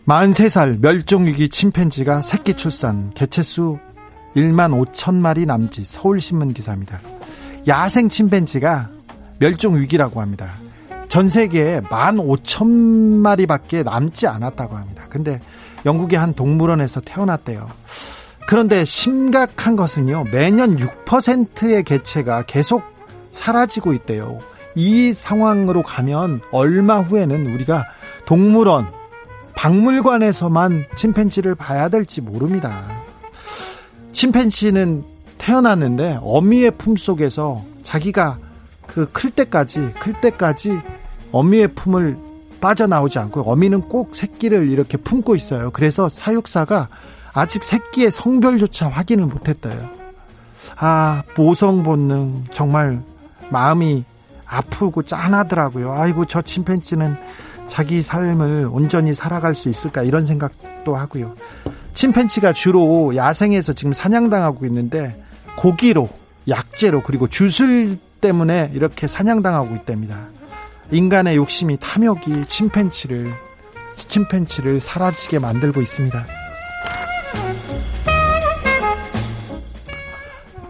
43살 0.05 0.79
멸종위기 0.81 1.47
침팬지가 1.49 2.21
새끼 2.21 2.53
출산 2.55 3.13
개체수 3.13 3.79
1만 4.35 4.85
5천 4.85 5.15
마리 5.15 5.45
남짓 5.45 5.85
서울신문 5.87 6.53
기사입니다. 6.53 6.99
야생 7.67 8.09
침팬지가 8.09 8.89
멸종위기라고 9.39 10.19
합니다. 10.19 10.53
전 11.13 11.29
세계에 11.29 11.79
1만 11.81 12.17
5천 12.17 12.65
마리밖에 12.65 13.83
남지 13.83 14.25
않았다고 14.25 14.75
합니다. 14.75 15.05
근데 15.11 15.39
영국의 15.85 16.17
한 16.17 16.33
동물원에서 16.33 17.01
태어났대요. 17.01 17.67
그런데 18.47 18.83
심각한 18.83 19.75
것은요, 19.75 20.23
매년 20.31 20.75
6%의 20.75 21.83
개체가 21.83 22.45
계속 22.47 22.81
사라지고 23.31 23.93
있대요. 23.93 24.39
이 24.73 25.13
상황으로 25.13 25.83
가면 25.83 26.41
얼마 26.49 26.99
후에는 27.01 27.45
우리가 27.45 27.85
동물원, 28.25 28.87
박물관에서만 29.53 30.85
침팬지를 30.95 31.53
봐야 31.53 31.89
될지 31.89 32.21
모릅니다. 32.21 32.81
침팬지는 34.13 35.03
태어났는데 35.37 36.17
어미의 36.23 36.71
품 36.71 36.97
속에서 36.97 37.63
자기가 37.83 38.39
그 38.87 39.07
클 39.11 39.31
때까지 39.31 39.91
클 39.99 40.13
때까지 40.13 40.79
어미의 41.33 41.69
품을 41.69 42.17
빠져나오지 42.61 43.19
않고 43.19 43.41
어미는 43.41 43.81
꼭 43.81 44.15
새끼를 44.15 44.69
이렇게 44.69 44.97
품고 44.97 45.35
있어요. 45.35 45.71
그래서 45.71 46.07
사육사가 46.07 46.87
아직 47.33 47.63
새끼의 47.63 48.11
성별조차 48.11 48.87
확인을 48.87 49.25
못했대요. 49.25 49.89
아 50.77 51.23
모성 51.35 51.83
본능 51.83 52.45
정말 52.53 53.01
마음이 53.49 54.05
아프고 54.45 55.03
짠하더라고요. 55.03 55.91
아이고 55.91 56.25
저 56.25 56.41
침팬지는 56.41 57.17
자기 57.67 58.01
삶을 58.01 58.69
온전히 58.71 59.13
살아갈 59.13 59.55
수 59.55 59.67
있을까 59.67 60.03
이런 60.03 60.23
생각도 60.23 60.95
하고요. 60.95 61.35
침팬치가 61.95 62.53
주로 62.53 63.15
야생에서 63.15 63.73
지금 63.73 63.93
사냥당하고 63.93 64.65
있는데 64.67 65.21
고기로 65.57 66.09
약재로 66.47 67.03
그리고 67.03 67.27
주술 67.27 67.97
때문에 68.21 68.71
이렇게 68.73 69.07
사냥당하고 69.07 69.75
있답니다. 69.75 70.27
인간의 70.93 71.35
욕심이 71.37 71.77
탐욕이 71.79 72.45
침팬치를 72.47 73.33
침팬치를 73.95 74.79
사라지게 74.79 75.39
만들고 75.39 75.81
있습니다. 75.81 76.25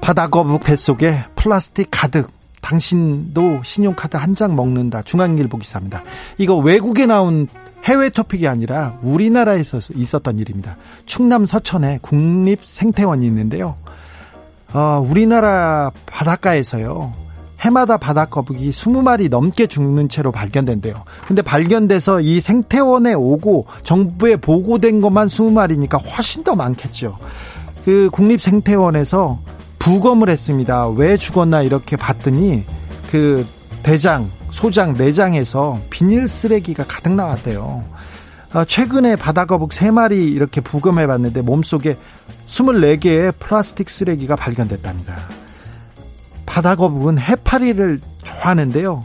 바다 0.01 0.27
거북 0.27 0.63
뱃속에 0.63 1.23
플라스틱 1.35 1.87
가득 1.91 2.31
당신도 2.61 3.61
신용카드 3.63 4.17
한 4.17 4.35
장 4.35 4.55
먹는다. 4.55 5.01
중앙일보 5.03 5.57
기사입니다. 5.57 6.03
이거 6.37 6.57
외국에 6.57 7.05
나온 7.05 7.47
해외 7.83 8.09
토픽이 8.09 8.47
아니라 8.47 8.97
우리나라에서 9.01 9.79
있었던 9.93 10.39
일입니다. 10.39 10.77
충남 11.05 11.45
서천에 11.45 11.99
국립 12.01 12.63
생태원이 12.65 13.25
있는데요. 13.27 13.75
어, 14.73 15.05
우리나라 15.05 15.91
바닷가에서요. 16.05 17.11
해마다 17.63 17.97
바닷거북이 17.97 18.69
20마리 18.71 19.29
넘게 19.29 19.67
죽는 19.67 20.09
채로 20.09 20.31
발견된대요. 20.31 21.03
근데 21.27 21.41
발견돼서 21.41 22.19
이 22.19 22.41
생태원에 22.41 23.13
오고 23.13 23.65
정부에 23.83 24.35
보고된 24.35 24.99
것만 25.01 25.27
20마리니까 25.27 26.01
훨씬 26.05 26.43
더 26.43 26.55
많겠죠. 26.55 27.17
그 27.85 28.09
국립생태원에서 28.11 29.39
부검을 29.79 30.29
했습니다. 30.29 30.89
왜 30.89 31.17
죽었나 31.17 31.61
이렇게 31.61 31.95
봤더니 31.95 32.63
그 33.11 33.45
대장, 33.81 34.29
소장, 34.51 34.93
내장에서 34.93 35.79
비닐 35.89 36.27
쓰레기가 36.27 36.85
가득 36.87 37.13
나왔대요. 37.13 37.83
어, 38.53 38.65
최근에 38.65 39.15
바다거북 39.15 39.71
3마리 39.71 40.31
이렇게 40.31 40.61
부검해 40.61 41.07
봤는데 41.07 41.41
몸속에 41.41 41.97
24개의 42.47 43.33
플라스틱 43.39 43.89
쓰레기가 43.89 44.35
발견됐답니다. 44.35 45.42
바다 46.53 46.75
거북은 46.75 47.17
해파리를 47.17 47.99
좋아하는데요. 48.21 49.03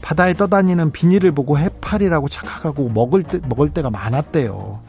바다에 0.00 0.32
떠다니는 0.32 0.92
비닐을 0.92 1.32
보고 1.32 1.58
해파리라고 1.58 2.28
착각하고 2.28 2.88
먹을 2.88 3.24
때, 3.24 3.40
먹을 3.48 3.70
때가 3.70 3.90
많았대요. 3.90 4.80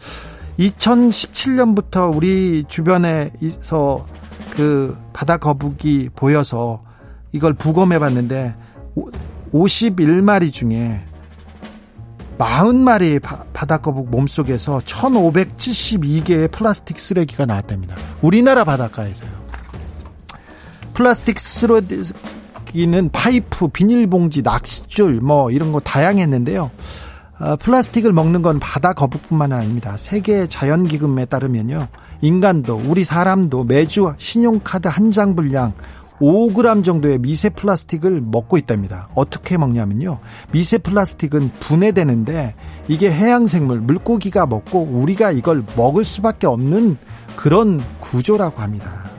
2017년부터 0.60 2.16
우리 2.16 2.64
주변에서 2.68 4.06
그 4.51 4.95
바다 5.14 5.38
거북이 5.38 6.10
보여서 6.16 6.84
이걸 7.32 7.56
부검해 7.56 7.97
봤는데 7.97 8.56
51마리 9.51 10.53
중에 10.53 11.03
40마리 12.38 13.20
바다 13.20 13.78
거북 13.80 14.12
몸속에서 14.12 14.78
1572개의 14.86 16.51
플라스틱 16.51 16.99
쓰레기가 16.99 17.47
나왔답니다. 17.47 17.95
우리나라 18.22 18.64
바닷가에서요. 18.64 19.35
플라스틱 20.96 21.39
쓰레기는 21.39 23.10
파이프, 23.12 23.68
비닐봉지, 23.68 24.41
낚싯줄 24.41 25.20
뭐 25.22 25.52
이런 25.52 25.72
거 25.72 25.80
다양했는데요. 25.80 26.72
어, 27.38 27.56
플라스틱을 27.58 28.14
먹는 28.14 28.41
건 28.41 28.60
바다 28.60 28.93
거북뿐만 28.93 29.52
아닙니다. 29.52 29.98
세계 29.98 30.48
자연기금에 30.48 31.26
따르면요. 31.26 31.89
인간도 32.22 32.82
우리 32.88 33.04
사람도 33.04 33.66
매주 33.66 34.14
신용카드 34.18 34.88
한 34.88 35.12
장 35.12 35.36
분량 35.36 35.74
5g 36.22 36.86
정도의 36.86 37.20
미세 37.20 37.50
플라스틱을 37.50 38.22
먹고 38.22 38.58
있답니다. 38.58 39.10
어떻게 39.16 39.58
먹냐면요. 39.58 40.20
미세 40.52 40.78
플라스틱은 40.78 41.52
분해되는데 41.60 42.56
이게 42.88 43.12
해양 43.12 43.48
생물, 43.48 43.82
물고기가 43.82 44.46
먹고 44.46 44.82
우리가 44.82 45.32
이걸 45.32 45.66
먹을 45.76 46.06
수밖에 46.06 46.48
없는 46.48 46.98
그런 47.36 47.82
구조라고 48.00 48.62
합니다. 48.62 49.14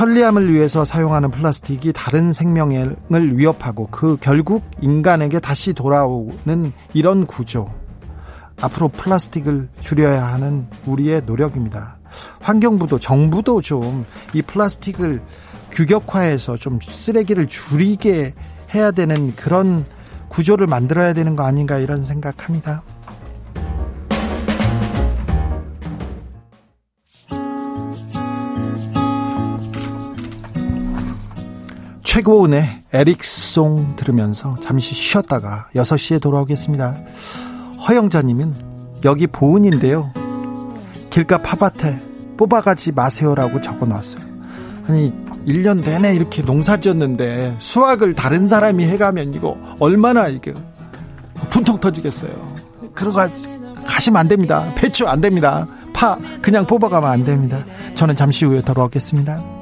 편리함을 0.00 0.50
위해서 0.50 0.82
사용하는 0.82 1.30
플라스틱이 1.30 1.92
다른 1.92 2.32
생명을 2.32 2.96
위협하고 3.10 3.88
그 3.90 4.16
결국 4.18 4.64
인간에게 4.80 5.40
다시 5.40 5.74
돌아오는 5.74 6.72
이런 6.94 7.26
구조. 7.26 7.70
앞으로 8.62 8.88
플라스틱을 8.88 9.68
줄여야 9.80 10.24
하는 10.24 10.66
우리의 10.86 11.24
노력입니다. 11.26 11.98
환경부도 12.40 12.98
정부도 12.98 13.60
좀 13.60 14.06
이 14.32 14.40
플라스틱을 14.40 15.20
규격화해서 15.72 16.56
좀 16.56 16.78
쓰레기를 16.80 17.46
줄이게 17.46 18.32
해야 18.74 18.92
되는 18.92 19.36
그런 19.36 19.84
구조를 20.30 20.66
만들어야 20.66 21.12
되는 21.12 21.36
거 21.36 21.42
아닌가 21.42 21.76
이런 21.76 22.04
생각합니다. 22.04 22.82
최고은의 32.10 32.82
에릭송 32.92 33.94
들으면서 33.94 34.56
잠시 34.60 34.96
쉬었다가 34.96 35.68
6시에 35.76 36.20
돌아오겠습니다. 36.20 36.96
허영자님은 37.86 39.00
여기 39.04 39.28
보은인데요. 39.28 40.12
길가 41.10 41.38
팝밭에 41.38 42.00
뽑아가지 42.36 42.90
마세요라고 42.90 43.60
적어놨어요. 43.60 44.24
아니 44.88 45.12
1년 45.46 45.84
내내 45.84 46.16
이렇게 46.16 46.42
농사 46.42 46.78
지었는데 46.78 47.54
수확을 47.60 48.14
다른 48.14 48.48
사람이 48.48 48.82
해가면 48.86 49.32
이거 49.34 49.56
얼마나 49.78 50.26
이게 50.26 50.52
분통 51.48 51.78
터지겠어요. 51.78 52.32
그러가 52.92 53.28
가시면 53.86 54.18
안 54.18 54.26
됩니다. 54.26 54.72
배추 54.74 55.06
안 55.06 55.20
됩니다. 55.20 55.68
파 55.94 56.18
그냥 56.42 56.66
뽑아가면 56.66 57.08
안 57.08 57.24
됩니다. 57.24 57.64
저는 57.94 58.16
잠시 58.16 58.46
후에 58.46 58.62
돌아오겠습니다. 58.62 59.59